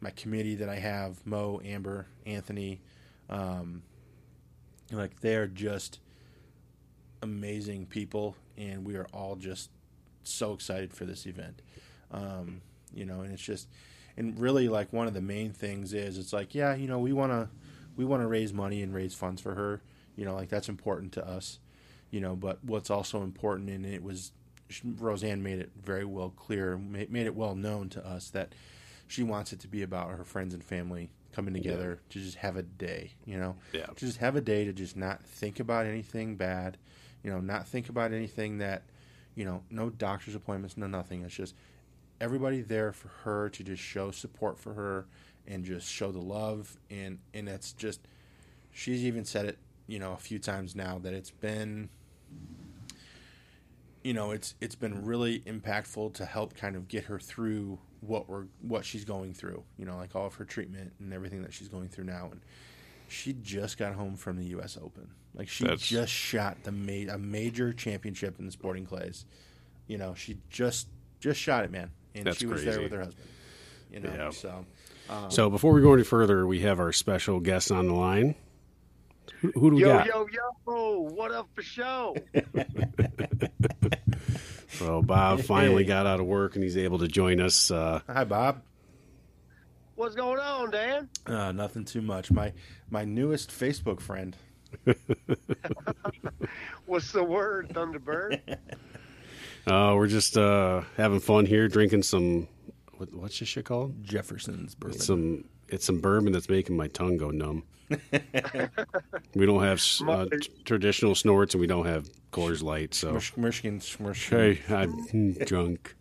[0.00, 2.80] my committee that I have, Mo, Amber, Anthony,
[3.28, 3.82] um,
[4.92, 6.00] like they are just
[7.22, 9.70] amazing people, and we are all just
[10.22, 11.62] so excited for this event.
[12.12, 12.60] Um,
[12.94, 13.68] you know, and it's just,
[14.16, 17.12] and really like one of the main things is it's like, yeah, you know, we
[17.12, 17.48] want to,
[17.96, 19.82] we want to raise money and raise funds for her.
[20.16, 21.58] You know, like that's important to us.
[22.10, 24.32] You know, but what's also important, and it was
[24.84, 28.54] Rosanne made it very well clear, made it well known to us that
[29.06, 32.56] she wants it to be about her friends and family coming together to just have
[32.56, 33.12] a day.
[33.24, 33.86] You know, Yeah.
[33.86, 36.76] to just have a day to just not think about anything bad,
[37.22, 38.82] you know, not think about anything that,
[39.34, 41.22] you know, no doctor's appointments, no nothing.
[41.22, 41.54] It's just
[42.20, 45.06] everybody there for her to just show support for her
[45.46, 48.00] and just show the love and and it's just
[48.72, 51.88] she's even said it you know a few times now that it's been
[54.08, 58.26] you know it's it's been really impactful to help kind of get her through what
[58.28, 61.52] we're what she's going through you know like all of her treatment and everything that
[61.52, 62.40] she's going through now and
[63.08, 67.12] she just got home from the US Open like she That's- just shot the ma-
[67.12, 69.26] a major championship in the sporting clays
[69.86, 70.88] you know she just
[71.20, 73.26] just shot it man and That's she was there with her husband
[73.92, 74.30] you know Yeah.
[74.30, 74.64] so
[75.10, 78.34] um, So before we go any further, we have our special guest on the line.
[79.40, 80.06] Who, who do we Yo, got?
[80.06, 80.26] yo,
[80.66, 80.98] yo!
[81.14, 82.14] What up for show?
[84.78, 87.70] So Bob finally got out of work and he's able to join us.
[87.70, 88.62] Uh, hi Bob
[89.96, 91.08] What's going on, Dan?
[91.26, 92.52] uh, nothing too much my
[92.88, 94.36] my newest Facebook friend
[96.86, 98.40] What's the word, Thunderbird?
[99.66, 102.48] uh, we're just uh, having fun here, drinking some.
[102.96, 104.02] What, what's this shit called?
[104.02, 105.44] Jefferson's bourbon It's some.
[105.68, 107.64] It's some bourbon that's making my tongue go numb.
[109.34, 112.94] We don't have uh, t- traditional snorts and we don't have Coors Light.
[112.94, 114.58] So Michigan, Michigan.
[114.66, 115.94] hey, I'm drunk.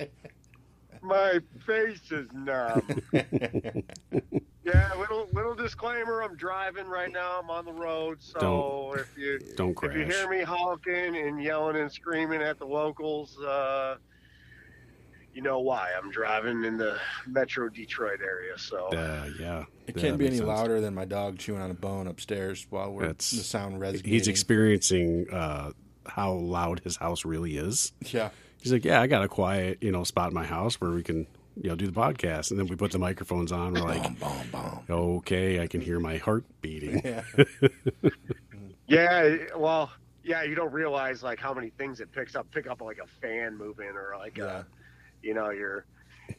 [1.01, 3.01] My face is numb.
[3.14, 6.22] yeah, little little disclaimer.
[6.22, 7.39] I'm driving right now.
[7.41, 11.41] I'm on the road, so Don't- if you Don't if you hear me honking and
[11.41, 13.97] yelling and screaming at the locals, uh,
[15.38, 15.91] you know why.
[15.95, 16.97] I'm driving in the
[17.27, 20.47] Metro Detroit area, so Uh, yeah, It Yeah, can't that be any sense.
[20.47, 24.11] louder than my dog chewing on a bone upstairs while we're That's- the sound resonating.
[24.11, 25.73] He's experiencing uh,
[26.07, 27.91] how loud his house really is.
[28.01, 30.89] yeah, He's like, yeah, I got a quiet, you know, spot in my house where
[30.89, 31.27] we can,
[31.61, 32.49] you know, do the podcast.
[32.49, 33.73] And then we put the microphones on.
[33.76, 34.80] We're like, boom, boom.
[34.88, 34.97] boom.
[35.18, 36.99] okay, I can hear my heart beating.
[37.05, 37.22] Yeah,
[38.88, 39.91] Yeah, well,
[40.23, 42.49] yeah, you don't realize like how many things it picks up.
[42.51, 44.45] Pick up like a fan moving or like yeah.
[44.59, 44.64] a,
[45.28, 45.86] you know, your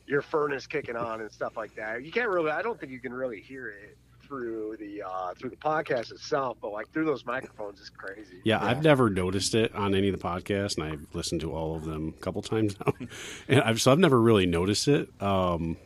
[0.06, 2.05] your furnace kicking on and stuff like that.
[2.05, 2.51] You can't really.
[2.51, 3.97] I don't think you can really hear it
[4.27, 8.40] through the uh through the podcast itself, but like through those microphones, it's crazy.
[8.44, 11.74] Yeah, I've never noticed it on any of the podcasts, and I've listened to all
[11.77, 12.93] of them a couple times now.
[13.48, 15.09] and I've, so I've never really noticed it.
[15.23, 15.77] Um,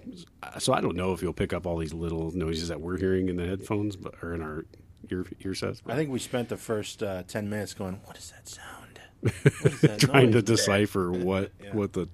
[0.58, 3.28] so I don't know if you'll pick up all these little noises that we're hearing
[3.28, 4.64] in the headphones, but or in our
[5.10, 5.80] ear ear sets.
[5.86, 9.00] I think we spent the first uh, ten minutes going, "What is that sound?"
[9.62, 11.74] What is that trying to decipher what Yeah.
[11.74, 12.08] what the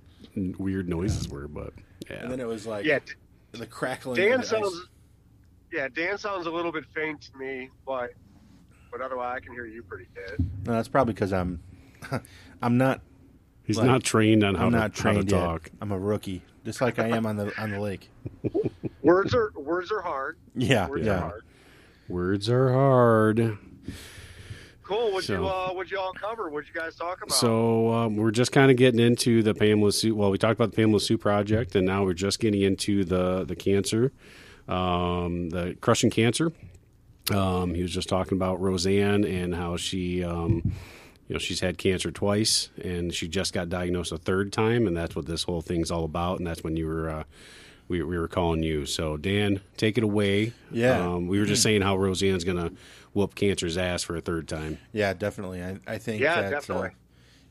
[0.58, 1.72] weird noises were, but
[2.10, 2.98] yeah, And then it was like Yeah,
[3.52, 4.16] the crackling.
[4.16, 4.50] Dan and the ice.
[4.50, 4.86] sounds.
[5.72, 8.10] Yeah, Dan sounds a little bit faint to me, but
[8.90, 10.38] but otherwise I can hear you pretty good.
[10.66, 11.60] No, that's probably because I'm,
[12.62, 13.02] I'm not,
[13.64, 15.42] he's like, not trained on how I'm to, not how trained to yet.
[15.42, 15.70] talk.
[15.82, 18.08] I'm a rookie, just like I am on the on the lake.
[19.02, 20.38] Words are words are hard.
[20.54, 21.20] Yeah, Words are yeah.
[21.20, 21.42] hard.
[22.08, 23.58] Words are hard.
[24.88, 25.12] Cool.
[25.12, 26.48] What'd So- you uh, what'd you all cover?
[26.48, 27.32] What'd you guys talk about?
[27.36, 30.14] So um, we're just kind of getting into the Pamela Sue.
[30.14, 33.44] Well, we talked about the Pamela Sue project, and now we're just getting into the
[33.44, 34.12] the cancer,
[34.66, 36.52] um, the crushing cancer.
[37.30, 40.62] Um, he was just talking about Rosanne and how she, um,
[41.26, 44.96] you know, she's had cancer twice, and she just got diagnosed a third time, and
[44.96, 46.38] that's what this whole thing's all about.
[46.38, 47.10] And that's when you were.
[47.10, 47.24] Uh,
[47.88, 48.86] we, we were calling you.
[48.86, 50.52] So, Dan, take it away.
[50.70, 50.98] Yeah.
[51.00, 52.72] Um, we were just saying how Rosanne's going to
[53.14, 54.78] whoop cancer's ass for a third time.
[54.92, 55.62] Yeah, definitely.
[55.62, 56.88] I, I think Yeah, that, definitely.
[56.88, 56.92] Uh,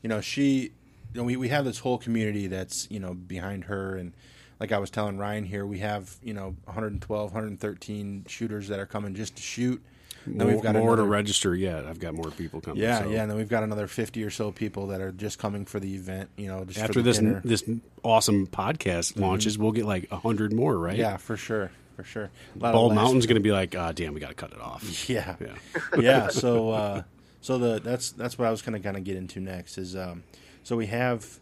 [0.02, 0.72] you know, she,
[1.12, 3.96] you know, we, we have this whole community that's, you know, behind her.
[3.96, 4.12] And
[4.60, 8.86] like I was telling Ryan here, we have, you know, 112, 113 shooters that are
[8.86, 9.84] coming just to shoot.
[10.26, 11.86] Then we've got more to register yet.
[11.86, 12.82] I've got more people coming.
[12.82, 13.08] Yeah, so.
[13.08, 13.22] yeah.
[13.22, 15.94] And then we've got another 50 or so people that are just coming for the
[15.94, 17.40] event, you know, just After this dinner.
[17.44, 17.64] this
[18.02, 20.96] awesome podcast launches, we'll get like a hundred more, right?
[20.96, 21.70] Yeah, for sure.
[21.96, 22.30] For sure.
[22.54, 24.84] Bald Mountain's going to be like, ah, damn, we got to cut it off.
[25.08, 25.36] Yeah.
[25.40, 25.54] Yeah.
[25.98, 26.28] yeah.
[26.28, 27.02] So, uh,
[27.40, 29.96] so the that's that's what I was going to kind of get into next is
[29.96, 30.22] um,
[30.62, 31.40] so we have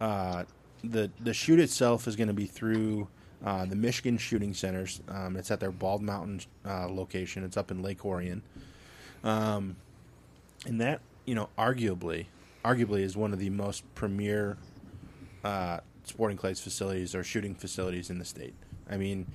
[0.00, 0.44] uh,
[0.84, 3.08] the the shoot itself is going to be through
[3.44, 5.00] uh, the Michigan Shooting Centers.
[5.08, 7.44] Um, it's at their Bald Mountain uh, location.
[7.44, 8.42] It's up in Lake Orion,
[9.24, 9.76] um,
[10.66, 12.26] and that you know arguably
[12.64, 14.56] arguably is one of the most premier
[15.44, 18.54] uh, sporting clays facilities or shooting facilities in the state.
[18.90, 19.26] I mean,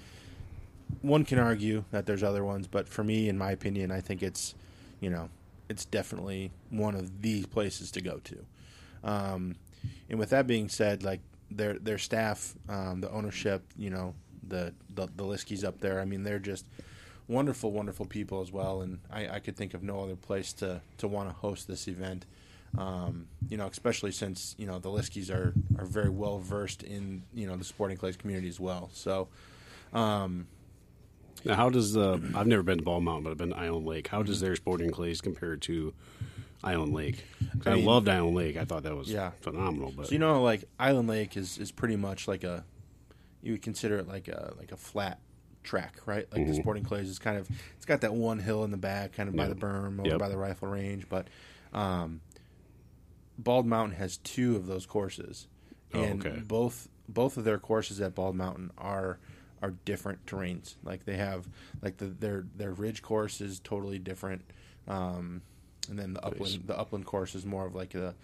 [1.02, 4.22] one can argue that there's other ones, but for me, in my opinion, I think
[4.22, 4.56] it's,
[5.00, 5.30] you know,
[5.70, 8.46] it's definitely one of the places to go to.
[9.04, 9.56] Um,
[10.10, 11.22] and with that being said, like
[11.56, 14.14] their their staff, um, the ownership, you know,
[14.48, 16.00] the the, the Liskies up there.
[16.02, 16.66] I mean, they're just
[17.28, 18.82] wonderful, wonderful people as well.
[18.82, 21.88] And I, I could think of no other place to to want to host this
[21.88, 22.26] event.
[22.78, 27.24] Um, you know, especially since you know the Liskies are are very well versed in
[27.34, 28.90] you know the sporting clays community as well.
[28.94, 29.28] So.
[29.94, 30.48] Um,
[31.46, 32.20] Now, how does the?
[32.36, 34.08] I've never been to Bald Mountain, but I've been to Island Lake.
[34.08, 35.94] How does their sporting clays compare to
[36.64, 37.24] Island Lake?
[37.66, 38.58] I, I mean- loved Island Lake.
[38.58, 39.32] I thought that was Yeah.
[39.42, 39.94] phenomenal.
[39.96, 42.64] But So you know, like Island Lake is is pretty much like a
[43.42, 45.20] you would consider it like a like a flat
[45.64, 46.28] track, right?
[46.32, 46.52] Like Mm-hmm.
[46.52, 49.28] the Sporting Clays is kind of it's got that one hill in the back, kind
[49.30, 50.20] of by the berm over Yep.
[50.20, 51.28] by the rifle range, but
[51.74, 52.22] um,
[53.38, 55.48] Bald Mountain has two of those courses,
[55.94, 56.40] Oh, and okay.
[56.48, 59.20] both both of their courses at Bald Mountain are
[59.62, 60.76] are different terrains.
[60.84, 61.48] Like they have
[61.82, 64.44] like the their their ridge course is totally different,
[64.88, 65.42] um,
[65.90, 68.16] and then the upland the upland course is more of like a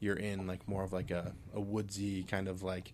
[0.00, 2.92] you're in like more of like a, a woodsy kind of like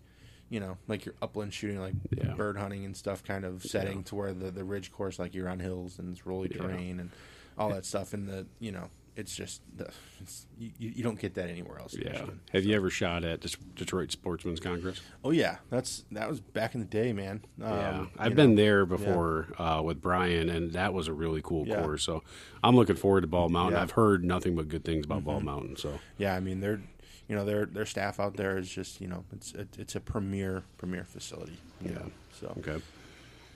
[0.49, 2.33] you know like you're upland shooting like Yeah.
[2.35, 4.03] bird hunting and stuff kind of setting Yeah.
[4.05, 7.09] to where the the ridge course like you're on hills and it's rolly terrain and
[7.57, 9.89] all that stuff and the you know it's just the
[10.21, 12.11] it's, you, you don't get that anywhere else Yeah.
[12.11, 12.39] Michigan.
[12.53, 13.41] Have you ever shot at
[13.75, 15.01] Detroit Sportsman's Congress?
[15.23, 17.41] Oh yeah, that's that was back in the day, man.
[17.61, 21.41] Um, yeah, I've know, been there before uh, with Brian, and that was a really
[21.43, 21.81] cool Yeah.
[21.81, 22.03] course.
[22.03, 22.23] So
[22.63, 23.73] I'm looking forward to Bald Mountain.
[23.73, 23.79] Yeah.
[23.79, 23.83] Mm-hmm.
[23.83, 25.75] I've heard nothing but good things about Bald Mountain.
[25.77, 26.81] So Yeah, I mean their
[27.27, 29.99] you know their their staff out there is just you know it's it, it's a
[29.99, 31.57] premier premier facility.
[31.83, 31.91] Yeah.
[31.93, 32.81] know, so okay.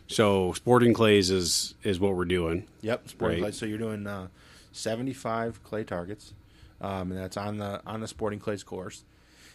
[0.08, 2.68] So Sporting Clays is is what we're doing.
[2.82, 3.44] Yep, sporting Right.
[3.46, 3.58] clays.
[3.58, 4.28] So you're doing uh,
[4.76, 6.34] 75 clay targets,
[6.82, 9.04] um, and that's on the on the sporting clays course.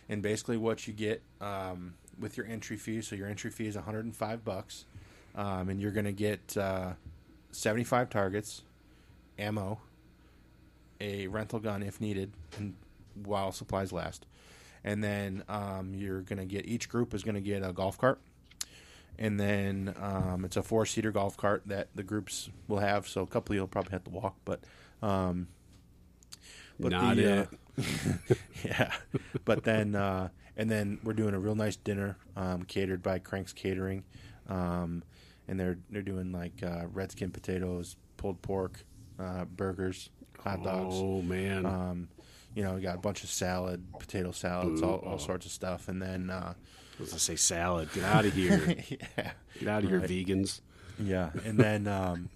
[0.09, 3.03] And basically, what you get um, with your entry fee.
[3.03, 4.87] So your entry fee is 105 bucks,
[5.35, 6.93] um, and you're going to get uh,
[7.53, 8.63] 75 targets,
[9.39, 9.79] ammo,
[11.01, 12.75] a rental gun if needed, and
[13.25, 14.27] while supplies last.
[14.83, 17.99] And then um, you're going to get each group is going to get a golf
[17.99, 18.19] cart
[19.21, 23.07] and then um, it's a four seater golf cart that the groups will have.
[23.07, 24.61] So a couple of you'll probably have to walk, but
[25.02, 25.48] um,
[26.78, 27.48] but Not the, it.
[27.78, 28.93] uh, yeah.
[29.44, 33.52] But then uh, and then we're doing a real nice dinner um, catered by Cranks
[33.52, 34.05] Catering,
[34.48, 35.02] um,
[35.48, 38.85] and they're they're doing like uh, red skin potatoes, pulled pork,
[39.18, 40.10] uh, burgers,
[40.43, 40.94] hot dogs.
[40.98, 42.09] Oh man, Um,
[42.55, 45.89] you know, we got a bunch of salad, potato salads, all, all sorts of stuff,
[45.89, 47.90] and then uh, I was gonna say salad.
[47.94, 48.59] Get out of here.
[48.89, 50.60] yeah, Get out of here, vegans.
[50.98, 52.28] Yeah, and then um,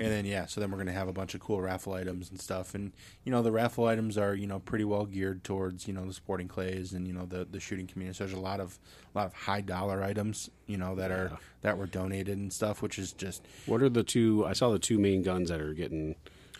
[0.00, 2.40] and then yeah, so then we're gonna have a bunch of cool raffle items and
[2.40, 2.92] stuff, and
[3.24, 6.12] you know the raffle items are you know pretty well geared towards you know the
[6.12, 8.16] sporting clays and you know the the shooting community.
[8.16, 8.78] So there's a lot of
[9.14, 12.82] a lot of high dollar items you know that are that were donated and stuff,
[12.82, 14.44] which is just What are the two?
[14.46, 16.16] I saw the two main guns that are getting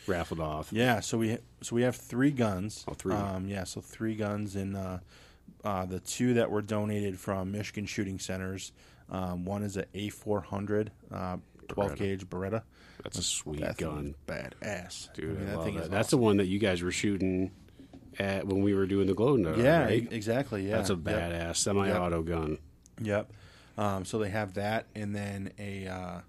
[0.06, 0.72] raffled off.
[0.72, 1.00] yeah.
[1.00, 2.84] So we so we have three guns.
[2.88, 3.14] Oh, three.
[3.14, 4.98] Um, yeah, so three guns and uh,
[5.64, 8.72] uh, the two that were donated from Michigan Shooting Centers.
[9.10, 11.36] Um, one is a A400 uh,
[11.68, 11.96] 12 Beretta.
[11.98, 12.62] gauge Beretta.
[13.02, 15.36] That's a sweet That gun, badass, dude.
[15.36, 15.82] I mean, I that thing that.
[15.84, 17.50] is That's the one that you guys were shooting
[18.18, 19.60] at when we were doing the glow dome.
[19.60, 20.06] Yeah, right?
[20.12, 20.68] exactly.
[20.68, 21.02] Yeah, That's a Yep.
[21.04, 22.58] badass semi-auto gun.
[23.00, 23.32] Yep.
[23.78, 26.20] Um, so they have that, and then a, uh,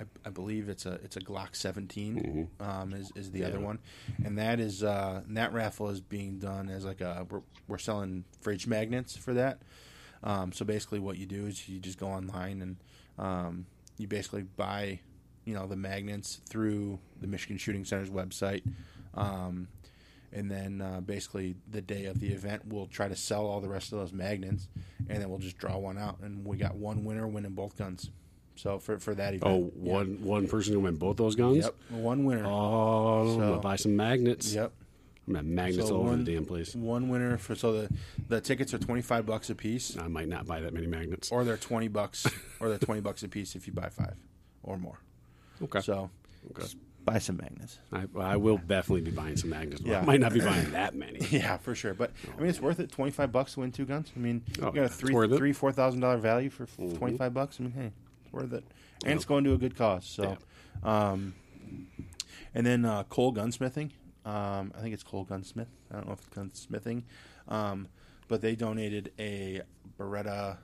[0.00, 3.64] I, I believe it's a it's a Glock 17 um, is is the other Mm-hmm.
[3.64, 3.78] One,
[4.24, 7.78] and that is uh, and that raffle is being done as like a we're, we're
[7.78, 9.60] selling fridge magnets for that.
[10.22, 12.76] Um, so basically, what you do is you just go online and
[13.18, 13.66] um,
[13.98, 15.00] you basically buy,
[15.44, 18.62] you know, the magnets through the Michigan Shooting Center's website.
[19.14, 19.68] Um,
[20.32, 23.68] and then uh, basically the day of the event, we'll try to sell all the
[23.68, 24.66] rest of those magnets,
[25.08, 28.10] and then we'll just draw one out, and we got one winner winning both guns.
[28.56, 29.92] So for for that event, Oh, yeah.
[29.92, 31.58] one one person gonna win both those guns.
[31.58, 34.52] yep, one winner, Oh, I'm gonna buy some magnets.
[34.54, 34.72] yep,
[35.28, 36.74] I'm gonna magnets So all over one- the damn place.
[36.74, 37.94] one winner for so the
[38.28, 41.30] the tickets are twenty five bucks a piece, I might not buy that many magnets.
[41.30, 42.26] or they're twenty bucks,
[42.60, 44.14] or they're twenty bucks a piece if you buy five
[44.64, 44.98] or more.
[45.62, 45.80] Okay.
[45.80, 46.10] So
[46.50, 46.62] okay.
[46.62, 47.78] just buy some magnets.
[47.92, 49.82] I, I will definitely be buying some magnets.
[49.82, 50.00] Yeah.
[50.00, 51.18] I might not be buying that many.
[51.30, 51.94] Yeah, for sure.
[51.94, 52.90] But I mean, it's worth it.
[52.90, 54.10] Twenty five bucks to win two guns.
[54.16, 56.96] I mean, Oh, you got a three, three, four thousand dollar value for Mhm.
[56.98, 57.56] twenty five bucks.
[57.60, 57.92] I mean, hey,
[58.24, 58.64] it's worth it,
[59.02, 59.16] and Yep.
[59.16, 60.06] it's going to a good cause.
[60.06, 60.38] So,
[60.82, 61.34] um,
[62.54, 63.90] and then uh, Cole Gunsmithing.
[64.24, 65.68] Um, I think it's Cole Gunsmith.
[65.90, 66.28] I don't know if it's
[66.66, 67.02] Gunsmithing,
[67.48, 67.88] um,
[68.28, 69.60] but they donated a
[69.98, 70.56] Beretta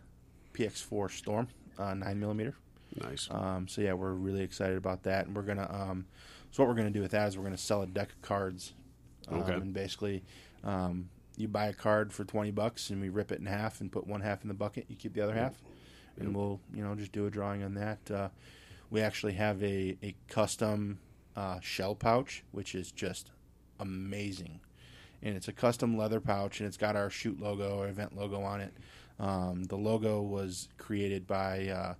[0.54, 1.48] PX4 Storm
[1.78, 2.54] uh, nine millimeter.
[2.96, 3.28] Nice.
[3.30, 5.68] Um, so yeah, we're really excited about that, and we're gonna.
[5.70, 6.06] Um,
[6.50, 8.72] so what we're gonna do with that is we're gonna sell a deck of cards.
[9.28, 9.52] Um, Okay.
[9.54, 10.24] And basically,
[10.64, 13.92] um, you buy a card for twenty bucks, and we rip it in half and
[13.92, 14.86] put one half in the bucket.
[14.88, 15.60] You keep the other half,
[16.18, 18.10] and we'll you know just do a drawing on that.
[18.10, 18.28] Uh,
[18.90, 20.98] we actually have a a custom
[21.36, 23.30] uh, shell pouch, which is just
[23.78, 24.60] amazing,
[25.22, 28.42] and it's a custom leather pouch, and it's got our shoot logo or event logo
[28.42, 28.74] on it.
[29.18, 31.94] Um, the logo was created by uh,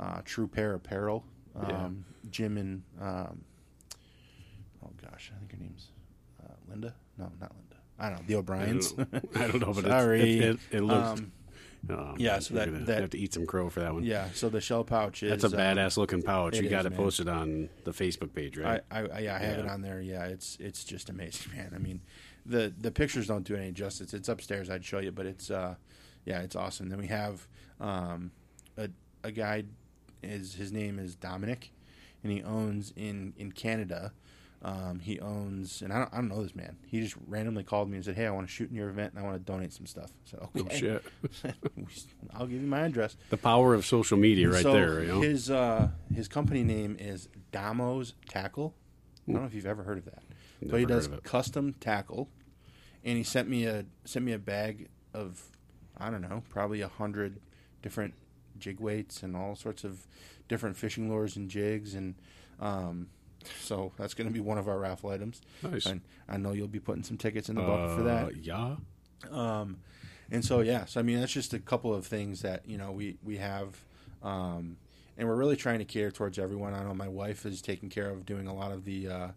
[0.00, 1.24] uh, True Pair Apparel,
[1.54, 2.30] um, Yeah.
[2.30, 3.42] Jim and um,
[4.84, 5.88] oh gosh, I think her name's
[6.44, 6.94] uh, Linda.
[7.18, 7.76] No, not Linda.
[7.98, 8.92] I don't know the I O'Briens.
[8.92, 10.38] don't know, I don't know but Sorry.
[10.38, 11.20] It, it, it looks.
[11.20, 11.32] Um,
[11.88, 14.02] um, yeah, so that- gonna that- have to eat some crow for that one.
[14.02, 16.56] yeah, so the shell pouch is That's a um, badass looking pouch.
[16.56, 16.96] it You got is, to man.
[16.98, 18.80] post it on the Facebook page, right?
[18.90, 20.00] I, I, yeah, I have it on there.
[20.00, 21.72] Yeah, it's it's just amazing, man.
[21.74, 22.00] I mean,
[22.44, 24.12] the the pictures don't do any justice.
[24.14, 24.68] It's upstairs.
[24.68, 25.76] I'd show you, but it's uh,
[26.24, 26.88] yeah, it's awesome.
[26.88, 27.46] Then we have
[27.80, 28.32] um,
[28.76, 28.88] a,
[29.22, 29.64] a guy
[30.22, 31.72] is his name is Dominic,
[32.22, 34.12] and he owns in in Canada.
[34.62, 36.76] Um, he owns, and I don't, I don't know this man.
[36.86, 39.12] He just randomly called me and said, "Hey, I want to shoot in your event,
[39.12, 41.04] and I want to donate some stuff." I said, Oh shit!
[42.34, 45.02] I'll give you my address." The power of social media, right so there.
[45.02, 48.74] You know, his uh, his company name is Damos Tackle.
[49.28, 50.22] I don't know if you've ever heard of that.
[50.60, 52.28] Never but he does custom tackle,
[53.04, 55.50] and he sent me a sent me a bag of
[55.98, 57.40] I don't know, probably a hundred
[57.82, 58.14] different
[58.58, 60.06] jig weights and all sorts of
[60.48, 62.14] different fishing lures and jigs, and
[62.60, 63.08] um,
[63.60, 65.40] so that's going to be one of our raffle items.
[65.62, 65.86] Nice.
[65.86, 68.26] And I know you'll be putting some tickets in the bucket for that.
[68.26, 68.76] Uh, Yeah.
[69.30, 69.78] Um,
[70.30, 72.92] and so yeah, so I mean that's just a couple of things that you know
[72.92, 73.76] we we have,
[74.22, 74.76] um,
[75.16, 76.74] and we're really trying to cater towards everyone.
[76.74, 79.28] I know my wife is taking care of doing a lot of the uh,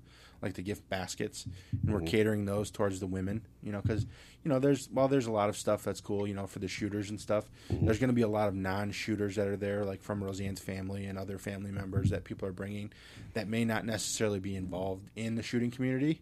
[0.41, 1.45] like the gift baskets,
[1.84, 3.41] and we're catering those towards the women.
[3.61, 4.06] You know, because
[4.44, 6.68] you know there's while there's a lot of stuff that's cool, you know, for the
[6.68, 7.45] shooters and stuff.
[7.70, 11.06] There's going to be a lot of non-shooters that are there, like from Rosanne's family
[11.06, 12.91] and other family members that people are bringing,
[13.34, 16.22] that may not necessarily be involved in the shooting community.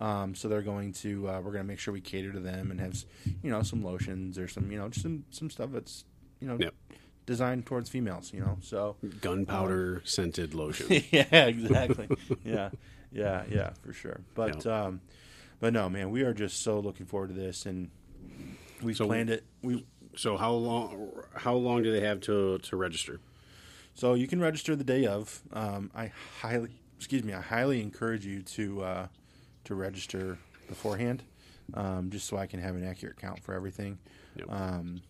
[0.00, 2.70] Um, so they're going to uh, we're going to make sure we cater to them
[2.72, 2.96] and have
[3.42, 6.04] you know some lotions or some you know just some some stuff that's
[6.40, 6.74] you know Yep.
[7.26, 8.32] designed towards females.
[8.34, 11.00] You know, so Gunpowder scented lotion.
[11.12, 12.08] yeah, exactly.
[12.44, 12.70] yeah,
[13.14, 14.20] yeah, yeah, for sure.
[14.34, 15.00] But um,
[15.60, 17.90] but no, man, we are just so looking forward to this, and
[18.82, 19.44] we So- planned it.
[19.62, 19.86] We
[20.16, 21.10] So how long?
[21.34, 23.20] How long do they have to to register?
[23.96, 25.40] so you can register the day of.
[25.52, 26.10] Um, I
[26.40, 29.06] highly, excuse me, I highly encourage you to uh,
[29.64, 30.38] to register
[30.68, 31.22] beforehand,
[31.74, 33.98] um, just so I can have an accurate count for everything.
[34.36, 34.50] Yep.
[34.50, 35.00] Um,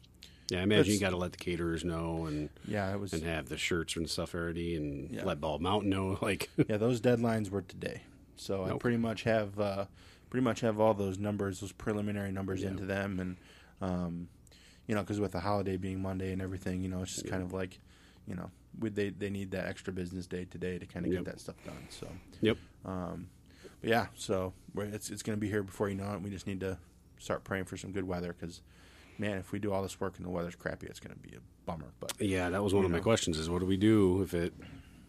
[0.51, 3.12] Yeah, I imagine you got to let the caterers know and yeah, it was.
[3.15, 5.25] and have the shirts and stuff already, and Yeah.
[5.25, 6.19] let Bald Mountain know.
[6.23, 8.03] Like, yeah, those deadlines were today,
[8.37, 9.87] so I pretty much have uh,
[10.31, 12.69] pretty much have all those numbers, those preliminary numbers Yeah.
[12.71, 13.37] into them, and
[13.81, 14.29] um,
[14.87, 17.43] you know, because with the holiday being Monday and everything, you know, it's just kind
[17.43, 17.81] of like,
[18.27, 18.51] you know,
[18.81, 21.25] would they they need that extra business day today to kind of Yep.
[21.25, 21.87] get that stuff done.
[21.89, 22.07] So,
[22.43, 23.29] yep, um,
[23.81, 26.21] but yeah, so we're, it's it's going to be here before you know it.
[26.21, 26.77] We just need to
[27.19, 28.61] start praying for some good weather because.
[29.19, 31.36] Man, if we do all this work and the weather's crappy, it's going to be
[31.36, 31.93] a bummer.
[32.01, 34.53] But yeah, that was one of my questions: is what do we do if it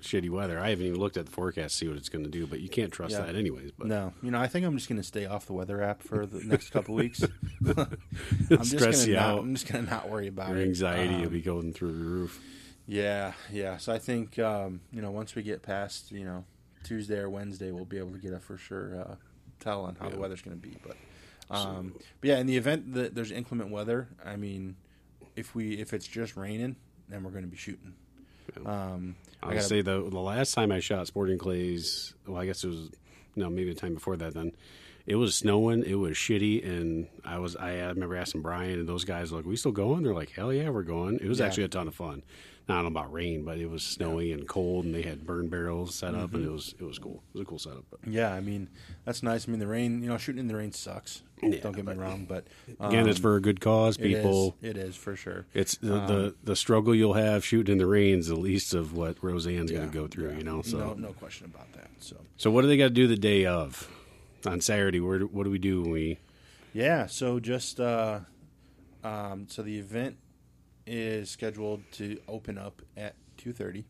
[0.01, 0.59] shitty weather?
[0.59, 2.59] I haven't even looked at the forecast to see what it's going to do, but
[2.59, 3.21] you can't trust Yeah.
[3.25, 3.71] that anyways.
[3.71, 6.03] But no, you know, I think I'm just going to stay off the weather app
[6.03, 7.23] for the next couple weeks.
[7.65, 7.97] I'm
[8.49, 9.39] just stress gonna you not, out.
[9.39, 10.53] I'm just gonna not worry about it.
[10.57, 12.39] Your anxiety Um, will be going through the roof.
[12.87, 13.77] Yeah, yeah.
[13.77, 16.45] So I think um, you know once we get past you know
[16.83, 19.15] Tuesday or Wednesday, we'll be able to get a for sure uh,
[19.59, 20.77] tell on how the weather's going to be.
[20.85, 20.95] But
[21.49, 24.75] um, but yeah, in the event that there's inclement weather, I mean,
[25.35, 26.75] if we if it's just raining,
[27.09, 27.93] then we're going to be shooting.
[28.65, 32.63] Um, I gotta- say the the last time I shot sporting clays, well, I guess
[32.63, 32.89] it was
[33.35, 34.33] no, maybe the time before that.
[34.33, 34.53] Then
[35.05, 38.87] it was snowing, it was shitty, and I was I, I remember asking Brian and
[38.89, 41.47] those guys like, "We still going?" They're like, "Hell yeah, we're going." It was Yeah.
[41.47, 42.23] actually a ton of fun.
[42.67, 45.23] Now, I don't know about rain, but it was snowy and cold, and they had
[45.23, 46.35] burn barrels set up, Mm-hmm.
[46.37, 47.21] and it was it was cool.
[47.29, 47.83] It was a cool setup.
[47.91, 48.69] But yeah, I mean
[49.05, 49.47] that's nice.
[49.47, 51.21] I mean the rain, you know, shooting in the rain sucks.
[51.43, 52.47] Yeah, Don't get me wrong, but
[52.79, 54.55] again, it's um, for a good cause, people.
[54.63, 55.45] it is for sure.
[55.53, 58.93] It's the, the the struggle you'll have shooting in the rain is the least of
[58.95, 60.31] what Rosanne's going to go through.
[60.31, 60.37] yeah.
[60.37, 61.89] You know, so no, no question about that.
[61.99, 63.87] So so what do they got to do the day of
[64.47, 64.99] on Saturday?
[64.99, 66.19] Where what do we do when we?
[66.73, 68.21] Yeah, so just uh,
[69.03, 70.17] um, so the event
[70.85, 73.85] is scheduled to open up at two thirty,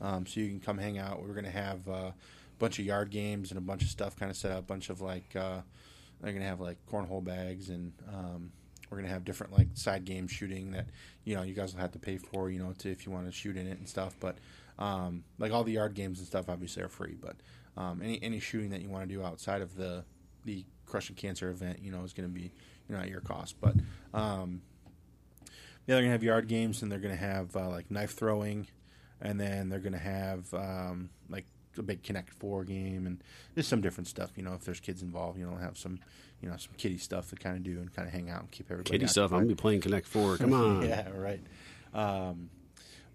[0.00, 1.22] um, so you can come hang out.
[1.22, 2.14] We're gonna have uh, a
[2.58, 4.60] bunch of yard games and a bunch of stuff kind of set up.
[4.60, 5.60] A bunch of like uh,
[6.20, 8.52] they're gonna have like cornhole bags and um,
[8.90, 10.86] we're gonna have different like side game shooting that
[11.24, 13.26] you know you guys will have to pay for you know to if you want
[13.26, 14.14] to shoot in it and stuff.
[14.20, 14.38] But
[14.78, 17.36] um, like all the yard games and stuff obviously are free, but
[17.76, 20.04] um, any any shooting that you want to do outside of the
[20.44, 22.52] the crushing cancer event, you know, is going to be
[22.88, 23.56] you know at your cost.
[23.60, 23.76] But
[24.12, 24.62] um,
[25.90, 28.12] yeah, they're going to have yard games and they're going to have uh, like knife
[28.12, 28.68] throwing,
[29.20, 31.46] and then they're going to have um, like
[31.76, 33.20] a big Connect Four game and
[33.56, 34.30] just some different stuff.
[34.36, 35.98] You know, if there's kids involved, you know, have some
[36.40, 38.50] you know some kiddie stuff to kind of do and kind of hang out and
[38.52, 39.32] keep everybody Kitty stuff.
[39.32, 40.36] I'm gonna be playing Connect Four.
[40.36, 40.82] Come on.
[40.88, 41.42] yeah, right.
[41.92, 42.50] Um,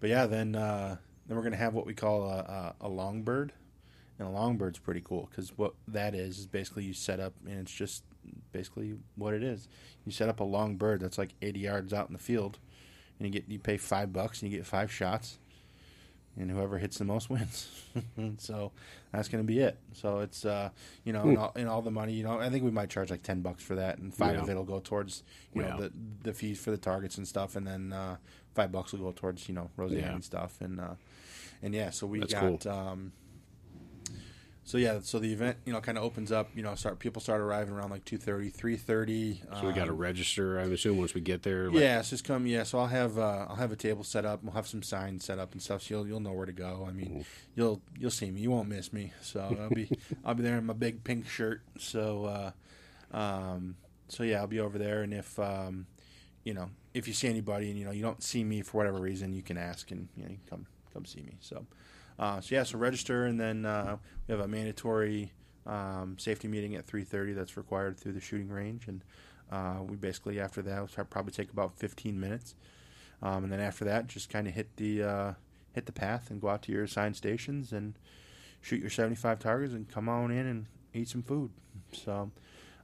[0.00, 0.96] but yeah, then uh,
[1.26, 3.54] then we're gonna have what we call a, a, a long bird,
[4.18, 7.32] and a long bird's pretty cool because what that is is basically you set up
[7.46, 8.04] and it's just
[8.52, 9.68] basically what it is.
[10.04, 12.58] You set up a long bird that's like 80 yards out in the field,
[13.18, 15.38] and you get you pay five bucks and you get five shots,
[16.38, 17.68] and whoever hits the most wins.
[18.38, 18.72] so
[19.12, 19.78] that's gonna be it.
[19.92, 20.70] So it's uh,
[21.04, 23.10] you know, in all, and all the money, you know, I think we might charge
[23.10, 24.42] like 10 bucks for that, and five Yeah.
[24.42, 25.22] of it'll go towards
[25.54, 28.16] you know the the fees for the targets and stuff, and then uh,
[28.54, 30.12] five bucks will go towards you know Rosanne Yeah.
[30.12, 30.94] and stuff, and uh,
[31.62, 33.12] and yeah, so we That's got um,
[34.66, 36.50] so yeah, so the event you know kind of opens up.
[36.52, 39.60] You know, start people start arriving around like 2.30, 3.30.
[39.60, 40.58] So we got to um, register.
[40.58, 41.70] I assume once we get there.
[41.70, 42.48] Like, yeah, it's just come.
[42.48, 44.42] Yeah, so I'll have uh, I'll have a table set up.
[44.42, 45.82] We'll have some signs set up and stuff.
[45.84, 46.84] So you'll you'll know where to go.
[46.88, 47.24] I mean,
[47.54, 48.40] you'll you'll see me.
[48.40, 49.12] You won't miss me.
[49.22, 49.88] So I'll be
[50.24, 51.62] I'll be there in my big pink shirt.
[51.78, 52.24] So
[53.14, 53.76] uh, um,
[54.08, 55.02] so yeah, I'll be over there.
[55.02, 55.86] And if um,
[56.42, 58.98] you know if you see anybody and you know you don't see me for whatever
[58.98, 61.36] reason, you can ask and you know you can come come see me.
[61.38, 61.66] So
[62.18, 65.32] uh, so yeah, so register and then uh, we have a mandatory
[65.66, 69.02] um, safety meeting at 3:30 that's required through the shooting range and.
[69.48, 72.56] Uh, we basically after that will probably take about 15 minutes,
[73.22, 75.32] um, and then after that, just kind of hit the uh,
[75.76, 77.94] hit the path and go out to your assigned stations and
[78.60, 81.50] shoot your 75 targets and come on in and eat some food.
[81.92, 82.32] So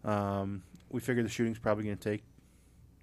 [0.04, 2.22] um, we figure the shooting's probably going to take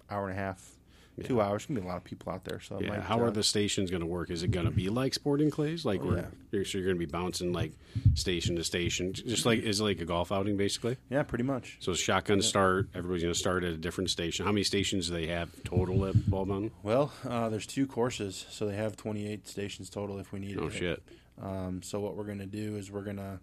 [0.08, 0.76] hour and a half,
[1.24, 1.42] two Yeah.
[1.48, 1.66] hours.
[1.66, 2.60] Gonna be a lot of people out there.
[2.60, 4.30] So Yeah, might, how uh, are the stations going to work?
[4.30, 5.84] Is it going to be like sporting clays?
[5.84, 6.26] Like Oh, yeah.
[6.50, 7.72] you're, so you're going to be bouncing like
[8.14, 10.96] station to station, just like is it like a golf outing basically?
[11.10, 11.76] Yeah, pretty much.
[11.80, 12.88] So shotgun start.
[12.94, 14.46] Everybody's going to start at a different station.
[14.46, 16.70] How many stations do they have total at Bald Mountain?
[16.82, 20.66] Well, uh, there's two courses, so they have 28 stations total if we need Oh
[20.68, 20.72] it.
[20.72, 21.02] shit!
[21.42, 23.40] Um, so what we're going to do is we're going to.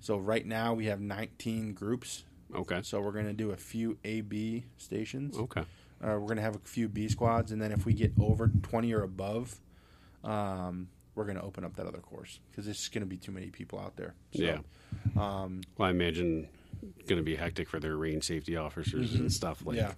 [0.00, 2.24] So right now we have 19 groups.
[2.54, 5.38] Okay, So we're going to do a few AB stations.
[5.38, 5.64] okay,
[6.02, 8.50] Uh, we're going to have a few B squads, and then if we get over
[8.62, 9.56] 20 or above,
[10.24, 13.32] um, we're going to open up that other course because it's going to be too
[13.32, 14.14] many people out there.
[14.34, 14.58] So, yeah.
[15.16, 16.48] Um, Well, I imagine
[17.06, 19.76] going to be hectic for their range safety officers and stuff like.
[19.76, 19.92] yeah.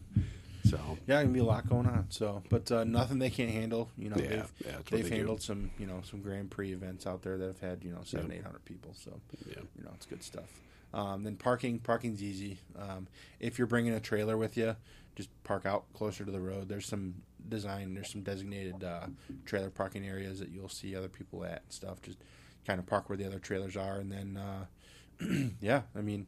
[0.65, 2.07] So Yeah, going to be a lot going on.
[2.09, 3.91] So, but uh, nothing they can't handle.
[3.99, 5.17] You know, Yeah, they've, yeah, they've they do.
[5.17, 8.01] handled some, you know, some Grand Prix events out there that have had, you know,
[8.05, 8.39] seven, Yeah.
[8.39, 8.95] eight hundred people.
[8.95, 10.49] So, yeah, you know, it's good stuff.
[10.95, 12.59] Um, then parking, parking's easy.
[12.79, 13.09] Um,
[13.41, 14.75] if you're bringing a trailer with you,
[15.17, 16.69] just park out closer to the road.
[16.69, 17.15] There's some
[17.49, 19.07] design, there's some designated uh,
[19.45, 22.01] trailer parking areas that you'll see other people at and stuff.
[22.03, 22.19] Just
[22.67, 24.65] kind of park where the other trailers are, and then uh,
[25.61, 26.27] yeah, I mean,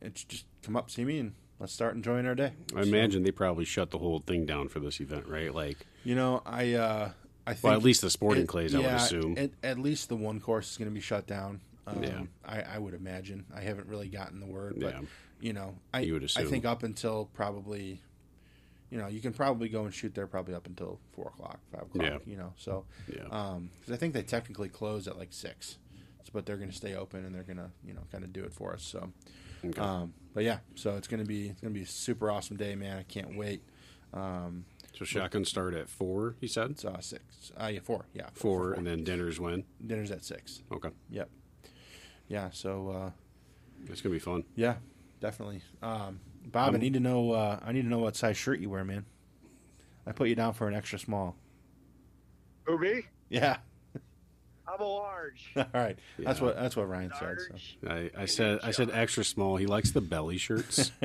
[0.00, 2.52] it's just come up, see me, and let's start enjoying our day.
[2.74, 5.54] I So, imagine they probably shut the whole thing down for this event, right?
[5.54, 7.10] Like, you know, I uh,
[7.46, 9.36] I think well, at least the sporting it- clays, I would assume.
[9.38, 11.60] At, at least the one course is going to be shut down.
[11.86, 12.22] Um, Yeah.
[12.44, 13.44] I, I would imagine.
[13.54, 15.00] I haven't really gotten the word, but Yeah.
[15.40, 18.00] you know, I You would I think up until probably,
[18.94, 21.82] you know, you can probably go and shoot there probably up until four o'clock, five
[21.82, 22.04] o'clock.
[22.06, 22.18] Yeah.
[22.24, 25.78] You know, so yeah, because I think they technically close at like six,
[26.22, 28.32] so, but they're going to stay open and they're going to you know kind of
[28.32, 28.84] do it for us.
[28.84, 29.10] So,
[29.64, 29.80] Okay.
[29.80, 32.56] um, but yeah, so it's going to be it's going to be a super awesome
[32.56, 32.96] day, man.
[32.98, 33.64] I can't wait.
[34.12, 34.64] Um,
[34.96, 36.36] so shotgun start at four.
[36.40, 37.50] He said it's uh, six.
[37.60, 38.04] Uh, yeah, four.
[38.14, 39.64] Yeah, four, and then dinner's when.
[39.84, 40.62] dinner's at six.
[40.70, 41.28] Okay, Yep.
[42.28, 42.50] Yeah.
[42.52, 43.10] So uh,
[43.90, 44.44] it's gonna be fun.
[44.54, 44.76] yeah,
[45.20, 45.62] definitely.
[45.82, 47.32] Um, Bob, I I'm- need to know.
[47.32, 49.04] Uh, I need to know what size shirt you wear, man.
[50.06, 51.36] I put you down for an extra small.
[52.64, 53.02] Who me?
[53.28, 53.58] Yeah.
[54.68, 55.52] I'm a large.
[55.56, 55.98] All right.
[56.18, 57.38] That's what that's what Ryan said.
[57.50, 59.56] Large, I, I said I said extra small.
[59.56, 60.92] He likes the belly shirts.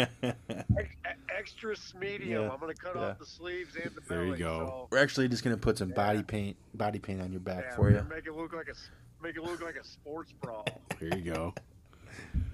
[1.38, 2.44] Extra medium.
[2.44, 3.02] Yeah, I'm gonna cut yeah.
[3.02, 4.08] off the sleeves and the belly.
[4.10, 4.40] There you belly.
[4.40, 4.88] go.
[4.92, 7.90] We're actually just gonna put some body paint body paint on your back yeah, for
[7.90, 8.06] you.
[8.10, 8.90] Make it look like a s-
[9.24, 10.64] make it look like a sports bra.
[11.00, 11.54] There you go.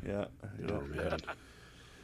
[0.06, 0.26] Yeah.
[0.70, 1.20] Oh, man.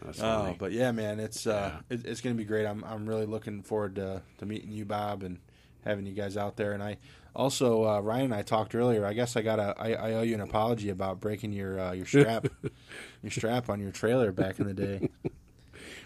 [0.04, 0.56] That's Oh, funny.
[0.60, 2.66] but yeah, man, it's uh, it, it's gonna be great.
[2.66, 5.40] I'm I'm really looking forward to to meeting you, Bob, and
[5.86, 6.74] having you guys out there.
[6.74, 6.98] And I
[7.36, 9.06] also uh, Ryan and I talked earlier.
[9.06, 11.92] I guess I got to I, I owe you an apology about breaking your uh,
[11.94, 12.48] your strap
[13.22, 15.10] your strap on your trailer back in the day.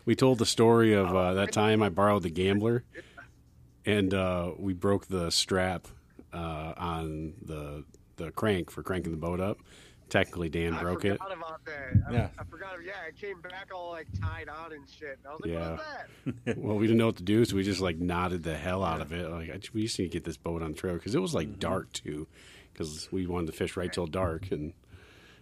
[0.05, 2.83] we told the story of uh, that time I borrowed the gambler,
[3.85, 5.87] and uh, we broke the strap
[6.33, 7.83] uh, on the
[8.17, 9.57] the crank for cranking the boat up.
[10.09, 11.17] Technically, Dan I broke it.
[11.19, 11.93] forgot about that.
[12.07, 12.29] I, Yeah.
[12.37, 12.75] I forgot.
[12.85, 15.17] Yeah, it came back all like tied on and shit.
[15.23, 15.71] And I was like, Yeah.
[15.71, 15.79] what
[16.27, 16.57] is that?
[16.63, 19.01] Well, we didn't know what to do, so we just like knotted the hell out
[19.01, 19.29] of it.
[19.29, 21.51] Like we just need to get this boat on the trailer because it was Mm-hmm.
[21.51, 22.27] like dark too,
[22.71, 24.73] because we wanted to fish right till dark, and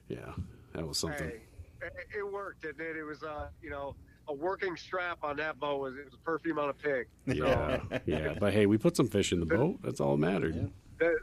[0.08, 0.32] yeah,
[0.74, 1.28] that was something.
[1.30, 1.42] Hey,
[1.82, 2.96] it, it worked, didn't it?
[2.98, 3.96] It was, uh, you know,
[4.30, 7.08] a working strap on that boat was it was a perfume on a pig.
[7.26, 9.80] Yeah, yeah, but hey, we put some fish in the boat.
[9.84, 10.72] That's all that mattered.
[11.00, 11.18] The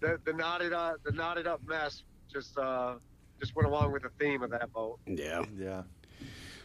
[0.00, 2.94] the, the knotted uh, the knotted up mess just uh
[3.40, 4.98] just went along with the theme of that boat.
[5.06, 5.82] Yeah, Yeah.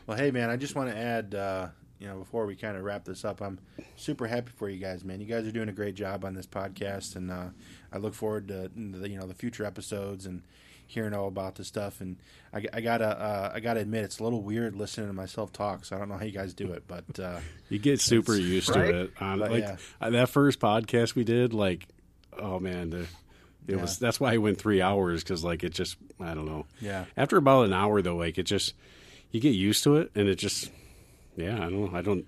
[0.07, 1.67] Well, hey, man, I just want to add, uh,
[1.99, 3.57] you know, before we kind of wrap this up, I'm
[3.95, 5.21] super happy for you guys, man.
[5.21, 7.49] You guys are doing a great job on this podcast, and uh,
[7.93, 10.41] I look forward to the, you know the future episodes and
[10.87, 12.01] hearing all about this stuff.
[12.01, 12.17] And
[12.53, 15.85] I, I gotta uh, I gotta admit, it's a little weird listening to myself talk.
[15.85, 18.45] So I don't know how you guys do it, but uh, you get super It's-
[18.47, 18.91] used right?
[18.91, 19.11] to it.
[19.21, 19.77] On But, like yeah.
[20.01, 21.87] uh, that first podcast we did, like,
[22.37, 23.07] oh man, the,
[23.67, 23.81] it Yeah.
[23.81, 23.97] was.
[23.99, 26.65] That's why I went three hours because like it just, I don't know.
[26.81, 28.73] yeah, After about an hour though, like it just,
[29.31, 30.71] you get used to it, and it just,
[31.35, 32.25] yeah, I don't, know I don't,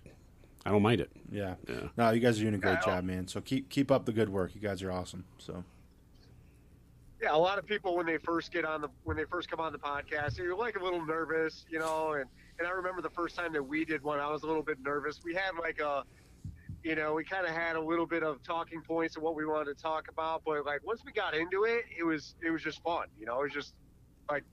[0.66, 1.12] I don't mind it.
[1.32, 1.56] yeah.
[1.70, 1.76] Yeah.
[1.98, 3.28] No, you guys are doing a great job, man.
[3.28, 4.56] So keep keep up the good work.
[4.56, 5.24] You guys are awesome.
[5.38, 5.64] So
[7.22, 9.60] yeah, a lot of people when they first get on the when they first come
[9.60, 12.14] on the podcast, they're like a little nervous, you know.
[12.14, 12.26] And
[12.60, 14.78] and I remember the first time that we did one, I was a little bit
[14.82, 15.20] nervous.
[15.24, 16.04] We had like a,
[16.86, 19.44] you know, we kind of had a little bit of talking points of what we
[19.44, 22.62] wanted to talk about, but like once we got into it, it was it was
[22.62, 23.40] just fun, you know.
[23.40, 23.74] It was just
[24.30, 24.44] like,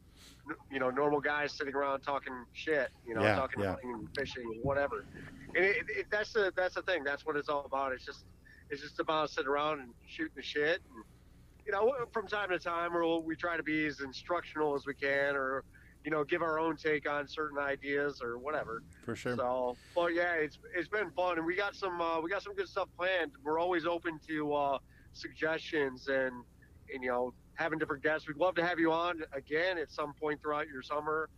[0.71, 3.73] you know, normal guys sitting around talking shit, you know, Yeah, talking yeah.
[3.73, 5.05] hunting, fishing, whatever.
[5.55, 7.05] And it, it, that's the that's the thing.
[7.05, 7.93] That's what it's all about.
[7.93, 8.25] It's just
[8.71, 10.81] it's just about sitting around and shooting the shit.
[10.89, 11.05] And,
[11.67, 14.95] you know, from time to time, we'll, we try to be as instructional as we
[14.95, 15.65] can, or
[16.05, 18.83] you know, give our own take on certain ideas or whatever.
[19.05, 19.37] For sure.
[19.37, 22.55] So, but yeah, it's it's been fun, and we got some uh, we got some
[22.55, 23.33] good stuff planned.
[23.45, 24.79] We're always open to uh,
[25.13, 26.33] suggestions and
[26.93, 28.27] and you know having different guests.
[28.27, 31.29] We'd love to have you on again at some point throughout your summer,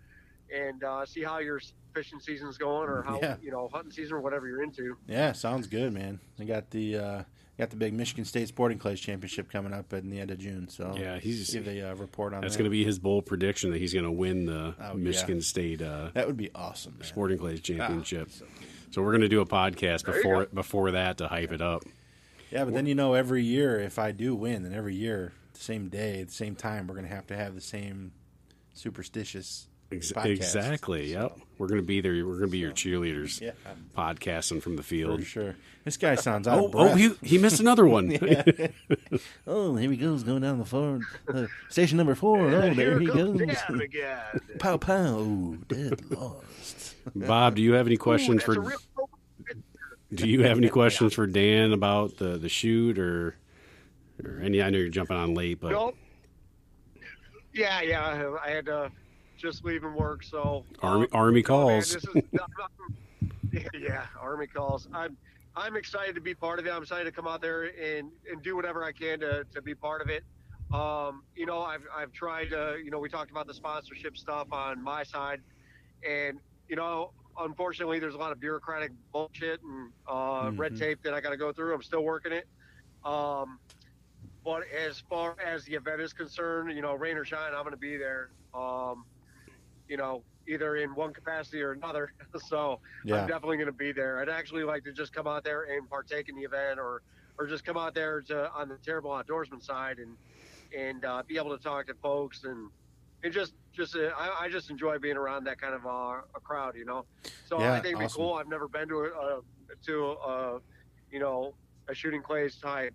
[0.55, 1.61] and uh, see how your
[1.93, 3.37] fishing season's going, or how Yeah.
[3.43, 4.97] you know hunting season, or whatever you're into.
[5.07, 6.21] Yeah, sounds good, man.
[6.41, 7.23] I got the uh,
[7.59, 10.69] got the big Michigan State Sporting Clays Championship coming up at the end of June.
[10.69, 12.59] So Yeah, he's- give a uh, report on That's that.
[12.59, 14.95] going to be his bold prediction that he's going to win the Oh, yeah.
[14.95, 16.95] Michigan State uh, that would be awesome.
[16.99, 17.05] Man.
[17.07, 18.29] Sporting Clays Championship.
[18.31, 18.47] Ah, so-
[18.91, 21.83] So we're going to do a podcast There before before that to hype it up.
[22.51, 25.59] Yeah, but then you know, every year if I do win, then every year, the
[25.61, 28.13] same day, the same time, we're gonna have to have the same
[28.73, 29.67] superstitious.
[29.97, 30.27] Ex- podcast.
[30.27, 31.13] exactly.
[31.13, 31.39] Yep.
[31.59, 32.13] We're going to be there.
[32.15, 33.41] We're going to be your cheerleaders.
[33.41, 33.53] Yeah,
[33.97, 35.25] Podcasting from the for field.
[35.25, 35.55] sure.
[35.85, 36.93] This guy sounds out Oh, of breath.
[36.93, 38.11] oh, he, he missed another one.
[39.47, 41.05] oh, here he goes, going down the phone.
[41.33, 42.39] Uh, station number four.
[42.51, 43.81] Oh, And there here he comes goes.
[43.81, 44.19] Again.
[44.59, 45.19] Pow pow.
[45.21, 46.95] Ooh, dead lost.
[47.15, 48.75] Bob, do you have any questions Ooh, for?
[50.13, 53.37] Do you have any questions for Dan about the the shoot or
[54.25, 54.63] or any?
[54.63, 55.97] I know you're jumping on late, but Nope.
[57.53, 58.35] Yeah, yeah.
[58.45, 58.91] I had to
[59.45, 61.95] just leaving work, so Army um, Army oh, man, calls.
[61.95, 62.07] is-
[63.79, 64.89] yeah, Army calls.
[64.93, 65.17] I'm
[65.55, 66.71] I'm excited to be part of it.
[66.71, 69.75] I'm excited to come out there and, and do whatever I can to, to be
[69.75, 70.25] part of it.
[70.73, 72.79] Um, you know, I've I've tried to.
[72.83, 75.43] You know, we talked about the sponsorship stuff on my side,
[76.09, 76.39] and
[76.69, 80.79] you know, unfortunately, there's a lot of bureaucratic bullshit and uh, red Mhm.
[80.79, 81.75] tape that I got to go through.
[81.75, 82.49] I'm still working it.
[83.05, 83.59] Um,
[84.43, 87.73] but as far as the event is concerned, you know, rain or shine, I'm going
[87.73, 88.31] to be there.
[88.55, 89.05] Um,
[89.89, 92.13] you know, either in one capacity or another.
[92.47, 93.23] so Yeah.
[93.23, 94.21] I'm definitely going to be there.
[94.21, 97.03] I'd actually like to just come out there and partake in the event, or
[97.39, 100.17] or just come out there to on the terrible outdoorsman side and
[100.77, 102.71] and uh, be able to talk to folks and
[103.23, 106.41] and just just uh, I, I just enjoy being around that kind of uh, a
[106.43, 107.07] crowd, you know.
[107.45, 108.23] So Yeah, I think it'd be awesome.
[108.23, 108.35] cool.
[108.35, 109.41] I've never been to a, a
[109.87, 110.61] to a
[111.11, 111.55] you know
[111.89, 112.95] a shooting clays type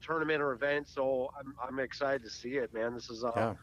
[0.00, 2.94] tournament or event, so I'm I'm excited to see it, man.
[2.94, 3.54] This is uh, Yeah.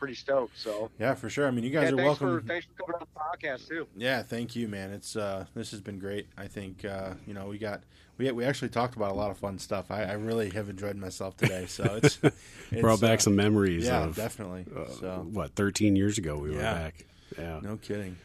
[0.00, 0.58] Pretty stoked.
[0.58, 1.46] So Yeah, for sure.
[1.46, 2.40] I mean, you guys yeah, are thanks welcome.
[2.40, 3.86] for thanks for coming on the podcast too.
[3.94, 4.90] Yeah, thank you, man.
[4.90, 6.26] It's uh, this has been great.
[6.36, 7.82] I think uh, you know we got
[8.16, 9.90] we we actually talked about a lot of fun stuff.
[9.90, 11.66] I, I really have enjoyed myself today.
[11.66, 13.84] So it's, it's brought back uh, some memories.
[13.86, 14.66] yeah, of, definitely.
[14.74, 17.06] uh, so what 13 years ago we were back.
[17.38, 17.60] Yeah.
[17.62, 18.16] no kidding,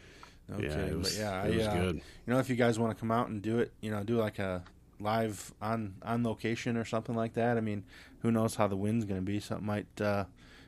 [0.48, 0.88] no yeah, kidding.
[0.88, 1.94] it was, but yeah, it I, was uh, good.
[1.96, 4.16] you know if you guys want to come out and do it, you know, do
[4.16, 4.64] like a
[4.98, 7.56] live on on location or something like that.
[7.56, 7.84] I mean,
[8.20, 9.40] who knows how the wind's going to be?
[9.40, 10.24] Something might uh,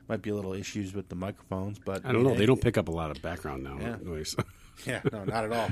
[0.09, 2.31] might be a little issues with the microphones, but I don't know.
[2.31, 3.95] hey, They don't pick up a lot of background now Yeah.
[4.01, 4.35] noise.
[4.85, 5.69] Yeah, no, not at all.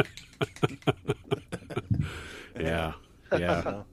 [2.58, 2.92] yeah.
[3.32, 3.62] Yeah.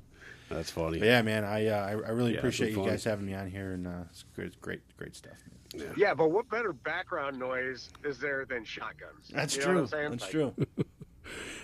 [0.49, 0.99] So, That's funny.
[0.99, 2.85] yeah, man, I uh, I, I really Yeah, appreciate you fun.
[2.87, 5.37] guys having me on here, and uh, it's great, great, great stuff.
[5.77, 5.93] Man.
[5.97, 9.27] Yeah, but what better background noise is there than shotguns?
[9.33, 9.87] That's You true.
[9.89, 10.53] That's Like, true.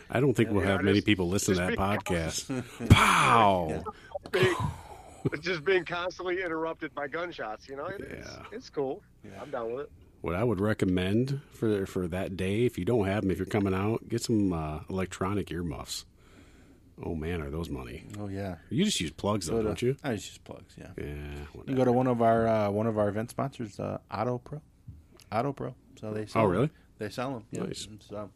[0.09, 2.89] I don't think we'll Yeah, have many people listen to that podcast.
[2.89, 3.83] Pow!
[5.23, 7.67] Being- it's just being constantly interrupted by gunshots.
[7.69, 8.43] You know, It- it's, Yeah.
[8.51, 9.01] it's cool.
[9.23, 9.41] Yeah.
[9.41, 9.91] I'm down with it.
[10.21, 13.45] What I would recommend for for that day, if you don't have them, if you're
[13.45, 16.05] coming out, get some uh, electronic earmuffs.
[17.03, 18.05] Oh man, are those money?
[18.19, 18.55] Oh yeah.
[18.69, 19.97] You just use plugs though, Go to- don't you?
[20.03, 20.75] I just use plugs.
[20.77, 20.91] Yeah.
[20.97, 21.45] Yeah.
[21.67, 24.61] You go to one of our uh, one of our event sponsors, uh, Auto Pro.
[25.31, 25.75] Auto Pro.
[25.99, 26.51] So they sell Oh them.
[26.53, 26.69] really?
[26.99, 27.43] They sell them.
[27.51, 27.63] Yeah.
[27.63, 27.87] Nice.
[28.07, 28.29] So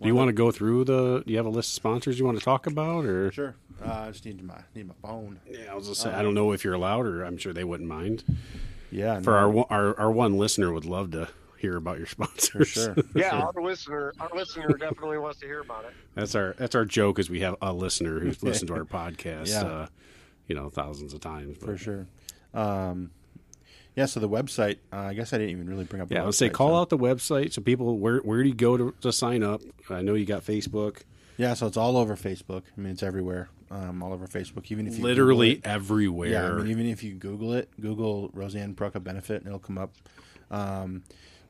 [0.00, 1.22] Do you want to go through the?
[1.26, 3.32] Do you have a list of sponsors you want to talk about, or?
[3.32, 3.54] sure.
[3.84, 5.40] Uh, I just need my need my phone.
[5.48, 6.14] Yeah, I was just saying.
[6.14, 8.22] I don't know if you're allowed, or I'm sure they wouldn't mind.
[8.90, 9.20] Yeah.
[9.20, 12.50] For no, our one- our our one listener would love to hear about your sponsors.
[12.50, 12.96] for sure.
[13.14, 15.92] Yeah, our listener, our listener definitely wants to hear about it.
[16.14, 19.48] That's our that's our joke is we have a listener who's listened to our podcast,
[19.48, 19.62] Yeah.
[19.62, 19.86] uh,
[20.46, 21.58] you know, thousands of times.
[21.58, 22.06] But, for sure.
[22.54, 23.10] Um,
[23.98, 24.06] yeah.
[24.06, 24.78] So the website.
[24.92, 26.10] Uh, I guess I didn't even really bring up.
[26.10, 28.42] Yeah, the I would say website, call so- out the website so people where where
[28.42, 29.60] do you go to, to sign up?
[29.90, 31.02] I know you got Facebook,
[31.36, 31.54] Yeah.
[31.54, 32.62] So it's all over Facebook.
[32.76, 33.48] I mean, it's everywhere.
[33.70, 34.70] Um, all over Facebook.
[34.72, 36.30] Even if you literally it- everywhere.
[36.30, 39.76] Yeah, I mean, even if you Google it, Google Rosanne Prucka Benefit, and it'll come
[39.78, 39.92] up.
[40.50, 41.02] Um,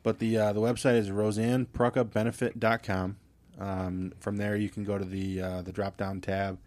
[0.03, 3.17] but the uh, the website is rosannepruckabenefit.com.
[3.59, 6.57] Um, from there, you can go to the uh, the drop down tab.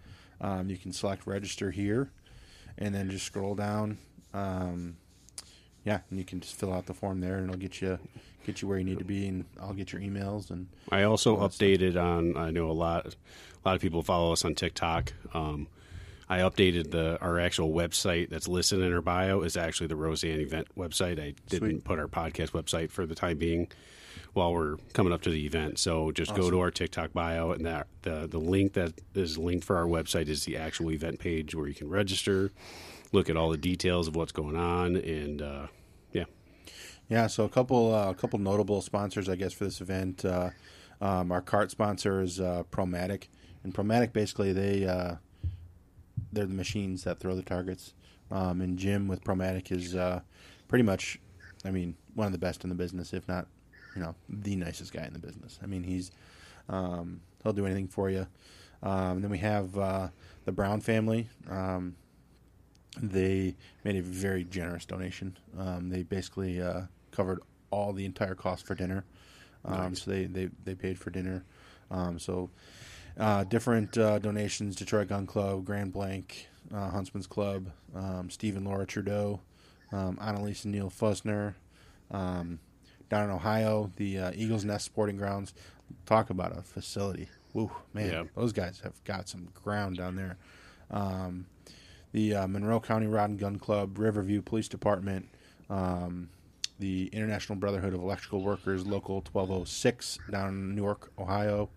[0.41, 2.11] Um, you can select register here,
[2.79, 3.99] and then just scroll down
[4.35, 4.97] Um,
[5.85, 7.99] yeah, and you can just fill out the form there, and it'll get you
[8.45, 11.37] get you where you need to be, and I'll get your emails and I also
[11.37, 11.69] that stuff.
[11.69, 12.37] updated on.
[12.37, 13.07] I know a lot.
[13.07, 15.13] A lot of people follow us on TikTok.
[15.35, 15.69] Um,
[16.29, 20.41] I updated the our actual website that's listed in our bio is actually the Rosanne
[20.41, 21.21] event website.
[21.21, 21.85] I didn't Sweet.
[21.85, 23.69] put our podcast website for the time being
[24.33, 25.79] while we're coming up to the event.
[25.79, 29.65] So just go to our TikTok bio and that the the link that is linked
[29.65, 32.51] for our website is the actual event page where you can register,
[33.12, 35.66] look at all the details of what's going on, and uh,
[36.12, 36.24] yeah,
[37.09, 40.24] Yeah, so a couple uh, a couple notable sponsors, I guess, for this event.
[40.24, 40.51] Uh,
[41.01, 43.28] um, our cart sponsor is uh, Promatic,
[43.64, 45.16] and Promatic basically they uh,
[46.32, 47.94] they're the machines that throw the targets.
[48.30, 50.20] Um, and Jim with Promatic is uh,
[50.66, 51.20] pretty much,
[51.66, 53.47] I mean, one of the best in the business, if not,
[53.94, 55.59] you know, the nicest guy in the business.
[55.62, 56.10] I mean, he's
[56.70, 58.26] um, he'll do anything for you.
[58.82, 60.09] Um, then we have uh,
[60.47, 61.28] the Brown family.
[61.51, 61.94] Um,
[63.01, 63.55] they
[63.85, 65.36] made a very generous donation.
[65.59, 67.40] Um, they basically uh, covered
[67.70, 69.05] all the entire cost for dinner.
[69.64, 70.02] Um, Nice.
[70.02, 71.44] So they, they, they paid for dinner.
[71.90, 72.51] Um, so
[73.19, 78.66] uh, different uh, donations: Detroit Gun Club, Grand Blanc, uh, Huntsman's Club, um, Steve and
[78.66, 79.40] Laura Trudeau,
[79.93, 81.55] um, Annalise and Neil Fusner.
[82.10, 82.59] um,
[83.10, 85.52] down in Ohio, the uh, Eagles Nest Sporting Grounds.
[86.06, 87.28] Talk about a facility.
[87.52, 88.23] Woo, man, Yeah.
[88.35, 90.39] those guys have got some ground down there.
[90.90, 91.44] Um,
[92.12, 95.28] the uh, Monroe County Rod and Gun Club, Riverview Police Department,
[95.70, 96.28] um,
[96.78, 101.70] the International Brotherhood of Electrical Workers, Local 1206 down in Newark, Ohio,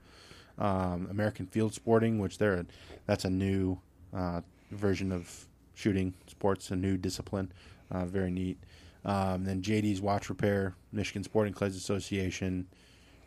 [0.57, 2.65] um, American Field Sporting, which they're a,
[3.05, 3.79] that's a new
[4.13, 4.41] uh,
[4.71, 7.51] version of shooting sports, a new discipline,
[7.91, 8.57] uh, very neat.
[9.03, 12.67] Um, then JD's Watch Repair, Michigan Sporting Clays Association,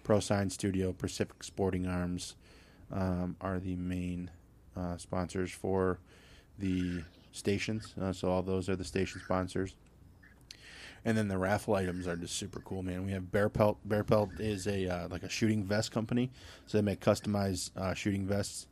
[0.03, 2.35] Pro Sign Studio, Pacific Sporting Arms
[2.93, 4.31] um, are the main
[4.77, 6.01] uh, sponsors for
[6.59, 7.03] the
[7.33, 7.95] stations.
[8.01, 9.75] Uh, so all those are the station sponsors.
[11.05, 13.07] And then the raffle items are just super cool, man.
[13.07, 13.79] We have Bear Pelt.
[13.85, 16.31] Bear Pelt is a uh, like a shooting vest company,
[16.67, 18.67] so they make customized uh, shooting vests.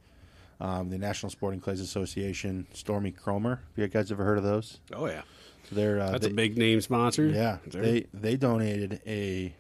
[0.59, 3.51] Um, the National Sporting Clays Association, Stormy Kromer.
[3.59, 4.81] Have you guys ever heard of those?
[4.95, 5.23] oh yeah,
[5.69, 7.27] So they're uh, that's they- a big name sponsor.
[7.29, 7.59] yeah.
[7.67, 9.55] They they donated a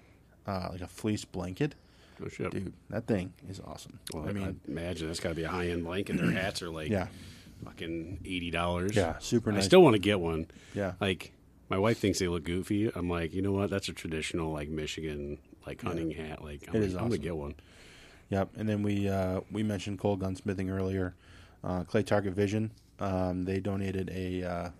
[0.46, 1.74] uh, like a fleece blanket,
[2.20, 2.72] oh, dude.
[2.90, 3.98] That thing is awesome.
[4.12, 6.16] Well, I I mean, imagine that's got to be a high end blanket.
[6.16, 7.06] Their hats are like yeah,
[7.64, 8.94] fucking eighty dollars.
[8.96, 9.64] yeah, super Nice.
[9.64, 10.46] I still want to get one.
[10.74, 11.32] yeah, Like
[11.68, 12.90] my wife thinks they look goofy.
[12.94, 13.70] I'm like, you know what?
[13.70, 16.42] That's a traditional like Michigan like hunting hat.
[16.44, 17.54] Like I'm, It is I'm gonna get one.
[18.30, 21.14] Yep, and then we uh, we mentioned Cole Gunsmithing earlier.
[21.64, 22.70] Uh, Clay Target Vision,
[23.00, 24.70] um, they donated a uh,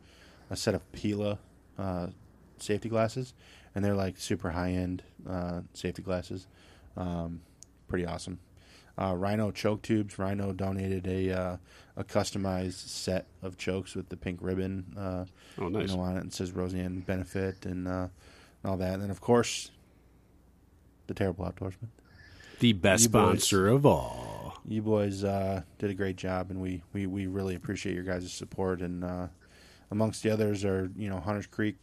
[0.51, 1.39] a set of Pilla
[1.79, 2.09] uh,
[2.59, 3.35] safety glasses,
[3.75, 6.47] and they're like super high end uh, safety glasses.
[6.97, 7.41] Um,
[7.89, 8.39] pretty awesome.
[8.99, 10.19] Uh, Rhino choke tubes.
[10.19, 11.57] Rhino donated a uh,
[11.97, 15.25] a customized set of chokes with the pink ribbon, uh,
[15.59, 15.89] Oh, nice.
[15.91, 16.25] you know, on it.
[16.27, 18.09] It says Rosanne Benefit and, uh,
[18.63, 18.95] and all that.
[18.95, 19.71] And then of course,
[21.07, 21.89] the terrible outdoorsman.
[22.61, 23.21] the best You boys.
[23.23, 24.59] sponsor of all.
[24.69, 28.33] You boys uh, did a great job, and we, we, we really appreciate your guys'
[28.33, 28.81] support.
[28.81, 29.29] And uh,
[29.91, 31.77] amongst the others are you know Hunters Creek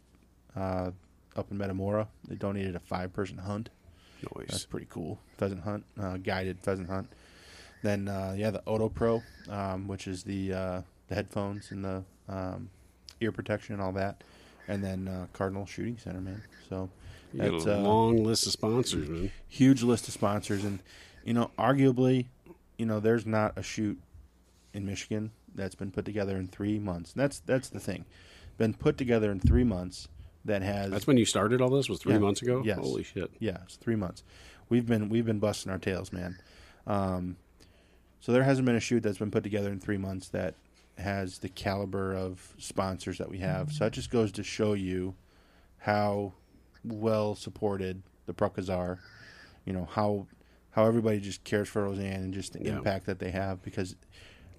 [0.55, 0.91] uh,
[1.35, 2.07] up in Metamora.
[2.27, 3.69] They donated a five person hunt.
[4.47, 5.19] That's pretty cool.
[5.37, 7.09] Pheasant hunt, uh, guided pheasant hunt.
[7.83, 12.03] Then uh, yeah, the Oto Pro, um, which is the uh, the headphones and the
[12.27, 12.69] um,
[13.21, 14.23] ear protection and all that.
[14.67, 16.41] And then uh, Cardinal Shooting Center, man.
[16.69, 16.89] So
[17.33, 19.31] that's, a uh, long list of sponsors, man.
[19.47, 20.79] huge list of sponsors and
[21.25, 22.27] you know arguably
[22.77, 23.99] you know there's not a shoot
[24.73, 28.05] in michigan that's been put together in three months And that's that's the thing
[28.57, 30.07] been put together in three months
[30.45, 31.89] that has That's when you started all this.
[31.89, 32.19] Was three Yeah.
[32.19, 32.61] months ago.
[32.63, 32.77] Yes.
[32.77, 33.31] Holy shit.
[33.39, 34.23] yeah it's three months
[34.69, 36.37] we've been we've been busting our tails man
[36.85, 37.37] um,
[38.23, 40.55] so there hasn't been a shoot that's been put together in three months that
[40.97, 45.13] has the caliber of sponsors that we have so that just goes to show you
[45.79, 46.31] how
[46.85, 48.99] well supported the Pruckas are
[49.65, 50.25] you know how
[50.71, 52.77] how everybody just cares for Rosanne and just the Yeah.
[52.77, 53.95] impact that they have because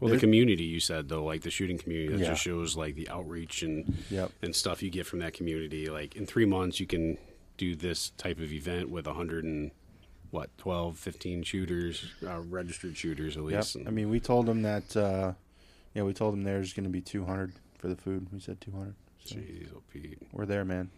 [0.01, 2.31] Well, the community you said though, like the shooting community, that Yeah.
[2.31, 4.31] just shows like the outreach and Yep.
[4.43, 5.87] and stuff you get from that community.
[5.89, 7.17] Like in three months, you can
[7.57, 9.71] do this type of event with a hundred and
[10.35, 13.53] what 12, 15 shooters, uh, registered shooters at Yep.
[13.53, 13.77] least.
[13.87, 14.97] I mean, we told them that.
[14.97, 15.35] Uh,
[15.95, 18.27] yeah, we told them there's going to be 200 for the food.
[18.33, 18.95] We said 200.
[19.25, 20.19] So Jeez, oh, Pete.
[20.33, 20.91] we're there, man.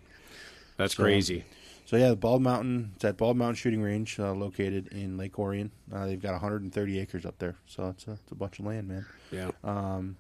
[0.79, 1.45] that's So- crazy.
[1.85, 2.93] So yeah, the Bald Mountain.
[2.97, 5.71] It's at Bald Mountain Shooting Range, uh, located in Lake Orion.
[5.93, 8.89] Uh, they've got 130 acres up there, so it's a, it's a bunch of land,
[8.89, 9.07] man.
[9.31, 10.17] Yeah, Um,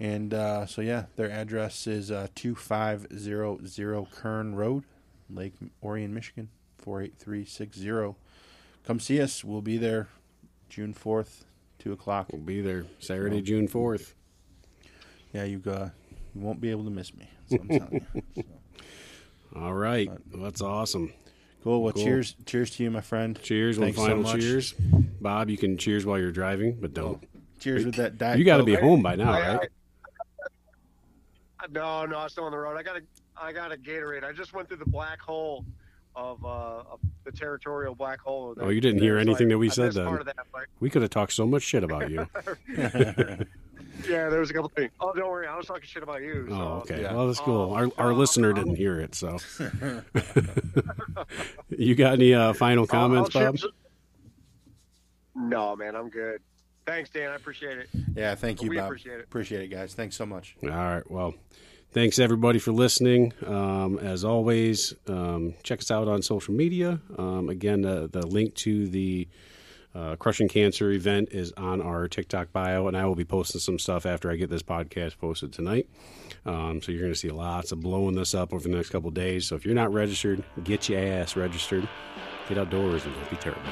[0.00, 4.82] and uh, so yeah, their address is uh, 2500 Kern Road,
[5.28, 5.54] Lake
[5.84, 6.48] Orion, Michigan
[6.78, 8.16] 48360.
[8.84, 9.44] Come see us.
[9.44, 10.08] We'll be there
[10.68, 11.44] June 4th,
[11.78, 12.28] two o'clock.
[12.32, 14.14] we'll be there Saturday, June fourth.
[15.32, 15.90] Yeah, you uh,
[16.34, 17.28] You won't be able to miss me.
[17.52, 18.04] I'm you.
[18.36, 18.42] So,
[19.56, 21.12] All right, well, that's awesome.
[21.62, 21.82] cool.
[21.82, 22.04] Well, Cool.
[22.04, 22.34] cheers.
[22.46, 23.40] Cheers to you, my friend.
[23.42, 23.78] Cheers.
[23.78, 24.40] One Thanks so final much.
[24.40, 24.74] cheers.
[25.20, 27.22] Bob, you can cheers while you're driving, but don't.
[27.60, 28.38] Cheers with that diet.
[28.38, 29.68] You got to be home by now, I- right?
[31.60, 32.76] I- no, no, I'm still on the road.
[32.78, 33.02] I got a,
[33.36, 34.24] I got a Gatorade.
[34.24, 35.64] I just went through the black hole
[36.16, 36.48] of, uh,
[36.90, 38.54] of the territorial black hole.
[38.60, 40.14] Oh, you didn't hear so anything I- that we I said missed then.
[40.24, 42.26] That, but We could have talked so much shit about you.
[42.76, 44.90] yeah, there was a couple things.
[45.00, 46.46] Oh, don't worry, I was talking shit about you.
[46.48, 46.54] So.
[46.54, 47.02] Oh, okay.
[47.02, 47.12] Yeah.
[47.14, 47.74] Well, that's cool.
[47.74, 49.38] Um, Our our uh, listener didn't hear it, so.
[51.70, 53.58] you got any uh, final I'll- I'll comments, share Bob?
[53.60, 53.70] some-
[55.36, 56.40] No, man, I'm good.
[56.86, 57.30] Thanks, Dan.
[57.30, 57.88] I appreciate it.
[58.16, 58.86] Yeah, thank you, We Bob.
[58.86, 59.24] appreciate it.
[59.24, 59.94] Appreciate it, guys.
[59.94, 60.56] Thanks so much.
[60.64, 61.08] All right.
[61.10, 61.34] Well,
[61.92, 63.32] thanks everybody for listening.
[63.46, 67.00] Um, as always, um, check us out on social media.
[67.18, 69.28] Um, again, the, the link to the
[69.94, 73.78] uh, Crush'In Cancer event is on our TikTok bio, and I will be posting some
[73.78, 75.88] stuff after I get this podcast posted tonight.
[76.46, 79.10] Um, so you're going to see lots of blowing this up over the next couple
[79.10, 79.46] days.
[79.46, 81.88] So if you're not registered, get your ass registered.
[82.48, 83.62] Get outdoors and don't be terrible.